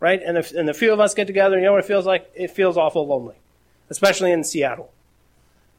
right? 0.00 0.20
And 0.24 0.36
if 0.36 0.52
and 0.52 0.68
the 0.68 0.74
few 0.74 0.92
of 0.92 1.00
us 1.00 1.14
get 1.14 1.26
together, 1.26 1.56
you 1.58 1.64
know 1.64 1.72
what 1.72 1.84
it 1.84 1.86
feels 1.86 2.06
like? 2.06 2.30
It 2.34 2.50
feels 2.50 2.76
awful 2.76 3.06
lonely, 3.06 3.36
especially 3.90 4.32
in 4.32 4.44
Seattle, 4.44 4.92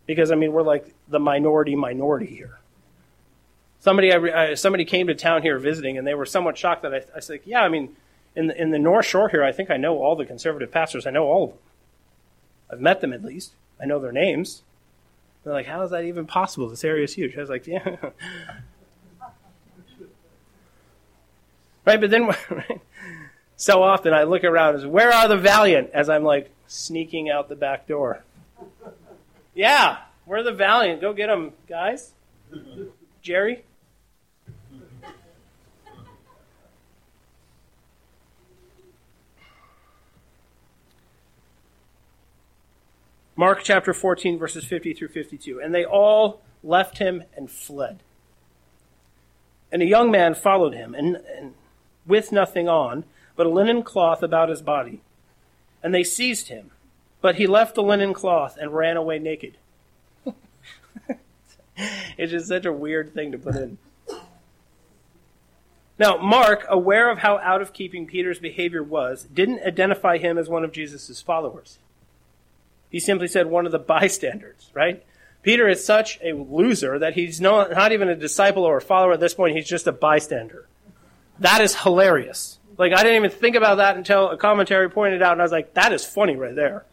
because 0.06 0.32
I 0.32 0.36
mean 0.36 0.52
we're 0.52 0.64
like 0.64 0.94
the 1.08 1.20
minority 1.20 1.76
minority 1.76 2.28
here. 2.28 2.60
Somebody 3.80 4.12
I, 4.12 4.18
I, 4.18 4.54
somebody 4.56 4.86
came 4.86 5.08
to 5.08 5.16
town 5.16 5.42
here 5.42 5.58
visiting, 5.58 5.98
and 5.98 6.06
they 6.06 6.14
were 6.14 6.26
somewhat 6.26 6.58
shocked 6.58 6.82
that 6.82 6.94
I, 6.94 7.04
I 7.16 7.20
said, 7.20 7.40
"Yeah, 7.46 7.62
I 7.64 7.70
mean, 7.70 7.96
in 8.36 8.48
the, 8.48 8.62
in 8.62 8.72
the 8.72 8.80
North 8.80 9.06
Shore 9.06 9.30
here, 9.30 9.44
I 9.44 9.52
think 9.52 9.72
I 9.72 9.78
know 9.78 10.00
all 10.04 10.16
the 10.16 10.26
conservative 10.26 10.72
pastors. 10.72 11.08
I 11.08 11.12
know 11.12 11.26
all 11.26 11.44
of 11.46 11.50
them. 11.52 11.60
I've 12.72 12.82
met 12.82 13.02
them 13.02 13.14
at 13.14 13.24
least. 13.24 13.54
I 13.82 13.86
know 13.86 14.00
their 14.00 14.12
names." 14.12 14.64
They're 15.44 15.54
like, 15.54 15.68
"How 15.68 15.82
is 15.84 15.92
that 15.92 16.04
even 16.04 16.26
possible? 16.26 16.68
This 16.68 16.84
area 16.84 17.06
is 17.06 17.14
huge." 17.14 17.38
I 17.38 17.40
was 17.42 17.50
like, 17.50 17.66
"Yeah." 17.66 17.96
right, 21.86 22.02
but 22.02 22.10
then 22.10 22.26
right? 22.50 22.82
So 23.60 23.84
often 23.84 24.14
I 24.14 24.24
look 24.24 24.46
around 24.46 24.76
and 24.76 24.84
say, 24.84 24.88
Where 24.88 25.12
are 25.12 25.28
the 25.28 25.36
valiant? 25.36 25.90
as 25.94 26.10
I'm 26.10 26.24
like 26.24 26.50
sneaking 26.68 27.30
out 27.30 27.50
the 27.50 27.58
back 27.58 27.88
door. 27.88 28.24
yeah, 29.54 29.98
where 30.24 30.40
are 30.40 30.44
the 30.44 30.54
valiant? 30.54 31.02
Go 31.02 31.12
get 31.12 31.28
them, 31.28 31.52
guys. 31.68 32.14
Jerry? 33.22 33.64
Mark 43.36 43.60
chapter 43.64 43.94
14, 43.94 44.40
verses 44.40 44.64
50 44.64 44.94
through 44.94 45.10
52. 45.10 45.60
And 45.60 45.76
they 45.76 45.84
all 45.84 46.42
left 46.64 46.98
him 47.00 47.24
and 47.36 47.52
fled. 47.52 48.00
And 49.70 49.82
a 49.82 49.86
young 49.86 50.12
man 50.12 50.34
followed 50.34 50.74
him, 50.74 50.96
and, 50.96 51.18
and 51.38 51.54
with 52.06 52.32
nothing 52.32 52.70
on, 52.70 53.04
but 53.40 53.48
a 53.48 53.50
linen 53.50 53.84
cloth 53.84 54.22
about 54.22 54.50
his 54.50 54.62
body. 54.62 55.00
And 55.82 55.96
they 55.96 56.04
seized 56.04 56.50
him. 56.50 56.72
But 57.22 57.36
he 57.36 57.48
left 57.48 57.74
the 57.74 57.82
linen 57.82 58.14
cloth 58.14 58.58
and 58.60 58.74
ran 58.74 58.98
away 58.98 59.18
naked. 59.18 59.56
it's 62.18 62.34
just 62.34 62.50
such 62.50 62.66
a 62.66 62.74
weird 62.74 63.14
thing 63.14 63.32
to 63.32 63.38
put 63.38 63.56
in. 63.56 63.78
Now, 65.98 66.18
Mark, 66.18 66.66
aware 66.68 67.10
of 67.10 67.20
how 67.20 67.38
out 67.38 67.62
of 67.62 67.72
keeping 67.72 68.08
Peter's 68.08 68.40
behavior 68.40 68.84
was, 68.84 69.24
didn't 69.24 69.66
identify 69.66 70.18
him 70.18 70.38
as 70.38 70.50
one 70.50 70.66
of 70.66 70.74
Jesus' 70.74 71.22
followers. 71.22 71.80
He 72.90 73.00
simply 73.00 73.30
said 73.30 73.46
one 73.46 73.66
of 73.66 73.72
the 73.72 73.80
bystanders, 73.80 74.70
right? 74.74 75.02
Peter 75.44 75.70
is 75.70 75.86
such 75.86 76.20
a 76.22 76.34
loser 76.34 77.00
that 77.00 77.14
he's 77.14 77.40
not, 77.40 77.72
not 77.72 77.94
even 77.94 78.10
a 78.10 78.18
disciple 78.18 78.66
or 78.66 78.76
a 78.76 78.82
follower 78.82 79.14
at 79.14 79.22
this 79.22 79.34
point, 79.34 79.56
he's 79.56 79.70
just 79.70 79.88
a 79.88 79.94
bystander. 79.94 80.68
That 81.40 81.62
is 81.62 81.84
hilarious. 81.84 82.59
Like 82.80 82.94
I 82.94 83.04
didn't 83.04 83.18
even 83.18 83.30
think 83.30 83.58
about 83.58 83.76
that 83.76 83.98
until 83.98 84.30
a 84.30 84.38
commentary 84.38 84.90
pointed 84.90 85.22
out, 85.22 85.34
and 85.34 85.42
I 85.42 85.44
was 85.44 85.52
like, 85.52 85.74
"That 85.74 85.92
is 85.92 86.06
funny 86.06 86.38
right 86.38 86.56
there." 86.56 86.86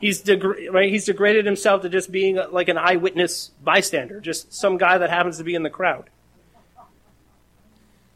He's 0.00 0.28
right. 0.28 0.90
He's 0.90 1.04
degraded 1.04 1.46
himself 1.46 1.82
to 1.82 1.88
just 1.88 2.10
being 2.10 2.38
uh, 2.38 2.48
like 2.50 2.68
an 2.68 2.76
eyewitness 2.76 3.52
bystander, 3.62 4.20
just 4.20 4.52
some 4.52 4.76
guy 4.76 4.98
that 4.98 5.08
happens 5.08 5.38
to 5.38 5.44
be 5.44 5.54
in 5.54 5.62
the 5.62 5.70
crowd. 5.70 6.10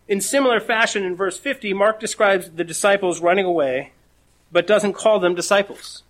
In 0.09 0.21
similar 0.21 0.59
fashion, 0.59 1.05
in 1.05 1.15
verse 1.15 1.39
50, 1.39 1.73
Mark 1.75 2.01
describes 2.01 2.51
the 2.51 2.65
disciples 2.65 3.21
running 3.21 3.47
away, 3.47 3.93
but 4.51 4.67
doesn't 4.67 4.95
call 4.95 5.21
them 5.21 5.37
disciples. 5.37 6.03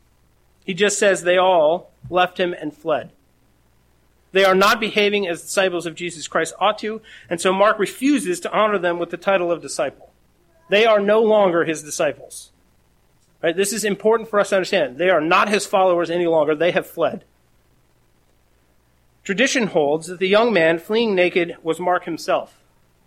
He 0.64 0.72
just 0.72 0.98
says 0.98 1.22
they 1.22 1.36
all 1.36 1.90
left 2.08 2.40
him 2.40 2.54
and 2.54 2.74
fled. 2.74 3.10
They 4.32 4.44
are 4.44 4.54
not 4.54 4.80
behaving 4.80 5.28
as 5.28 5.42
disciples 5.42 5.84
of 5.84 5.94
Jesus 5.94 6.26
Christ 6.26 6.54
ought 6.58 6.78
to, 6.78 7.02
and 7.28 7.38
so 7.38 7.52
Mark 7.52 7.78
refuses 7.78 8.40
to 8.40 8.52
honor 8.52 8.78
them 8.78 8.98
with 8.98 9.10
the 9.10 9.18
title 9.18 9.52
of 9.52 9.60
disciple. 9.60 10.09
They 10.70 10.86
are 10.86 11.00
no 11.00 11.20
longer 11.20 11.64
his 11.64 11.82
disciples. 11.82 12.50
Right? 13.42 13.56
This 13.56 13.72
is 13.72 13.84
important 13.84 14.30
for 14.30 14.38
us 14.38 14.50
to 14.50 14.56
understand. 14.56 14.98
They 14.98 15.10
are 15.10 15.20
not 15.20 15.48
his 15.48 15.66
followers 15.66 16.10
any 16.10 16.26
longer. 16.26 16.54
They 16.54 16.70
have 16.70 16.86
fled. 16.86 17.24
Tradition 19.24 19.66
holds 19.66 20.06
that 20.06 20.18
the 20.18 20.28
young 20.28 20.52
man 20.52 20.78
fleeing 20.78 21.14
naked 21.14 21.56
was 21.62 21.80
Mark 21.80 22.04
himself. 22.04 22.56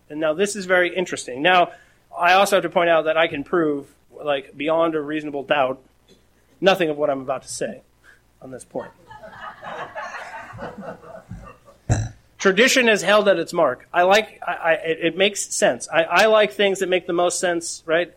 And 0.10 0.20
now 0.20 0.34
this 0.34 0.56
is 0.56 0.66
very 0.66 0.96
interesting. 0.96 1.42
Now, 1.42 1.72
I 2.16 2.34
also 2.34 2.58
have 2.58 2.64
to 2.64 2.70
point 2.70 2.90
out 2.90 3.06
that 3.06 3.18
I 3.18 3.28
can 3.28 3.44
prove, 3.44 3.88
like, 4.12 4.56
beyond 4.56 4.94
a 4.96 5.02
reasonable 5.02 5.44
doubt, 5.44 5.82
nothing 6.62 6.90
of 6.90 6.98
what 6.98 7.10
I'm 7.10 7.22
about 7.22 7.44
to 7.44 7.50
say 7.50 7.82
on 8.42 8.52
this 8.52 8.66
point. 8.66 8.92
Tradition 12.44 12.90
is 12.90 13.02
held 13.02 13.30
at 13.30 13.40
its 13.40 13.54
mark. 13.54 13.88
I 13.94 14.02
like, 14.02 14.42
I, 14.46 14.52
I, 14.52 14.72
it, 14.74 14.98
it, 15.02 15.18
makes 15.18 15.56
sense. 15.56 15.88
I, 15.88 16.04
I, 16.04 16.26
like 16.26 16.52
things 16.52 16.80
that 16.80 16.90
make 16.90 17.08
the 17.08 17.14
most 17.14 17.40
sense, 17.40 17.82
right? 17.86 18.14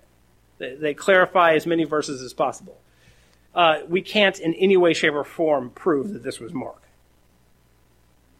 They, 0.58 0.74
they, 0.74 0.94
clarify 0.94 1.54
as 1.54 1.64
many 1.64 1.84
verses 1.84 2.20
as 2.22 2.32
possible. 2.32 2.76
uh, 3.54 3.82
we 3.88 4.02
can't 4.02 4.36
in 4.40 4.52
any 4.54 4.76
way, 4.76 4.94
shape, 4.94 5.12
or 5.12 5.22
form 5.22 5.70
prove 5.70 6.12
that 6.12 6.24
this 6.24 6.40
was 6.40 6.52
Mark. 6.52 6.82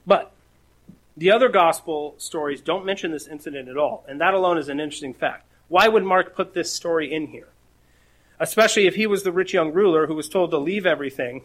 But 0.05 0.33
the 1.17 1.31
other 1.31 1.49
gospel 1.49 2.17
stories 2.19 2.61
don't 2.61 2.85
mention 2.85 3.13
this 3.13 3.29
incident 3.29 3.69
at 3.69 3.77
all, 3.77 4.05
and 4.09 4.21
that 4.21 4.35
alone 4.35 4.59
is 4.59 4.69
an 4.69 4.81
interesting 4.81 5.15
fact. 5.15 5.47
Why 5.69 5.87
would 5.87 6.03
Mark 6.03 6.35
put 6.35 6.53
this 6.53 6.75
story 6.75 7.15
in 7.15 7.29
here? 7.29 7.51
Especially 8.41 8.89
if 8.89 8.97
he 8.97 9.07
was 9.07 9.23
the 9.23 9.31
rich 9.31 9.55
young 9.55 9.73
ruler 9.73 10.09
who 10.09 10.17
was 10.17 10.29
told 10.29 10.51
to 10.51 10.59
leave 10.59 10.85
everything, 10.85 11.45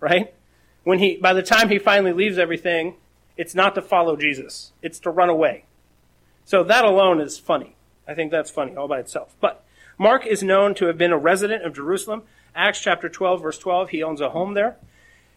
right? 0.00 0.34
When 0.82 0.98
he, 0.98 1.16
by 1.16 1.32
the 1.32 1.44
time 1.44 1.68
he 1.68 1.78
finally 1.78 2.12
leaves 2.12 2.38
everything, 2.38 2.96
it's 3.38 3.54
not 3.54 3.74
to 3.76 3.82
follow 3.82 4.16
Jesus, 4.16 4.72
it's 4.82 4.98
to 5.00 5.10
run 5.10 5.30
away. 5.30 5.64
So 6.44 6.62
that 6.64 6.84
alone 6.84 7.20
is 7.20 7.38
funny. 7.38 7.76
I 8.06 8.14
think 8.14 8.30
that's 8.30 8.50
funny 8.50 8.76
all 8.76 8.88
by 8.88 8.98
itself. 8.98 9.34
But 9.40 9.64
Mark 9.96 10.26
is 10.26 10.42
known 10.42 10.74
to 10.76 10.86
have 10.86 10.98
been 10.98 11.12
a 11.12 11.18
resident 11.18 11.64
of 11.64 11.74
Jerusalem. 11.74 12.22
Acts 12.54 12.80
chapter 12.80 13.08
12, 13.08 13.42
verse 13.42 13.58
12, 13.58 13.90
he 13.90 14.02
owns 14.02 14.20
a 14.20 14.30
home 14.30 14.54
there. 14.54 14.76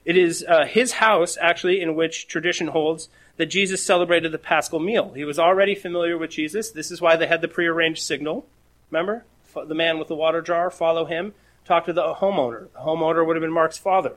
It 0.04 0.18
is 0.18 0.44
uh, 0.48 0.66
his 0.66 0.94
house, 0.94 1.38
actually, 1.40 1.82
in 1.82 1.96
which 1.96 2.28
tradition 2.28 2.68
holds 2.68 3.10
that 3.38 3.48
Jesus 3.48 3.84
celebrated 3.84 4.32
the 4.32 4.40
paschal 4.40 4.80
meal. 4.80 5.14
He 5.14 5.26
was 5.26 5.38
already 5.38 5.76
familiar 5.76 6.18
with 6.18 6.32
Jesus. 6.32 6.72
This 6.72 6.92
is 6.92 7.02
why 7.02 7.16
they 7.16 7.28
had 7.28 7.42
the 7.42 7.48
prearranged 7.48 8.02
signal. 8.02 8.48
Remember? 8.90 9.26
The 9.54 9.76
man 9.76 10.00
with 10.00 10.08
the 10.08 10.16
water 10.16 10.42
jar, 10.42 10.72
follow 10.72 11.06
him. 11.06 11.34
Talk 11.66 11.86
to 11.86 11.94
the 11.94 12.16
homeowner. 12.16 12.72
The 12.74 12.80
homeowner 12.80 13.26
would 13.26 13.36
have 13.36 13.42
been 13.42 13.52
Mark's 13.52 13.78
father. 13.78 14.14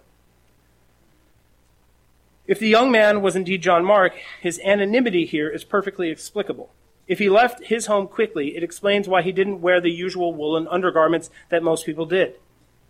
If 2.47 2.59
the 2.59 2.69
young 2.69 2.91
man 2.91 3.23
was 3.23 3.37
indeed 3.37 3.63
John 3.63 3.85
Mark, 3.85 4.15
his 4.41 4.61
anonymity 4.61 5.25
here 5.25 5.49
is 5.49 5.65
perfectly 5.65 6.11
explicable. 6.11 6.71
If 7.07 7.19
he 7.19 7.29
left 7.29 7.65
his 7.65 7.87
home 7.87 8.07
quickly, 8.07 8.57
it 8.57 8.63
explains 8.63 9.09
why 9.09 9.23
he 9.23 9.33
didn't 9.33 9.61
wear 9.61 9.81
the 9.81 9.91
usual 9.91 10.35
woolen 10.35 10.67
undergarments 10.69 11.31
that 11.51 11.63
most 11.63 11.87
people 11.87 12.07
did. 12.07 12.35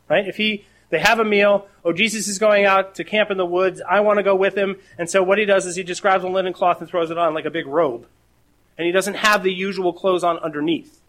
Right? 0.08 0.26
If 0.26 0.36
he 0.36 0.66
they 0.90 1.00
have 1.00 1.18
a 1.18 1.24
meal. 1.24 1.66
Oh, 1.84 1.92
Jesus 1.92 2.28
is 2.28 2.38
going 2.38 2.64
out 2.64 2.94
to 2.94 3.04
camp 3.04 3.30
in 3.30 3.36
the 3.36 3.44
woods. 3.44 3.82
I 3.88 3.98
want 3.98 4.18
to 4.18 4.22
go 4.22 4.36
with 4.36 4.56
him. 4.56 4.76
And 4.96 5.10
so 5.10 5.24
what 5.24 5.38
he 5.38 5.44
does 5.44 5.66
is 5.66 5.74
he 5.74 5.82
just 5.82 6.02
grabs 6.02 6.22
a 6.22 6.28
linen 6.28 6.52
cloth 6.52 6.80
and 6.80 6.88
throws 6.88 7.10
it 7.10 7.18
on 7.18 7.34
like 7.34 7.46
a 7.46 7.50
big 7.50 7.66
robe. 7.66 8.06
And 8.78 8.86
he 8.86 8.92
doesn't 8.92 9.14
have 9.14 9.42
the 9.42 9.52
usual 9.52 9.92
clothes 9.92 10.22
on 10.22 10.38
underneath. 10.38 11.00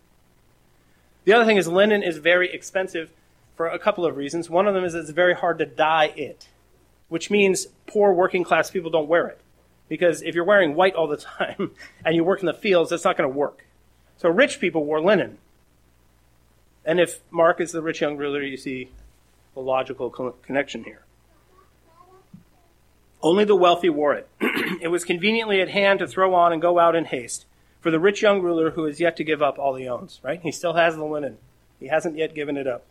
The 1.25 1.33
other 1.33 1.45
thing 1.45 1.57
is 1.57 1.67
linen 1.67 2.01
is 2.01 2.17
very 2.17 2.51
expensive 2.51 3.11
for 3.55 3.67
a 3.67 3.77
couple 3.77 4.05
of 4.05 4.17
reasons. 4.17 4.49
One 4.49 4.67
of 4.67 4.73
them 4.73 4.83
is 4.83 4.95
it's 4.95 5.11
very 5.11 5.35
hard 5.35 5.59
to 5.59 5.67
dye 5.67 6.13
it, 6.15 6.47
which 7.09 7.29
means 7.29 7.67
poor 7.87 8.13
working 8.13 8.43
class 8.43 8.69
people 8.71 8.91
don't 8.91 9.07
wear 9.07 9.27
it. 9.27 9.39
Because 9.87 10.21
if 10.21 10.33
you're 10.33 10.43
wearing 10.43 10.75
white 10.75 10.95
all 10.95 11.07
the 11.07 11.17
time 11.37 11.71
and 12.03 12.15
you 12.15 12.23
work 12.23 12.39
in 12.39 12.47
the 12.47 12.53
fields, 12.53 12.89
that's 12.89 13.03
not 13.03 13.17
going 13.17 13.29
to 13.29 13.35
work. 13.35 13.65
So 14.17 14.29
rich 14.29 14.59
people 14.59 14.85
wore 14.85 15.01
linen. 15.01 15.37
And 16.85 16.99
if 16.99 17.19
Mark 17.31 17.59
is 17.59 17.71
the 17.71 17.81
rich 17.81 18.01
young 18.01 18.17
ruler, 18.17 18.41
you 18.41 18.57
see 18.57 18.89
the 19.53 19.59
logical 19.59 20.09
co- 20.09 20.35
connection 20.43 20.83
here. 20.83 21.01
Only 23.21 23.43
the 23.43 23.55
wealthy 23.55 23.89
wore 23.89 24.13
it. 24.13 24.29
it 24.81 24.89
was 24.89 25.03
conveniently 25.03 25.61
at 25.61 25.69
hand 25.69 25.99
to 25.99 26.07
throw 26.07 26.35
on 26.35 26.53
and 26.53 26.61
go 26.61 26.77
out 26.77 26.95
in 26.95 27.05
haste 27.05 27.45
for 27.81 27.89
the 27.89 27.99
rich 27.99 28.21
young 28.21 28.41
ruler 28.41 28.71
who 28.71 28.85
has 28.85 28.99
yet 28.99 29.17
to 29.17 29.23
give 29.23 29.41
up 29.41 29.57
all 29.57 29.75
he 29.75 29.87
owns, 29.87 30.19
right? 30.23 30.39
He 30.41 30.51
still 30.51 30.73
has 30.73 30.95
the 30.95 31.03
linen. 31.03 31.37
He 31.79 31.87
hasn't 31.87 32.17
yet 32.17 32.35
given 32.35 32.55
it 32.55 32.67
up. 32.67 32.83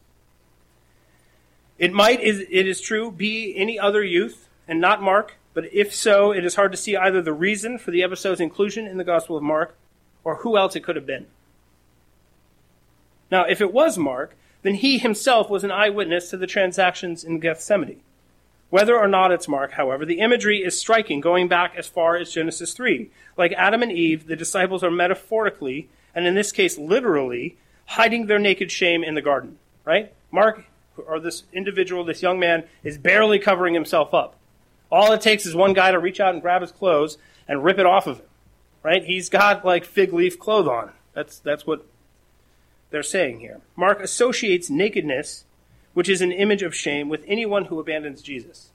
It 1.78 1.92
might, 1.92 2.20
it 2.20 2.66
is 2.66 2.80
true, 2.80 3.10
be 3.10 3.54
any 3.56 3.78
other 3.78 4.02
youth 4.02 4.48
and 4.68 4.80
not 4.80 5.02
Mark, 5.02 5.36
but 5.54 5.72
if 5.72 5.94
so, 5.94 6.32
it 6.32 6.44
is 6.44 6.54
hard 6.54 6.72
to 6.72 6.78
see 6.78 6.96
either 6.96 7.20
the 7.20 7.32
reason 7.32 7.78
for 7.78 7.90
the 7.90 8.02
episode's 8.02 8.40
inclusion 8.40 8.86
in 8.86 8.96
the 8.96 9.04
Gospel 9.04 9.36
of 9.36 9.42
Mark 9.42 9.76
or 10.22 10.36
who 10.36 10.56
else 10.56 10.74
it 10.74 10.84
could 10.84 10.96
have 10.96 11.06
been. 11.06 11.26
Now, 13.30 13.44
if 13.44 13.60
it 13.60 13.72
was 13.72 13.98
Mark, 13.98 14.36
then 14.62 14.74
he 14.74 14.98
himself 14.98 15.50
was 15.50 15.64
an 15.64 15.70
eyewitness 15.70 16.30
to 16.30 16.36
the 16.36 16.46
transactions 16.46 17.24
in 17.24 17.40
Gethsemane. 17.40 18.00
Whether 18.70 18.98
or 18.98 19.08
not 19.08 19.30
it's 19.30 19.46
Mark, 19.46 19.72
however, 19.72 20.04
the 20.04 20.20
imagery 20.20 20.58
is 20.64 20.78
striking 20.78 21.20
going 21.20 21.48
back 21.48 21.74
as 21.76 21.86
far 21.86 22.16
as 22.16 22.32
Genesis 22.32 22.72
3. 22.72 23.10
Like 23.36 23.52
Adam 23.52 23.82
and 23.82 23.92
Eve, 23.92 24.26
the 24.26 24.36
disciples 24.36 24.82
are 24.82 24.90
metaphorically, 24.90 25.88
and 26.14 26.26
in 26.26 26.34
this 26.34 26.50
case 26.50 26.78
literally, 26.78 27.56
hiding 27.86 28.26
their 28.26 28.38
naked 28.38 28.72
shame 28.72 29.04
in 29.04 29.14
the 29.14 29.22
garden, 29.22 29.58
right? 29.84 30.12
Mark, 30.32 30.64
or 30.96 31.20
this 31.20 31.44
individual, 31.52 32.04
this 32.04 32.22
young 32.22 32.38
man, 32.38 32.64
is 32.82 32.98
barely 32.98 33.38
covering 33.38 33.74
himself 33.74 34.14
up. 34.14 34.36
All 34.90 35.12
it 35.12 35.20
takes 35.20 35.46
is 35.46 35.54
one 35.54 35.72
guy 35.72 35.90
to 35.90 35.98
reach 35.98 36.20
out 36.20 36.34
and 36.34 36.42
grab 36.42 36.62
his 36.62 36.72
clothes 36.72 37.18
and 37.48 37.64
rip 37.64 37.78
it 37.78 37.86
off 37.86 38.06
of 38.06 38.18
him, 38.18 38.26
right? 38.82 39.04
He's 39.04 39.28
got 39.28 39.64
like 39.64 39.84
fig 39.84 40.12
leaf 40.12 40.38
clothes 40.38 40.68
on. 40.68 40.92
That's, 41.14 41.38
that's 41.38 41.66
what 41.66 41.86
they're 42.90 43.02
saying 43.02 43.40
here. 43.40 43.60
Mark 43.76 44.00
associates 44.00 44.70
nakedness, 44.70 45.44
which 45.94 46.08
is 46.08 46.20
an 46.20 46.32
image 46.32 46.62
of 46.62 46.74
shame, 46.74 47.08
with 47.08 47.24
anyone 47.26 47.66
who 47.66 47.80
abandons 47.80 48.22
Jesus. 48.22 48.70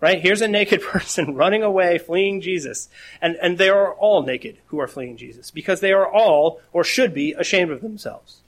Right? 0.00 0.20
Here's 0.20 0.40
a 0.40 0.48
naked 0.48 0.82
person 0.82 1.36
running 1.36 1.62
away, 1.62 1.98
fleeing 1.98 2.40
Jesus. 2.40 2.88
And, 3.20 3.36
and 3.40 3.58
they 3.58 3.68
are 3.68 3.94
all 3.94 4.24
naked 4.24 4.58
who 4.66 4.80
are 4.80 4.88
fleeing 4.88 5.16
Jesus 5.16 5.52
because 5.52 5.78
they 5.78 5.92
are 5.92 6.06
all, 6.06 6.60
or 6.72 6.82
should 6.82 7.14
be, 7.14 7.32
ashamed 7.32 7.70
of 7.70 7.80
themselves. 7.80 8.40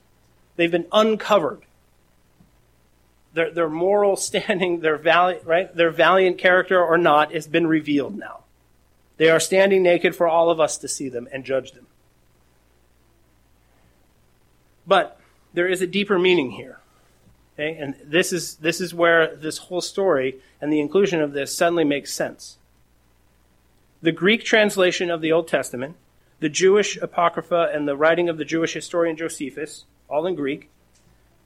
They've 0.57 0.71
been 0.71 0.87
uncovered. 0.91 1.61
Their, 3.35 3.51
their 3.51 3.69
moral 3.69 4.15
standing, 4.29 4.79
their 4.79 4.97
valiant, 4.97 5.45
right? 5.45 5.73
Their 5.75 5.91
valiant 5.91 6.39
character 6.39 6.83
or 6.83 6.97
not 6.97 7.31
has 7.33 7.47
been 7.47 7.67
revealed 7.67 8.17
now. 8.17 8.45
They 9.17 9.29
are 9.29 9.39
standing 9.39 9.83
naked 9.83 10.15
for 10.15 10.27
all 10.27 10.49
of 10.49 10.59
us 10.59 10.77
to 10.79 10.87
see 10.87 11.07
them 11.07 11.27
and 11.31 11.45
judge 11.45 11.71
them. 11.71 11.87
But 14.87 15.19
there 15.53 15.67
is 15.67 15.81
a 15.81 15.87
deeper 15.87 16.19
meaning 16.19 16.51
here. 16.51 16.79
Okay? 17.53 17.77
And 17.77 17.95
this 18.03 18.33
is, 18.33 18.55
this 18.55 18.81
is 18.81 18.93
where 18.93 19.35
this 19.35 19.57
whole 19.57 19.81
story 19.81 20.37
and 20.61 20.71
the 20.71 20.79
inclusion 20.79 21.21
of 21.21 21.33
this 21.33 21.55
suddenly 21.55 21.83
makes 21.83 22.13
sense. 22.13 22.57
The 24.01 24.11
Greek 24.11 24.43
translation 24.43 25.09
of 25.09 25.21
the 25.21 25.31
Old 25.31 25.47
Testament, 25.47 25.95
the 26.39 26.49
Jewish 26.49 26.97
Apocrypha, 26.97 27.71
and 27.73 27.87
the 27.87 27.95
writing 27.95 28.29
of 28.29 28.37
the 28.37 28.45
Jewish 28.45 28.73
historian 28.73 29.15
Josephus, 29.15 29.85
all 30.09 30.27
in 30.27 30.35
Greek. 30.35 30.69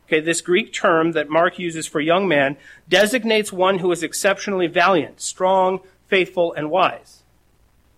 Okay, 0.09 0.21
this 0.21 0.41
Greek 0.41 0.73
term 0.73 1.11
that 1.11 1.29
Mark 1.29 1.59
uses 1.59 1.85
for 1.85 2.01
young 2.01 2.27
man 2.27 2.57
designates 2.89 3.53
one 3.53 3.77
who 3.77 3.91
is 3.91 4.01
exceptionally 4.01 4.65
valiant, 4.65 5.21
strong, 5.21 5.81
faithful, 6.07 6.51
and 6.53 6.71
wise. 6.71 7.21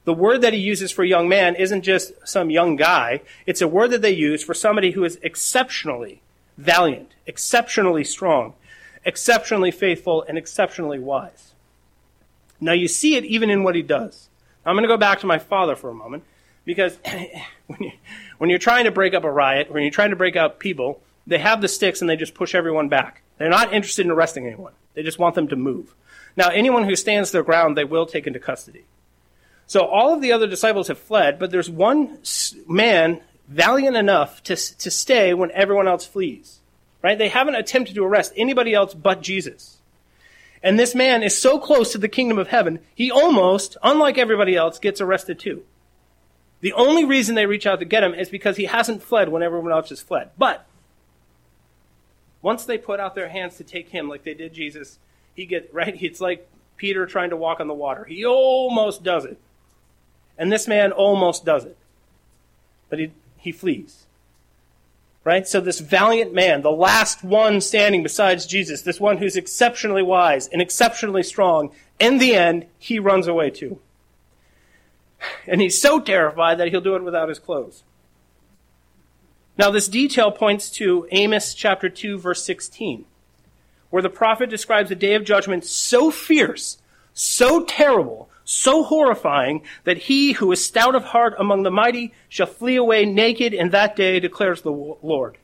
The 0.04 0.14
word 0.14 0.42
that 0.42 0.52
he 0.52 0.60
uses 0.60 0.92
for 0.92 1.06
young 1.06 1.30
man 1.30 1.56
isn't 1.56 1.84
just 1.84 2.12
some 2.28 2.50
young 2.50 2.76
guy. 2.76 3.22
It's 3.46 3.62
a 3.62 3.68
word 3.68 3.92
that 3.92 4.02
they 4.02 4.12
use 4.12 4.44
for 4.44 4.54
somebody 4.54 4.92
who 4.92 5.06
is 5.06 5.20
exceptionally 5.22 6.22
valiant, 6.58 7.14
exceptionally 7.26 8.04
strong, 8.04 8.56
exceptionally 9.06 9.72
faithful, 9.72 10.26
and 10.28 10.38
exceptionally 10.38 11.00
wise. 11.00 11.54
Now 12.60 12.74
you 12.74 12.90
see 12.90 13.16
it 13.16 13.24
even 13.24 13.50
in 13.50 13.64
what 13.64 13.76
he 13.76 13.84
does. 13.84 14.28
I'm 14.66 14.76
going 14.76 14.84
to 14.84 14.90
go 14.90 14.98
back 14.98 15.22
to 15.22 15.28
my 15.28 15.40
father 15.40 15.78
for 15.78 15.90
a 15.90 15.94
moment 15.94 16.26
because 16.66 17.00
when, 17.68 17.80
you, 17.80 17.92
when 18.38 18.50
you're 18.50 18.60
trying 18.60 18.84
to 18.84 18.92
break 18.92 19.14
up 19.14 19.24
a 19.24 19.32
riot, 19.32 19.72
when 19.72 19.84
you're 19.84 19.92
trying 19.92 20.10
to 20.10 20.18
break 20.18 20.36
up 20.36 20.60
people, 20.60 21.00
they 21.28 21.40
have 21.40 21.62
the 21.62 21.68
sticks 21.68 22.02
and 22.02 22.10
they 22.10 22.16
just 22.16 22.34
push 22.34 22.56
everyone 22.56 22.90
back. 22.90 23.22
They're 23.38 23.50
not 23.50 23.74
interested 23.74 24.06
in 24.06 24.12
arresting 24.12 24.48
anyone. 24.48 24.74
They 24.94 25.04
just 25.04 25.20
want 25.20 25.36
them 25.36 25.48
to 25.50 25.56
move. 25.56 25.96
Now, 26.38 26.50
anyone 26.50 26.84
who 26.84 26.96
stands 26.96 27.32
their 27.32 27.44
ground, 27.44 27.78
they 27.78 27.84
will 27.84 28.06
take 28.06 28.28
into 28.28 28.40
custody. 28.40 28.86
So 29.68 29.86
all 29.86 30.14
of 30.14 30.22
the 30.22 30.32
other 30.32 30.48
disciples 30.48 30.88
have 30.90 31.00
fled, 31.00 31.40
but 31.40 31.52
there's 31.52 31.70
one 31.70 32.20
man 32.68 33.22
valiant 33.48 33.96
enough 33.96 34.44
to, 34.44 34.56
to 34.56 34.92
stay 34.92 35.34
when 35.34 35.52
everyone 35.52 35.88
else 35.88 36.06
flees. 36.06 36.60
Right? 37.02 37.18
They 37.18 37.30
haven't 37.30 37.56
attempted 37.56 37.96
to 37.96 38.06
arrest 38.06 38.34
anybody 38.36 38.74
else 38.74 38.94
but 38.94 39.22
Jesus. 39.22 39.78
And 40.64 40.78
this 40.78 40.94
man 40.94 41.24
is 41.24 41.38
so 41.38 41.60
close 41.60 41.92
to 41.92 41.98
the 41.98 42.08
kingdom 42.08 42.38
of 42.38 42.50
heaven, 42.50 42.80
he 42.94 43.10
almost, 43.10 43.78
unlike 43.82 44.18
everybody 44.18 44.56
else, 44.56 44.78
gets 44.78 45.02
arrested 45.02 45.40
too. 45.40 45.64
The 46.60 46.74
only 46.74 47.06
reason 47.06 47.34
they 47.34 47.48
reach 47.48 47.66
out 47.66 47.80
to 47.80 47.86
get 47.86 48.04
him 48.04 48.14
is 48.14 48.30
because 48.30 48.58
he 48.58 48.66
hasn't 48.66 49.02
fled 49.02 49.30
when 49.30 49.42
everyone 49.42 49.72
else 49.72 49.90
has 49.90 50.02
fled. 50.02 50.30
But 50.38 50.66
once 52.42 52.66
they 52.66 52.78
put 52.78 53.00
out 53.00 53.16
their 53.16 53.30
hands 53.30 53.58
to 53.58 53.64
take 53.64 53.90
him 53.90 54.10
like 54.10 54.24
they 54.24 54.34
did 54.34 54.54
Jesus, 54.54 55.00
he 55.34 55.46
get 55.46 55.74
right 55.74 56.02
it's 56.02 56.22
like 56.22 56.48
Peter 56.78 57.06
trying 57.06 57.30
to 57.30 57.38
walk 57.38 57.60
on 57.60 57.68
the 57.68 57.74
water. 57.74 58.06
He 58.06 58.26
almost 58.26 59.04
does 59.04 59.24
it. 59.26 59.40
And 60.38 60.52
this 60.52 60.68
man 60.68 60.92
almost 60.92 61.46
does 61.46 61.64
it. 61.64 61.78
But 62.90 62.98
he, 62.98 63.12
he 63.38 63.52
flees. 63.52 64.08
Right? 65.24 65.48
So 65.48 65.62
this 65.62 65.80
valiant 65.80 66.34
man, 66.34 66.64
the 66.64 66.72
last 66.72 67.24
one 67.24 67.62
standing 67.62 68.02
besides 68.02 68.48
Jesus, 68.48 68.82
this 68.82 69.00
one 69.00 69.18
who's 69.18 69.36
exceptionally 69.36 70.02
wise 70.02 70.48
and 70.48 70.60
exceptionally 70.60 71.22
strong, 71.22 71.70
in 72.00 72.18
the 72.18 72.34
end, 72.34 72.66
he 72.80 72.98
runs 72.98 73.28
away 73.28 73.52
too. 73.52 73.80
And 75.46 75.62
he's 75.62 75.80
so 75.80 76.00
terrified 76.00 76.58
that 76.58 76.70
he'll 76.70 76.82
do 76.82 76.96
it 76.96 77.04
without 77.04 77.30
his 77.30 77.38
clothes. 77.38 77.84
Now, 79.62 79.70
this 79.70 79.88
detail 79.88 80.32
points 80.32 80.72
to 80.72 81.08
Amos 81.12 81.54
chapter 81.54 81.88
2, 81.88 82.18
verse 82.18 82.44
16, 82.44 83.06
where 83.92 84.02
the 84.02 84.10
prophet 84.10 84.50
describes 84.50 84.90
a 84.90 84.96
day 84.96 85.14
of 85.14 85.24
judgment 85.24 85.66
so 85.66 86.10
fierce, 86.10 86.80
so 87.14 87.64
terrible, 87.66 88.28
so 88.44 88.82
horrifying 88.82 89.62
that 89.84 90.00
he 90.00 90.32
who 90.32 90.52
is 90.52 90.66
stout 90.66 90.96
of 90.96 91.04
heart 91.04 91.36
among 91.38 91.62
the 91.62 91.70
mighty 91.70 92.12
shall 92.28 92.48
flee 92.48 92.76
away 92.76 93.06
naked 93.06 93.54
in 93.54 93.70
that 93.70 93.96
day, 93.96 94.20
declares 94.20 94.64
the 94.64 94.72
Lord. 94.72 95.38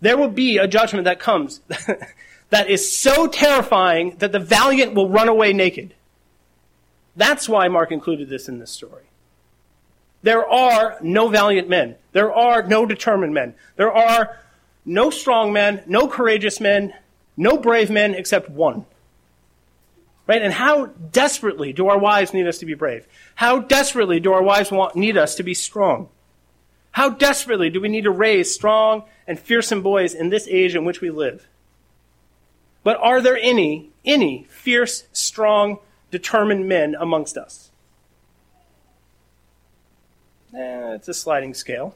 There 0.00 0.16
will 0.16 0.30
be 0.30 0.56
a 0.56 0.66
judgment 0.66 1.04
that 1.04 1.20
comes 1.20 1.60
that 2.48 2.70
is 2.70 2.96
so 2.96 3.26
terrifying 3.26 4.16
that 4.20 4.32
the 4.32 4.38
valiant 4.38 4.94
will 4.94 5.10
run 5.10 5.28
away 5.28 5.52
naked. 5.52 5.92
That's 7.14 7.50
why 7.50 7.68
Mark 7.68 7.92
included 7.92 8.30
this 8.30 8.48
in 8.48 8.60
this 8.60 8.70
story. 8.70 9.10
There 10.22 10.46
are 10.48 10.98
no 11.02 11.28
valiant 11.28 11.68
men. 11.68 11.96
There 12.12 12.32
are 12.32 12.62
no 12.62 12.86
determined 12.86 13.34
men. 13.34 13.54
There 13.76 13.92
are 13.92 14.38
no 14.84 15.10
strong 15.10 15.52
men, 15.52 15.82
no 15.86 16.08
courageous 16.08 16.60
men, 16.60 16.94
no 17.36 17.58
brave 17.58 17.90
men 17.90 18.14
except 18.14 18.48
one. 18.48 18.86
Right? 20.26 20.42
And 20.42 20.52
how 20.52 20.86
desperately 20.86 21.72
do 21.72 21.88
our 21.88 21.98
wives 21.98 22.34
need 22.34 22.48
us 22.48 22.58
to 22.58 22.66
be 22.66 22.74
brave? 22.74 23.06
How 23.36 23.60
desperately 23.60 24.18
do 24.18 24.32
our 24.32 24.42
wives 24.42 24.72
want, 24.72 24.96
need 24.96 25.16
us 25.16 25.36
to 25.36 25.42
be 25.42 25.54
strong? 25.54 26.08
How 26.90 27.10
desperately 27.10 27.70
do 27.70 27.80
we 27.80 27.88
need 27.88 28.04
to 28.04 28.10
raise 28.10 28.52
strong 28.52 29.04
and 29.26 29.38
fearsome 29.38 29.82
boys 29.82 30.14
in 30.14 30.30
this 30.30 30.48
age 30.48 30.74
in 30.74 30.84
which 30.84 31.00
we 31.00 31.10
live? 31.10 31.46
But 32.82 32.96
are 32.98 33.20
there 33.20 33.36
any, 33.36 33.90
any 34.04 34.46
fierce, 34.48 35.06
strong, 35.12 35.78
determined 36.10 36.68
men 36.68 36.96
amongst 36.98 37.36
us? 37.36 37.70
Eh, 40.56 40.94
it's 40.94 41.08
a 41.08 41.14
sliding 41.14 41.52
scale. 41.52 41.94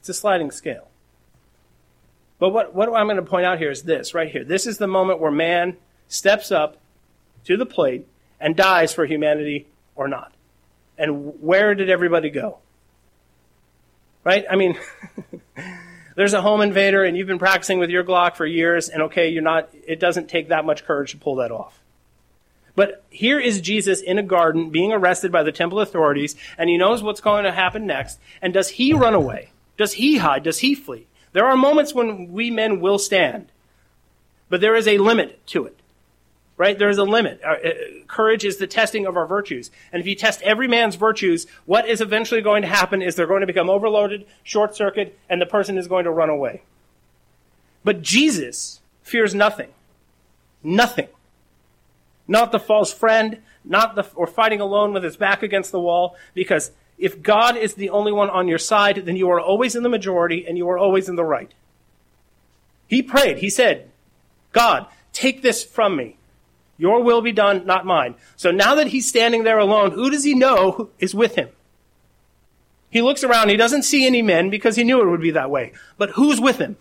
It's 0.00 0.08
a 0.08 0.14
sliding 0.14 0.50
scale. 0.50 0.88
But 2.38 2.50
what, 2.50 2.74
what 2.74 2.88
I'm 2.94 3.06
going 3.06 3.16
to 3.16 3.22
point 3.22 3.46
out 3.46 3.58
here 3.58 3.70
is 3.70 3.82
this 3.82 4.14
right 4.14 4.30
here. 4.30 4.44
This 4.44 4.66
is 4.66 4.78
the 4.78 4.86
moment 4.86 5.18
where 5.18 5.32
man 5.32 5.76
steps 6.08 6.52
up 6.52 6.76
to 7.44 7.56
the 7.56 7.66
plate 7.66 8.06
and 8.38 8.54
dies 8.54 8.92
for 8.92 9.06
humanity 9.06 9.66
or 9.96 10.06
not. 10.06 10.32
And 10.96 11.40
where 11.40 11.74
did 11.74 11.90
everybody 11.90 12.30
go? 12.30 12.58
Right? 14.22 14.44
I 14.48 14.56
mean, 14.56 14.78
there's 16.16 16.34
a 16.34 16.42
home 16.42 16.60
invader 16.60 17.02
and 17.02 17.16
you've 17.16 17.26
been 17.26 17.38
practicing 17.38 17.78
with 17.78 17.90
your 17.90 18.04
Glock 18.04 18.36
for 18.36 18.46
years, 18.46 18.88
and 18.88 19.02
okay, 19.04 19.28
you're 19.28 19.42
not, 19.42 19.70
it 19.86 19.98
doesn't 19.98 20.28
take 20.28 20.48
that 20.48 20.64
much 20.64 20.84
courage 20.84 21.12
to 21.12 21.16
pull 21.16 21.36
that 21.36 21.50
off. 21.50 21.80
But 22.76 23.04
here 23.10 23.38
is 23.38 23.60
Jesus 23.60 24.00
in 24.00 24.18
a 24.18 24.22
garden 24.22 24.70
being 24.70 24.92
arrested 24.92 25.30
by 25.30 25.42
the 25.42 25.52
temple 25.52 25.80
authorities, 25.80 26.34
and 26.58 26.68
he 26.68 26.76
knows 26.76 27.02
what's 27.02 27.20
going 27.20 27.44
to 27.44 27.52
happen 27.52 27.86
next. 27.86 28.18
And 28.42 28.52
does 28.52 28.70
he 28.70 28.92
run 28.92 29.14
away? 29.14 29.50
Does 29.76 29.94
he 29.94 30.18
hide? 30.18 30.42
Does 30.42 30.58
he 30.58 30.74
flee? 30.74 31.06
There 31.32 31.46
are 31.46 31.56
moments 31.56 31.94
when 31.94 32.32
we 32.32 32.50
men 32.50 32.80
will 32.80 32.98
stand, 32.98 33.50
but 34.48 34.60
there 34.60 34.76
is 34.76 34.88
a 34.88 34.98
limit 34.98 35.46
to 35.48 35.66
it. 35.66 35.78
Right? 36.56 36.78
There 36.78 36.88
is 36.88 36.98
a 36.98 37.04
limit. 37.04 37.40
Uh, 37.44 37.48
uh, 37.48 37.70
courage 38.06 38.44
is 38.44 38.58
the 38.58 38.68
testing 38.68 39.06
of 39.06 39.16
our 39.16 39.26
virtues. 39.26 39.72
And 39.92 40.00
if 40.00 40.06
you 40.06 40.14
test 40.14 40.40
every 40.42 40.68
man's 40.68 40.94
virtues, 40.94 41.48
what 41.66 41.88
is 41.88 42.00
eventually 42.00 42.42
going 42.42 42.62
to 42.62 42.68
happen 42.68 43.02
is 43.02 43.16
they're 43.16 43.26
going 43.26 43.40
to 43.40 43.46
become 43.48 43.68
overloaded, 43.68 44.24
short 44.44 44.76
circuit, 44.76 45.18
and 45.28 45.42
the 45.42 45.46
person 45.46 45.76
is 45.76 45.88
going 45.88 46.04
to 46.04 46.12
run 46.12 46.30
away. 46.30 46.62
But 47.82 48.02
Jesus 48.02 48.80
fears 49.02 49.34
nothing. 49.34 49.70
Nothing. 50.62 51.08
Not 52.26 52.52
the 52.52 52.58
false 52.58 52.92
friend, 52.92 53.42
not 53.64 53.94
the, 53.94 54.06
or 54.14 54.26
fighting 54.26 54.60
alone 54.60 54.92
with 54.92 55.04
his 55.04 55.16
back 55.16 55.42
against 55.42 55.72
the 55.72 55.80
wall, 55.80 56.16
because 56.34 56.72
if 56.98 57.22
God 57.22 57.56
is 57.56 57.74
the 57.74 57.90
only 57.90 58.12
one 58.12 58.30
on 58.30 58.48
your 58.48 58.58
side, 58.58 59.04
then 59.04 59.16
you 59.16 59.28
are 59.30 59.40
always 59.40 59.74
in 59.74 59.82
the 59.82 59.88
majority 59.88 60.46
and 60.46 60.56
you 60.56 60.68
are 60.68 60.78
always 60.78 61.08
in 61.08 61.16
the 61.16 61.24
right. 61.24 61.52
He 62.86 63.02
prayed, 63.02 63.38
he 63.38 63.50
said, 63.50 63.90
God, 64.52 64.86
take 65.12 65.42
this 65.42 65.64
from 65.64 65.96
me. 65.96 66.16
Your 66.76 67.02
will 67.02 67.20
be 67.20 67.32
done, 67.32 67.66
not 67.66 67.86
mine. 67.86 68.14
So 68.36 68.50
now 68.50 68.74
that 68.74 68.88
he's 68.88 69.08
standing 69.08 69.44
there 69.44 69.58
alone, 69.58 69.92
who 69.92 70.10
does 70.10 70.24
he 70.24 70.34
know 70.34 70.90
is 70.98 71.14
with 71.14 71.36
him? 71.36 71.48
He 72.90 73.02
looks 73.02 73.24
around, 73.24 73.48
he 73.48 73.56
doesn't 73.56 73.82
see 73.82 74.06
any 74.06 74.22
men 74.22 74.50
because 74.50 74.76
he 74.76 74.84
knew 74.84 75.00
it 75.00 75.10
would 75.10 75.20
be 75.20 75.32
that 75.32 75.50
way. 75.50 75.72
But 75.98 76.10
who's 76.10 76.40
with 76.40 76.58
him? 76.58 76.76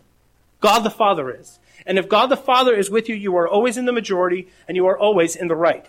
God 0.64 0.80
the 0.80 0.90
Father 0.90 1.30
is. 1.30 1.60
And 1.86 2.00
if 2.00 2.08
God 2.08 2.28
the 2.28 2.38
Father 2.38 2.74
is 2.74 2.90
with 2.90 3.10
you, 3.10 3.16
you 3.16 3.36
are 3.36 3.46
always 3.46 3.76
in 3.76 3.84
the 3.84 3.92
majority 3.92 4.48
and 4.66 4.78
you 4.78 4.88
are 4.88 4.98
always 4.98 5.36
in 5.36 5.50
the 5.50 5.58
right. 5.58 5.86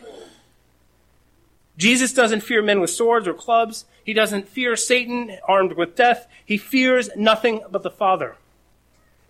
Jesus 1.79 2.13
doesn't 2.13 2.41
fear 2.41 2.61
men 2.61 2.81
with 2.81 2.91
swords 2.91 3.29
or 3.29 3.35
clubs. 3.35 3.85
He 4.03 4.13
doesn't 4.13 4.49
fear 4.49 4.75
Satan 4.75 5.39
armed 5.47 5.75
with 5.75 5.95
death. 5.95 6.27
He 6.45 6.59
fears 6.59 7.09
nothing 7.15 7.63
but 7.71 7.85
the 7.85 7.91
Father. 7.91 8.35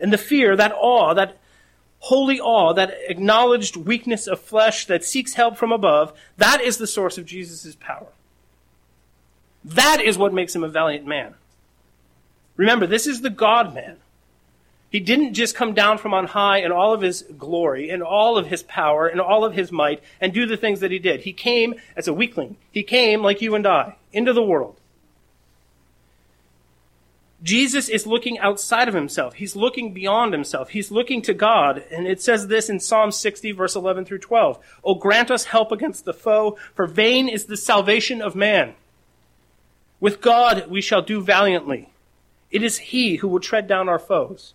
And 0.01 0.11
the 0.11 0.19
fear, 0.19 0.57
that 0.57 0.73
awe, 0.75 1.13
that 1.13 1.37
holy 1.99 2.41
awe, 2.41 2.73
that 2.73 2.97
acknowledged 3.07 3.77
weakness 3.77 4.27
of 4.27 4.41
flesh 4.41 4.87
that 4.87 5.05
seeks 5.05 5.35
help 5.35 5.59
from 5.59 5.73
above, 5.73 6.15
that 6.39 6.63
is 6.63 6.79
the 6.79 6.87
source 6.87 7.19
of 7.19 7.27
Jesus' 7.27 7.77
power. 7.79 8.09
That 9.63 10.01
is 10.01 10.17
what 10.17 10.33
makes 10.33 10.57
him 10.57 10.65
a 10.65 10.69
valiant 10.69 11.07
man. 11.07 11.35
Remember, 12.57 12.87
this 12.87 13.07
is 13.07 13.21
the 13.21 13.29
God 13.29 13.75
man. 13.75 13.99
He 14.95 15.01
didn't 15.01 15.35
just 15.35 15.57
come 15.57 15.75
down 15.75 15.99
from 15.99 16.15
on 16.15 16.27
high 16.29 16.59
in 16.59 16.71
all 16.71 16.95
of 16.95 17.01
his 17.01 17.23
glory 17.37 17.91
and 17.91 18.01
all 18.01 18.39
of 18.39 18.47
his 18.47 18.63
power 18.63 19.09
and 19.09 19.21
all 19.21 19.45
of 19.45 19.53
his 19.53 19.73
might 19.73 20.01
and 20.21 20.33
do 20.33 20.47
the 20.47 20.57
things 20.57 20.79
that 20.79 20.93
he 20.93 21.01
did. 21.01 21.23
He 21.23 21.33
came 21.33 21.75
as 21.97 22.07
a 22.07 22.13
weakling. 22.13 22.59
He 22.71 22.85
came 22.85 23.21
like 23.21 23.43
you 23.43 23.57
and 23.57 23.67
I 23.67 23.97
into 24.13 24.33
the 24.33 24.41
world. 24.41 24.79
Jesus 27.43 27.89
is 27.89 28.07
looking 28.07 28.39
outside 28.39 28.87
of 28.87 28.95
himself. 28.95 29.35
He's 29.35 29.57
looking 29.57 29.93
beyond 29.93 30.33
himself. 30.33 30.69
He's 30.69 30.93
looking 30.93 31.23
to 31.23 31.35
God. 31.35 31.83
And 31.91 32.07
it 32.07 32.23
says 32.23 32.47
this 32.47 32.71
in 32.71 32.79
Psalm 32.79 33.11
60, 33.11 33.51
verse 33.51 33.75
11 33.75 34.05
through 34.05 34.19
12. 34.19 34.61
Oh, 34.85 34.95
grant 34.95 35.29
us 35.29 35.47
help 35.47 35.73
against 35.73 36.05
the 36.05 36.15
foe, 36.15 36.57
for 36.73 36.87
vain 36.87 37.29
is 37.29 37.47
the 37.47 37.57
salvation 37.57 38.23
of 38.23 38.37
man. 38.37 38.75
With 39.99 40.21
God 40.21 40.71
we 40.71 40.81
shall 40.81 41.03
do 41.03 41.21
valiantly. 41.21 41.91
It 42.53 42.63
is 42.63 42.79
he 42.79 43.17
who 43.17 43.27
will 43.27 43.41
tread 43.41 43.67
down 43.67 43.89
our 43.89 43.99
foes. 43.99 44.55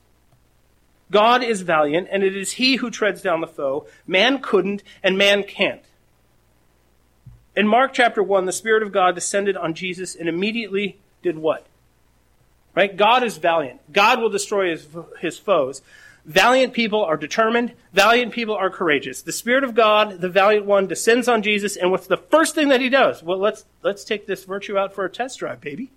God 1.11 1.43
is 1.43 1.61
valiant, 1.61 2.07
and 2.11 2.23
it 2.23 2.35
is 2.35 2.53
he 2.53 2.77
who 2.77 2.91
treads 2.91 3.21
down 3.21 3.41
the 3.41 3.47
foe. 3.47 3.87
Man 4.05 4.39
couldn't, 4.39 4.83
and 5.01 5.17
man 5.17 5.43
can't. 5.43 5.81
In 7.55 7.67
Mark 7.67 7.93
chapter 7.93 8.21
1, 8.21 8.45
the 8.45 8.51
Spirit 8.51 8.83
of 8.83 8.91
God 8.91 9.15
descended 9.15 9.57
on 9.57 9.73
Jesus 9.73 10.15
and 10.15 10.29
immediately 10.29 10.97
did 11.21 11.37
what? 11.37 11.65
Right? 12.75 12.95
God 12.95 13.23
is 13.23 13.37
valiant. 13.37 13.81
God 13.91 14.21
will 14.21 14.29
destroy 14.29 14.69
his, 14.69 14.87
his 15.19 15.37
foes. 15.37 15.81
Valiant 16.25 16.73
people 16.73 17.03
are 17.03 17.17
determined. 17.17 17.73
Valiant 17.91 18.31
people 18.31 18.55
are 18.55 18.69
courageous. 18.69 19.23
The 19.23 19.31
Spirit 19.31 19.63
of 19.63 19.73
God, 19.73 20.21
the 20.21 20.29
valiant 20.29 20.67
one, 20.67 20.85
descends 20.85 21.27
on 21.27 21.41
Jesus, 21.41 21.75
and 21.75 21.89
what's 21.91 22.07
the 22.07 22.17
first 22.17 22.53
thing 22.53 22.69
that 22.69 22.81
he 22.81 22.89
does? 22.89 23.23
Well, 23.23 23.39
let's, 23.39 23.65
let's 23.81 24.03
take 24.03 24.27
this 24.27 24.43
virtue 24.43 24.77
out 24.77 24.93
for 24.93 25.05
a 25.05 25.09
test 25.09 25.39
drive, 25.39 25.59
baby. 25.59 25.89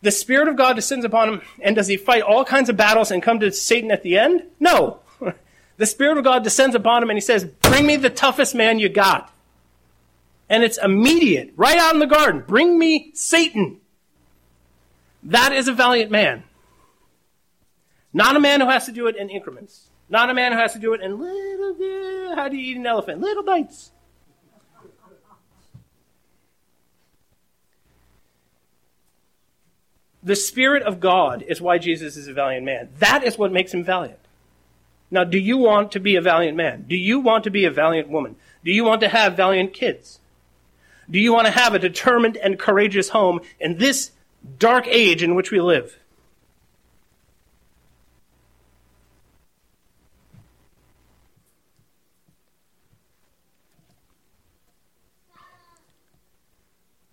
The 0.00 0.10
Spirit 0.10 0.48
of 0.48 0.56
God 0.56 0.74
descends 0.74 1.04
upon 1.04 1.28
him, 1.28 1.42
and 1.60 1.74
does 1.74 1.88
he 1.88 1.96
fight 1.96 2.22
all 2.22 2.44
kinds 2.44 2.68
of 2.68 2.76
battles 2.76 3.10
and 3.10 3.22
come 3.22 3.40
to 3.40 3.50
Satan 3.50 3.90
at 3.90 4.02
the 4.02 4.16
end? 4.18 4.44
No. 4.60 5.00
the 5.76 5.86
Spirit 5.86 6.18
of 6.18 6.24
God 6.24 6.44
descends 6.44 6.76
upon 6.76 7.02
him 7.02 7.10
and 7.10 7.16
he 7.16 7.20
says, 7.20 7.44
Bring 7.44 7.86
me 7.86 7.96
the 7.96 8.10
toughest 8.10 8.54
man 8.54 8.78
you 8.78 8.88
got. 8.88 9.32
And 10.48 10.62
it's 10.62 10.78
immediate, 10.78 11.52
right 11.56 11.78
out 11.78 11.94
in 11.94 12.00
the 12.00 12.06
garden. 12.06 12.44
Bring 12.46 12.78
me 12.78 13.10
Satan. 13.14 13.80
That 15.22 15.52
is 15.52 15.68
a 15.68 15.72
valiant 15.72 16.10
man. 16.10 16.44
Not 18.12 18.36
a 18.36 18.40
man 18.40 18.60
who 18.60 18.68
has 18.68 18.86
to 18.86 18.92
do 18.92 19.08
it 19.08 19.16
in 19.16 19.28
increments. 19.28 19.90
Not 20.08 20.30
a 20.30 20.34
man 20.34 20.52
who 20.52 20.58
has 20.58 20.72
to 20.72 20.78
do 20.78 20.94
it 20.94 21.02
in 21.02 21.18
little, 21.18 22.34
how 22.34 22.48
do 22.48 22.56
you 22.56 22.72
eat 22.72 22.76
an 22.78 22.86
elephant? 22.86 23.20
Little 23.20 23.42
bites. 23.42 23.90
The 30.28 30.36
Spirit 30.36 30.82
of 30.82 31.00
God 31.00 31.42
is 31.48 31.58
why 31.58 31.78
Jesus 31.78 32.18
is 32.18 32.28
a 32.28 32.34
valiant 32.34 32.66
man. 32.66 32.90
That 32.98 33.24
is 33.24 33.38
what 33.38 33.50
makes 33.50 33.72
him 33.72 33.82
valiant. 33.82 34.18
Now, 35.10 35.24
do 35.24 35.38
you 35.38 35.56
want 35.56 35.90
to 35.92 36.00
be 36.00 36.16
a 36.16 36.20
valiant 36.20 36.54
man? 36.54 36.84
Do 36.86 36.96
you 36.96 37.18
want 37.18 37.44
to 37.44 37.50
be 37.50 37.64
a 37.64 37.70
valiant 37.70 38.10
woman? 38.10 38.36
Do 38.62 38.70
you 38.70 38.84
want 38.84 39.00
to 39.00 39.08
have 39.08 39.38
valiant 39.38 39.72
kids? 39.72 40.20
Do 41.10 41.18
you 41.18 41.32
want 41.32 41.46
to 41.46 41.50
have 41.50 41.72
a 41.72 41.78
determined 41.78 42.36
and 42.36 42.58
courageous 42.58 43.08
home 43.08 43.40
in 43.58 43.78
this 43.78 44.10
dark 44.58 44.86
age 44.86 45.22
in 45.22 45.34
which 45.34 45.50
we 45.50 45.62
live? 45.62 45.98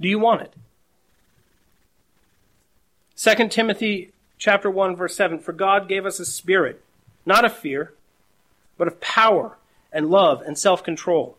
Do 0.02 0.10
you 0.10 0.20
want 0.20 0.42
it? 0.42 0.54
2 3.18 3.48
Timothy 3.50 4.12
chapter 4.38 4.70
1 4.70 4.96
verse 4.96 5.16
7 5.16 5.40
for 5.40 5.54
God 5.54 5.88
gave 5.88 6.06
us 6.06 6.20
a 6.20 6.26
spirit 6.26 6.82
not 7.26 7.46
of 7.46 7.56
fear 7.56 7.94
but 8.78 8.88
of 8.88 9.00
power 9.00 9.58
and 9.92 10.10
love 10.10 10.42
and 10.42 10.58
self-control. 10.58 11.38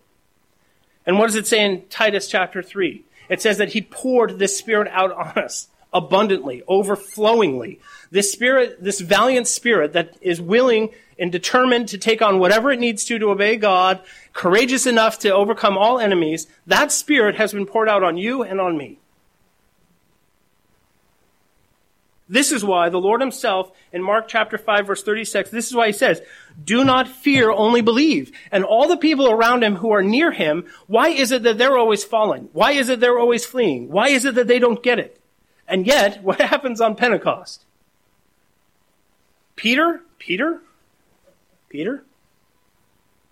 And 1.04 1.18
what 1.18 1.26
does 1.26 1.36
it 1.36 1.46
say 1.46 1.64
in 1.64 1.82
Titus 1.88 2.26
chapter 2.26 2.62
3? 2.62 3.04
It 3.28 3.42
says 3.42 3.58
that 3.58 3.74
he 3.74 3.82
poured 3.82 4.38
this 4.38 4.56
spirit 4.56 4.88
out 4.90 5.12
on 5.12 5.42
us 5.42 5.68
abundantly, 5.92 6.62
overflowingly. 6.66 7.80
This 8.10 8.32
spirit, 8.32 8.82
this 8.82 9.00
valiant 9.00 9.46
spirit 9.46 9.92
that 9.92 10.16
is 10.20 10.40
willing 10.40 10.90
and 11.18 11.30
determined 11.30 11.88
to 11.88 11.98
take 11.98 12.20
on 12.20 12.38
whatever 12.38 12.70
it 12.70 12.80
needs 12.80 13.04
to 13.04 13.18
to 13.18 13.30
obey 13.30 13.56
God, 13.56 14.00
courageous 14.32 14.86
enough 14.86 15.18
to 15.20 15.30
overcome 15.30 15.78
all 15.78 15.98
enemies, 15.98 16.46
that 16.66 16.92
spirit 16.92 17.36
has 17.36 17.52
been 17.52 17.66
poured 17.66 17.88
out 17.88 18.02
on 18.02 18.16
you 18.16 18.42
and 18.42 18.60
on 18.60 18.76
me. 18.76 18.98
This 22.28 22.50
is 22.50 22.64
why 22.64 22.88
the 22.88 22.98
Lord 22.98 23.20
himself 23.20 23.70
in 23.92 24.02
Mark 24.02 24.26
chapter 24.26 24.58
5 24.58 24.86
verse 24.86 25.02
36, 25.02 25.50
this 25.50 25.68
is 25.68 25.74
why 25.74 25.86
he 25.86 25.92
says, 25.92 26.20
do 26.62 26.84
not 26.84 27.06
fear, 27.06 27.50
only 27.50 27.82
believe. 27.82 28.32
And 28.50 28.64
all 28.64 28.88
the 28.88 28.96
people 28.96 29.30
around 29.30 29.62
him 29.62 29.76
who 29.76 29.92
are 29.92 30.02
near 30.02 30.32
him, 30.32 30.64
why 30.86 31.08
is 31.08 31.30
it 31.30 31.44
that 31.44 31.58
they're 31.58 31.78
always 31.78 32.02
falling? 32.02 32.48
Why 32.52 32.72
is 32.72 32.88
it 32.88 32.98
they're 32.98 33.18
always 33.18 33.46
fleeing? 33.46 33.90
Why 33.90 34.08
is 34.08 34.24
it 34.24 34.34
that 34.34 34.48
they 34.48 34.58
don't 34.58 34.82
get 34.82 34.98
it? 34.98 35.20
And 35.68 35.86
yet, 35.86 36.22
what 36.22 36.40
happens 36.40 36.80
on 36.80 36.96
Pentecost? 36.96 37.64
Peter, 39.54 40.02
Peter, 40.18 40.60
Peter, 41.68 42.04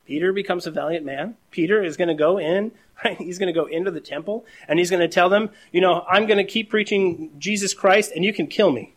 Peter 0.07 0.33
becomes 0.33 0.67
a 0.67 0.71
valiant 0.71 1.05
man. 1.05 1.37
Peter 1.51 1.83
is 1.83 1.97
going 1.97 2.09
to 2.09 2.15
go 2.15 2.39
in, 2.39 2.73
right? 3.05 3.17
He's 3.19 3.39
going 3.39 3.53
to 3.53 3.59
go 3.59 3.67
into 3.67 3.91
the 3.91 4.01
temple 4.01 4.45
and 4.69 4.79
he's 4.79 4.91
going 4.91 5.01
to 5.01 5.09
tell 5.09 5.29
them, 5.29 5.51
you 5.73 5.81
know, 5.81 6.05
I'm 6.09 6.27
going 6.27 6.39
to 6.39 6.45
keep 6.45 6.71
preaching 6.71 7.31
Jesus 7.39 7.75
Christ 7.75 8.13
and 8.15 8.25
you 8.25 8.33
can 8.33 8.47
kill 8.47 8.71
me. 8.71 8.95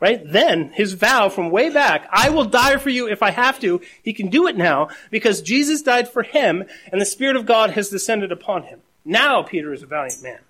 Right? 0.00 0.20
Then 0.24 0.70
his 0.70 0.92
vow 0.92 1.30
from 1.30 1.50
way 1.50 1.70
back, 1.70 2.06
I 2.12 2.28
will 2.28 2.44
die 2.44 2.76
for 2.76 2.90
you 2.90 3.08
if 3.08 3.22
I 3.22 3.30
have 3.30 3.58
to. 3.60 3.80
He 4.02 4.12
can 4.12 4.28
do 4.28 4.46
it 4.46 4.56
now 4.56 4.88
because 5.10 5.40
Jesus 5.40 5.80
died 5.80 6.08
for 6.08 6.22
him 6.22 6.64
and 6.92 7.00
the 7.00 7.06
Spirit 7.06 7.36
of 7.36 7.46
God 7.46 7.70
has 7.70 7.88
descended 7.88 8.30
upon 8.30 8.64
him. 8.64 8.80
Now 9.04 9.42
Peter 9.42 9.72
is 9.72 9.82
a 9.82 9.86
valiant 9.86 10.22
man. 10.22 10.40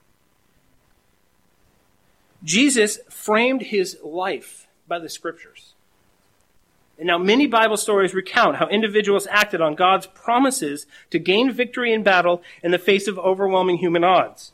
Jesus 2.42 2.98
framed 3.10 3.62
his 3.62 3.96
life 4.02 4.66
by 4.88 4.98
the 4.98 5.08
scriptures. 5.08 5.73
And 6.98 7.08
now 7.08 7.18
many 7.18 7.46
Bible 7.46 7.76
stories 7.76 8.14
recount 8.14 8.56
how 8.56 8.68
individuals 8.68 9.26
acted 9.28 9.60
on 9.60 9.74
God's 9.74 10.06
promises 10.06 10.86
to 11.10 11.18
gain 11.18 11.50
victory 11.50 11.92
in 11.92 12.02
battle 12.02 12.42
in 12.62 12.70
the 12.70 12.78
face 12.78 13.08
of 13.08 13.18
overwhelming 13.18 13.78
human 13.78 14.04
odds. 14.04 14.52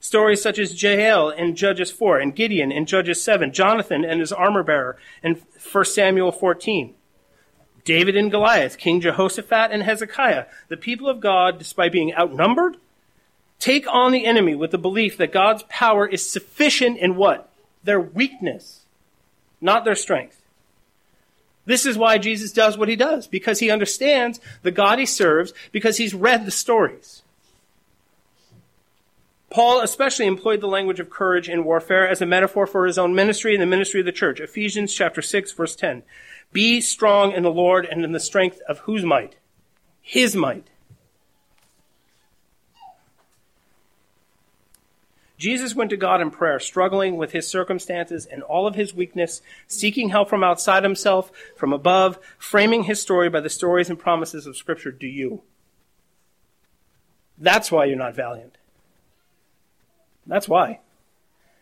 Stories 0.00 0.42
such 0.42 0.58
as 0.58 0.82
Jael 0.82 1.30
in 1.30 1.54
Judges 1.54 1.92
4 1.92 2.18
and 2.18 2.34
Gideon 2.34 2.72
in 2.72 2.86
Judges 2.86 3.22
7, 3.22 3.52
Jonathan 3.52 4.04
and 4.04 4.18
his 4.18 4.32
armor 4.32 4.64
bearer 4.64 4.98
in 5.22 5.40
1 5.72 5.84
Samuel 5.84 6.32
14. 6.32 6.94
David 7.84 8.16
and 8.16 8.30
Goliath, 8.30 8.78
King 8.78 9.00
Jehoshaphat 9.00 9.70
and 9.70 9.84
Hezekiah, 9.84 10.46
the 10.68 10.76
people 10.76 11.08
of 11.08 11.20
God, 11.20 11.58
despite 11.58 11.92
being 11.92 12.12
outnumbered, 12.14 12.76
take 13.60 13.86
on 13.88 14.10
the 14.10 14.26
enemy 14.26 14.56
with 14.56 14.72
the 14.72 14.78
belief 14.78 15.16
that 15.18 15.32
God's 15.32 15.64
power 15.68 16.06
is 16.06 16.28
sufficient 16.28 16.98
in 16.98 17.14
what? 17.14 17.48
Their 17.84 18.00
weakness, 18.00 18.84
not 19.60 19.84
their 19.84 19.94
strength. 19.94 20.41
This 21.64 21.86
is 21.86 21.96
why 21.96 22.18
Jesus 22.18 22.52
does 22.52 22.76
what 22.76 22.88
he 22.88 22.96
does, 22.96 23.26
because 23.26 23.60
he 23.60 23.70
understands 23.70 24.40
the 24.62 24.70
God 24.70 24.98
he 24.98 25.06
serves, 25.06 25.52
because 25.70 25.96
he's 25.96 26.14
read 26.14 26.44
the 26.44 26.50
stories. 26.50 27.22
Paul 29.52 29.80
especially 29.82 30.26
employed 30.26 30.62
the 30.62 30.66
language 30.66 30.98
of 30.98 31.10
courage 31.10 31.48
in 31.48 31.64
warfare 31.64 32.08
as 32.08 32.22
a 32.22 32.26
metaphor 32.26 32.66
for 32.66 32.86
his 32.86 32.98
own 32.98 33.14
ministry 33.14 33.54
and 33.54 33.60
the 33.60 33.66
ministry 33.66 34.00
of 34.00 34.06
the 34.06 34.12
church. 34.12 34.40
Ephesians 34.40 34.94
chapter 34.94 35.20
6 35.20 35.52
verse 35.52 35.76
10. 35.76 36.02
Be 36.52 36.80
strong 36.80 37.32
in 37.32 37.42
the 37.42 37.50
Lord 37.50 37.86
and 37.86 38.02
in 38.02 38.12
the 38.12 38.20
strength 38.20 38.60
of 38.66 38.80
whose 38.80 39.04
might? 39.04 39.36
His 40.00 40.34
might. 40.34 40.68
Jesus 45.42 45.74
went 45.74 45.90
to 45.90 45.96
God 45.96 46.20
in 46.20 46.30
prayer, 46.30 46.60
struggling 46.60 47.16
with 47.16 47.32
his 47.32 47.48
circumstances 47.48 48.26
and 48.26 48.44
all 48.44 48.68
of 48.68 48.76
his 48.76 48.94
weakness, 48.94 49.42
seeking 49.66 50.10
help 50.10 50.28
from 50.28 50.44
outside 50.44 50.84
himself, 50.84 51.32
from 51.56 51.72
above, 51.72 52.16
framing 52.38 52.84
his 52.84 53.02
story 53.02 53.28
by 53.28 53.40
the 53.40 53.50
stories 53.50 53.90
and 53.90 53.98
promises 53.98 54.46
of 54.46 54.56
Scripture. 54.56 54.92
Do 54.92 55.08
you? 55.08 55.42
That's 57.36 57.72
why 57.72 57.86
you're 57.86 57.96
not 57.96 58.14
valiant. 58.14 58.56
That's 60.28 60.48
why. 60.48 60.78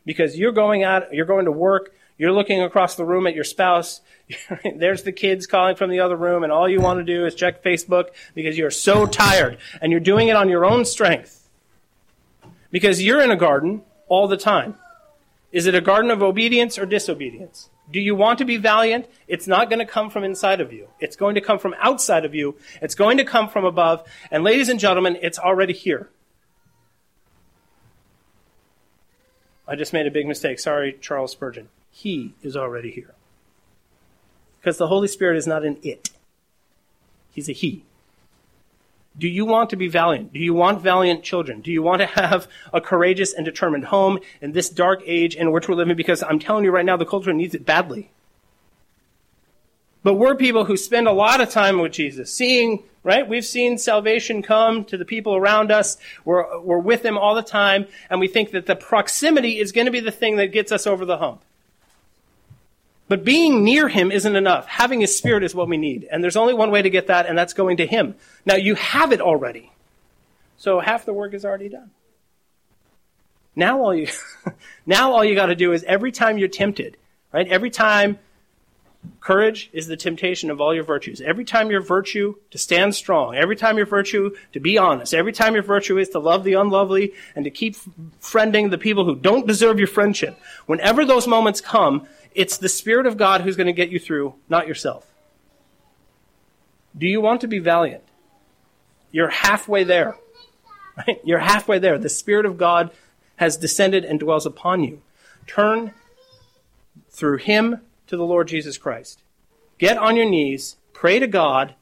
Because 0.05 0.39
you're 0.39 0.53
going 0.53 0.85
out, 0.85 1.15
you're 1.15 1.25
going 1.25 1.47
to 1.47 1.51
work, 1.51 1.95
you're 2.19 2.33
looking 2.33 2.61
across 2.61 2.97
the 2.97 3.07
room 3.07 3.27
at 3.27 3.35
your 3.35 3.45
spouse, 3.45 4.03
there's 4.77 5.05
the 5.05 5.13
kids 5.13 5.47
calling 5.47 5.77
from 5.77 5.89
the 5.89 6.01
other 6.01 6.17
room, 6.17 6.43
and 6.43 6.53
all 6.53 6.69
you 6.69 6.83
want 6.83 6.99
to 6.99 7.05
do 7.05 7.25
is 7.25 7.35
check 7.35 7.65
Facebook 7.65 8.09
because 8.35 8.59
you're 8.59 8.71
so 8.71 9.07
tired, 9.07 9.57
and 9.81 9.91
you're 9.91 10.03
doing 10.03 10.29
it 10.29 10.37
on 10.37 10.51
your 10.51 10.67
own 10.67 10.85
strength. 10.85 11.40
Because 12.71 13.03
you're 13.03 13.21
in 13.21 13.31
a 13.31 13.37
garden 13.37 13.83
all 14.09 14.29
the 14.29 14.37
time. 14.37 14.77
Is 15.53 15.67
it 15.67 15.75
a 15.75 15.81
garden 15.81 16.11
of 16.11 16.23
obedience 16.23 16.79
or 16.79 16.87
disobedience? 16.87 17.71
Do 17.91 18.01
you 18.01 18.15
want 18.15 18.39
to 18.39 18.45
be 18.45 18.57
valiant? 18.57 19.07
It's 19.27 19.49
not 19.49 19.69
going 19.69 19.81
to 19.81 19.87
come 19.87 20.11
from 20.11 20.23
inside 20.23 20.61
of 20.61 20.73
you. 20.73 20.89
It's 21.01 21.17
going 21.17 21.35
to 21.35 21.41
come 21.41 21.59
from 21.59 21.75
outside 21.79 22.25
of 22.25 22.35
you. 22.35 22.57
It's 22.81 22.95
going 22.95 23.17
to 23.17 23.25
come 23.25 23.49
from 23.49 23.65
above. 23.65 24.07
And 24.31 24.45
ladies 24.45 24.69
and 24.69 24.79
gentlemen, 24.79 25.19
it's 25.21 25.39
already 25.39 25.73
here. 25.73 26.09
I 29.67 29.75
just 29.75 29.93
made 29.93 30.07
a 30.07 30.11
big 30.11 30.27
mistake. 30.27 30.61
Sorry, 30.61 30.97
Charles 31.01 31.33
Spurgeon. 31.33 31.69
He 31.91 32.35
is 32.43 32.57
already 32.57 32.91
here. 32.91 33.15
Because 34.61 34.79
the 34.79 34.89
Holy 34.89 35.09
Spirit 35.09 35.37
is 35.37 35.47
not 35.47 35.65
an 35.65 35.79
it. 35.83 36.11
He's 37.33 37.49
a 37.49 37.53
he. 37.53 37.85
Do 39.21 39.29
you 39.29 39.45
want 39.45 39.69
to 39.71 39.77
be 39.77 39.87
valiant? 39.87 40.33
Do 40.33 40.41
you 40.41 40.55
want 40.55 40.81
valiant 40.81 41.23
children? 41.23 41.61
Do 41.61 41.71
you 41.71 41.83
want 41.83 42.01
to 42.01 42.07
have 42.07 42.49
a 42.73 42.81
courageous 42.81 43.35
and 43.35 43.45
determined 43.45 43.85
home 43.85 44.19
in 44.41 44.53
this 44.53 44.71
dark 44.71 45.03
age 45.05 45.37
in 45.37 45.53
which 45.53 45.69
we're 45.69 45.75
living? 45.75 45.95
Because 45.95 46.23
I'm 46.23 46.39
telling 46.39 46.65
you 46.65 46.71
right 46.71 46.87
now, 46.87 46.97
the 46.97 47.05
culture 47.05 47.35
needs 47.35 47.55
it 47.55 47.67
badly. 47.67 48.11
But 50.03 50.15
we're 50.15 50.35
people 50.35 50.65
who 50.65 50.79
spend 50.79 51.07
a 51.07 51.13
lot 51.13 51.43
of 51.43 51.51
time 51.51 51.79
with 51.79 51.93
Jesus, 51.93 52.33
seeing, 52.33 52.83
right? 53.03 53.29
We've 53.29 53.45
seen 53.45 53.77
salvation 53.77 54.43
come 54.43 54.87
to 54.87 54.97
the 54.97 55.05
people 55.05 55.37
around 55.37 55.71
us. 55.71 55.99
We're, 56.25 56.59
we're 56.59 56.79
with 56.79 57.03
them 57.03 57.19
all 57.19 57.35
the 57.35 57.43
time, 57.43 57.87
and 58.09 58.21
we 58.21 58.27
think 58.27 58.53
that 58.53 58.65
the 58.65 58.75
proximity 58.77 59.59
is 59.59 59.71
going 59.71 59.85
to 59.85 59.91
be 59.91 60.01
the 60.01 60.11
thing 60.11 60.37
that 60.37 60.47
gets 60.47 60.73
us 60.73 60.87
over 60.87 61.05
the 61.05 61.19
hump. 61.19 61.43
But 63.11 63.25
being 63.25 63.65
near 63.65 63.89
him 63.89 64.13
isn't 64.13 64.37
enough. 64.37 64.69
Having 64.69 65.01
his 65.01 65.19
spirit 65.19 65.43
is 65.43 65.53
what 65.53 65.67
we 65.67 65.77
need. 65.77 66.07
And 66.13 66.23
there's 66.23 66.37
only 66.37 66.55
one 66.55 66.71
way 66.71 66.81
to 66.81 66.89
get 66.89 67.09
that, 67.09 67.27
and 67.27 67.37
that's 67.37 67.55
going 67.55 67.79
to 67.79 67.87
him. 67.87 68.15
Now, 68.47 68.55
you 68.55 68.77
have 68.77 69.11
it 69.11 69.21
already. 69.21 69.73
So 70.59 70.79
half 70.79 71.07
the 71.07 71.13
work 71.13 71.35
is 71.35 71.45
already 71.45 71.69
done. 71.69 71.91
Now 73.57 73.81
all 73.81 73.93
you, 73.93 74.07
now 74.87 75.11
all 75.11 75.25
you 75.25 75.35
gotta 75.35 75.57
do 75.57 75.73
is 75.73 75.83
every 75.83 76.13
time 76.13 76.39
you're 76.39 76.47
tempted, 76.47 76.99
right? 77.33 77.49
Every 77.49 77.71
time 77.71 78.21
courage 79.21 79.71
is 79.73 79.87
the 79.87 79.97
temptation 79.97 80.51
of 80.51 80.61
all 80.61 80.75
your 80.75 80.85
virtues. 80.85 81.21
Every 81.21 81.45
time 81.45 81.71
your 81.71 81.81
virtue 81.81 82.37
to 82.51 82.59
stand 82.59 82.95
strong, 82.95 83.35
every 83.35 83.57
time 83.57 83.77
your 83.77 83.87
virtue 83.87 84.35
to 84.53 84.61
be 84.61 84.79
honest, 84.79 85.15
every 85.15 85.33
time 85.33 85.55
your 85.55 85.63
virtue 85.63 85.99
is 85.99 86.11
to 86.11 86.19
love 86.19 86.45
the 86.45 86.55
unlovely 86.55 87.15
and 87.35 87.45
to 87.45 87.51
keep 87.51 87.77
friending 88.21 88.71
the 88.71 88.79
people 88.79 89.05
who 89.05 89.17
don't 89.17 89.47
deserve 89.47 89.79
your 89.79 89.89
friendship. 89.89 90.39
Whenever 90.67 91.05
those 91.05 91.27
moments 91.27 91.61
come, 91.61 92.07
it's 92.35 92.59
the 92.59 92.69
Spirit 92.69 93.07
of 93.07 93.17
God 93.17 93.41
who's 93.41 93.57
going 93.57 93.67
to 93.67 93.73
get 93.73 93.91
you 93.91 93.99
through, 93.99 94.35
not 94.49 94.69
yourself. 94.69 95.07
Do 96.97 97.07
you 97.07 97.21
want 97.21 97.41
to 97.43 97.49
be 97.49 97.59
valiant? 97.59 98.05
You're 99.13 99.31
halfway 99.31 99.85
there. 99.85 100.17
Right? 100.97 101.21
You're 101.25 101.39
halfway 101.39 101.79
there. 101.79 101.99
The 101.99 102.09
Spirit 102.09 102.47
of 102.47 102.59
God 102.59 102.91
has 103.37 103.57
descended 103.57 104.05
and 104.05 104.21
dwells 104.21 104.45
upon 104.45 104.85
you. 104.85 105.01
Turn 105.47 105.93
through 107.11 107.39
Him 107.39 107.81
to 108.11 108.17
the 108.17 108.25
Lord 108.25 108.49
Jesus 108.49 108.77
Christ. 108.77 109.23
Get 109.79 109.97
on 109.97 110.17
your 110.17 110.29
knees, 110.29 110.77
pray 110.93 111.21
to 111.21 111.29
God, 111.29 111.75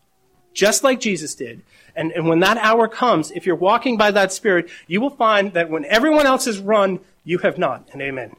just 0.53 0.85
like 0.85 1.01
Jesus 1.01 1.35
did. 1.35 1.63
And, 1.97 2.13
and 2.13 2.29
when 2.29 2.41
that 2.41 2.59
hour 2.59 2.87
comes, 2.87 3.31
if 3.31 3.47
you're 3.47 3.57
walking 3.57 3.97
by 3.97 4.11
that 4.11 4.31
Spirit, 4.31 4.69
you 4.87 5.01
will 5.01 5.09
find 5.09 5.55
that 5.55 5.71
when 5.71 5.87
everyone 5.87 6.27
else 6.27 6.45
has 6.45 6.59
run, 6.59 7.01
you 7.25 7.39
have 7.39 7.57
not. 7.57 7.89
And 7.93 8.03
amen. 8.03 8.37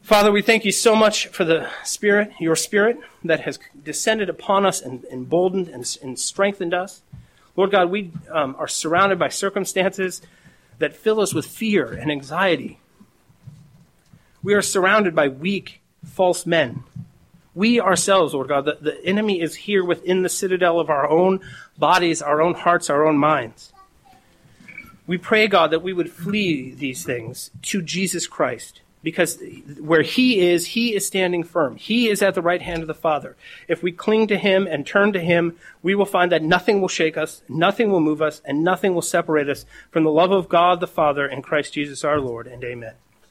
Father, 0.00 0.32
we 0.32 0.40
thank 0.40 0.64
you 0.64 0.72
so 0.72 0.96
much 0.96 1.26
for 1.26 1.44
the 1.44 1.68
Spirit, 1.84 2.32
your 2.40 2.56
Spirit, 2.56 2.98
that 3.22 3.40
has 3.40 3.58
descended 3.84 4.30
upon 4.30 4.64
us 4.64 4.80
and 4.80 5.04
emboldened 5.12 5.68
and, 5.68 5.98
and 6.02 6.18
strengthened 6.18 6.72
us. 6.72 7.02
Lord 7.56 7.72
God, 7.72 7.90
we 7.90 8.10
um, 8.32 8.56
are 8.58 8.68
surrounded 8.68 9.18
by 9.18 9.28
circumstances 9.28 10.22
that 10.78 10.96
fill 10.96 11.20
us 11.20 11.34
with 11.34 11.44
fear 11.44 11.92
and 11.92 12.10
anxiety. 12.10 12.80
We 14.42 14.54
are 14.54 14.62
surrounded 14.62 15.14
by 15.14 15.28
weak, 15.28 15.82
false 16.06 16.46
men. 16.46 16.84
We 17.54 17.80
ourselves, 17.80 18.34
Lord 18.34 18.48
God, 18.48 18.64
the, 18.66 18.78
the 18.80 19.04
enemy 19.04 19.40
is 19.40 19.54
here 19.54 19.84
within 19.84 20.22
the 20.22 20.28
citadel 20.28 20.78
of 20.78 20.90
our 20.90 21.08
own 21.08 21.40
bodies, 21.78 22.20
our 22.20 22.42
own 22.42 22.54
hearts, 22.54 22.90
our 22.90 23.06
own 23.06 23.16
minds. 23.18 23.72
We 25.06 25.18
pray, 25.18 25.46
God, 25.46 25.70
that 25.70 25.82
we 25.82 25.92
would 25.92 26.10
flee 26.10 26.72
these 26.72 27.04
things 27.04 27.50
to 27.62 27.80
Jesus 27.80 28.26
Christ 28.26 28.80
because 29.02 29.40
where 29.78 30.02
he 30.02 30.40
is, 30.40 30.66
he 30.66 30.92
is 30.92 31.06
standing 31.06 31.44
firm. 31.44 31.76
He 31.76 32.08
is 32.08 32.22
at 32.22 32.34
the 32.34 32.42
right 32.42 32.60
hand 32.60 32.82
of 32.82 32.88
the 32.88 32.94
Father. 32.94 33.36
If 33.68 33.80
we 33.80 33.92
cling 33.92 34.26
to 34.26 34.36
him 34.36 34.66
and 34.66 34.84
turn 34.84 35.12
to 35.12 35.20
him, 35.20 35.56
we 35.80 35.94
will 35.94 36.06
find 36.06 36.32
that 36.32 36.42
nothing 36.42 36.80
will 36.80 36.88
shake 36.88 37.16
us, 37.16 37.42
nothing 37.48 37.92
will 37.92 38.00
move 38.00 38.20
us, 38.20 38.42
and 38.44 38.64
nothing 38.64 38.94
will 38.94 39.02
separate 39.02 39.48
us 39.48 39.64
from 39.92 40.02
the 40.02 40.10
love 40.10 40.32
of 40.32 40.48
God 40.48 40.80
the 40.80 40.88
Father 40.88 41.24
and 41.24 41.44
Christ 41.44 41.74
Jesus 41.74 42.02
our 42.02 42.20
Lord. 42.20 42.48
And 42.48 42.64
amen. 42.64 42.94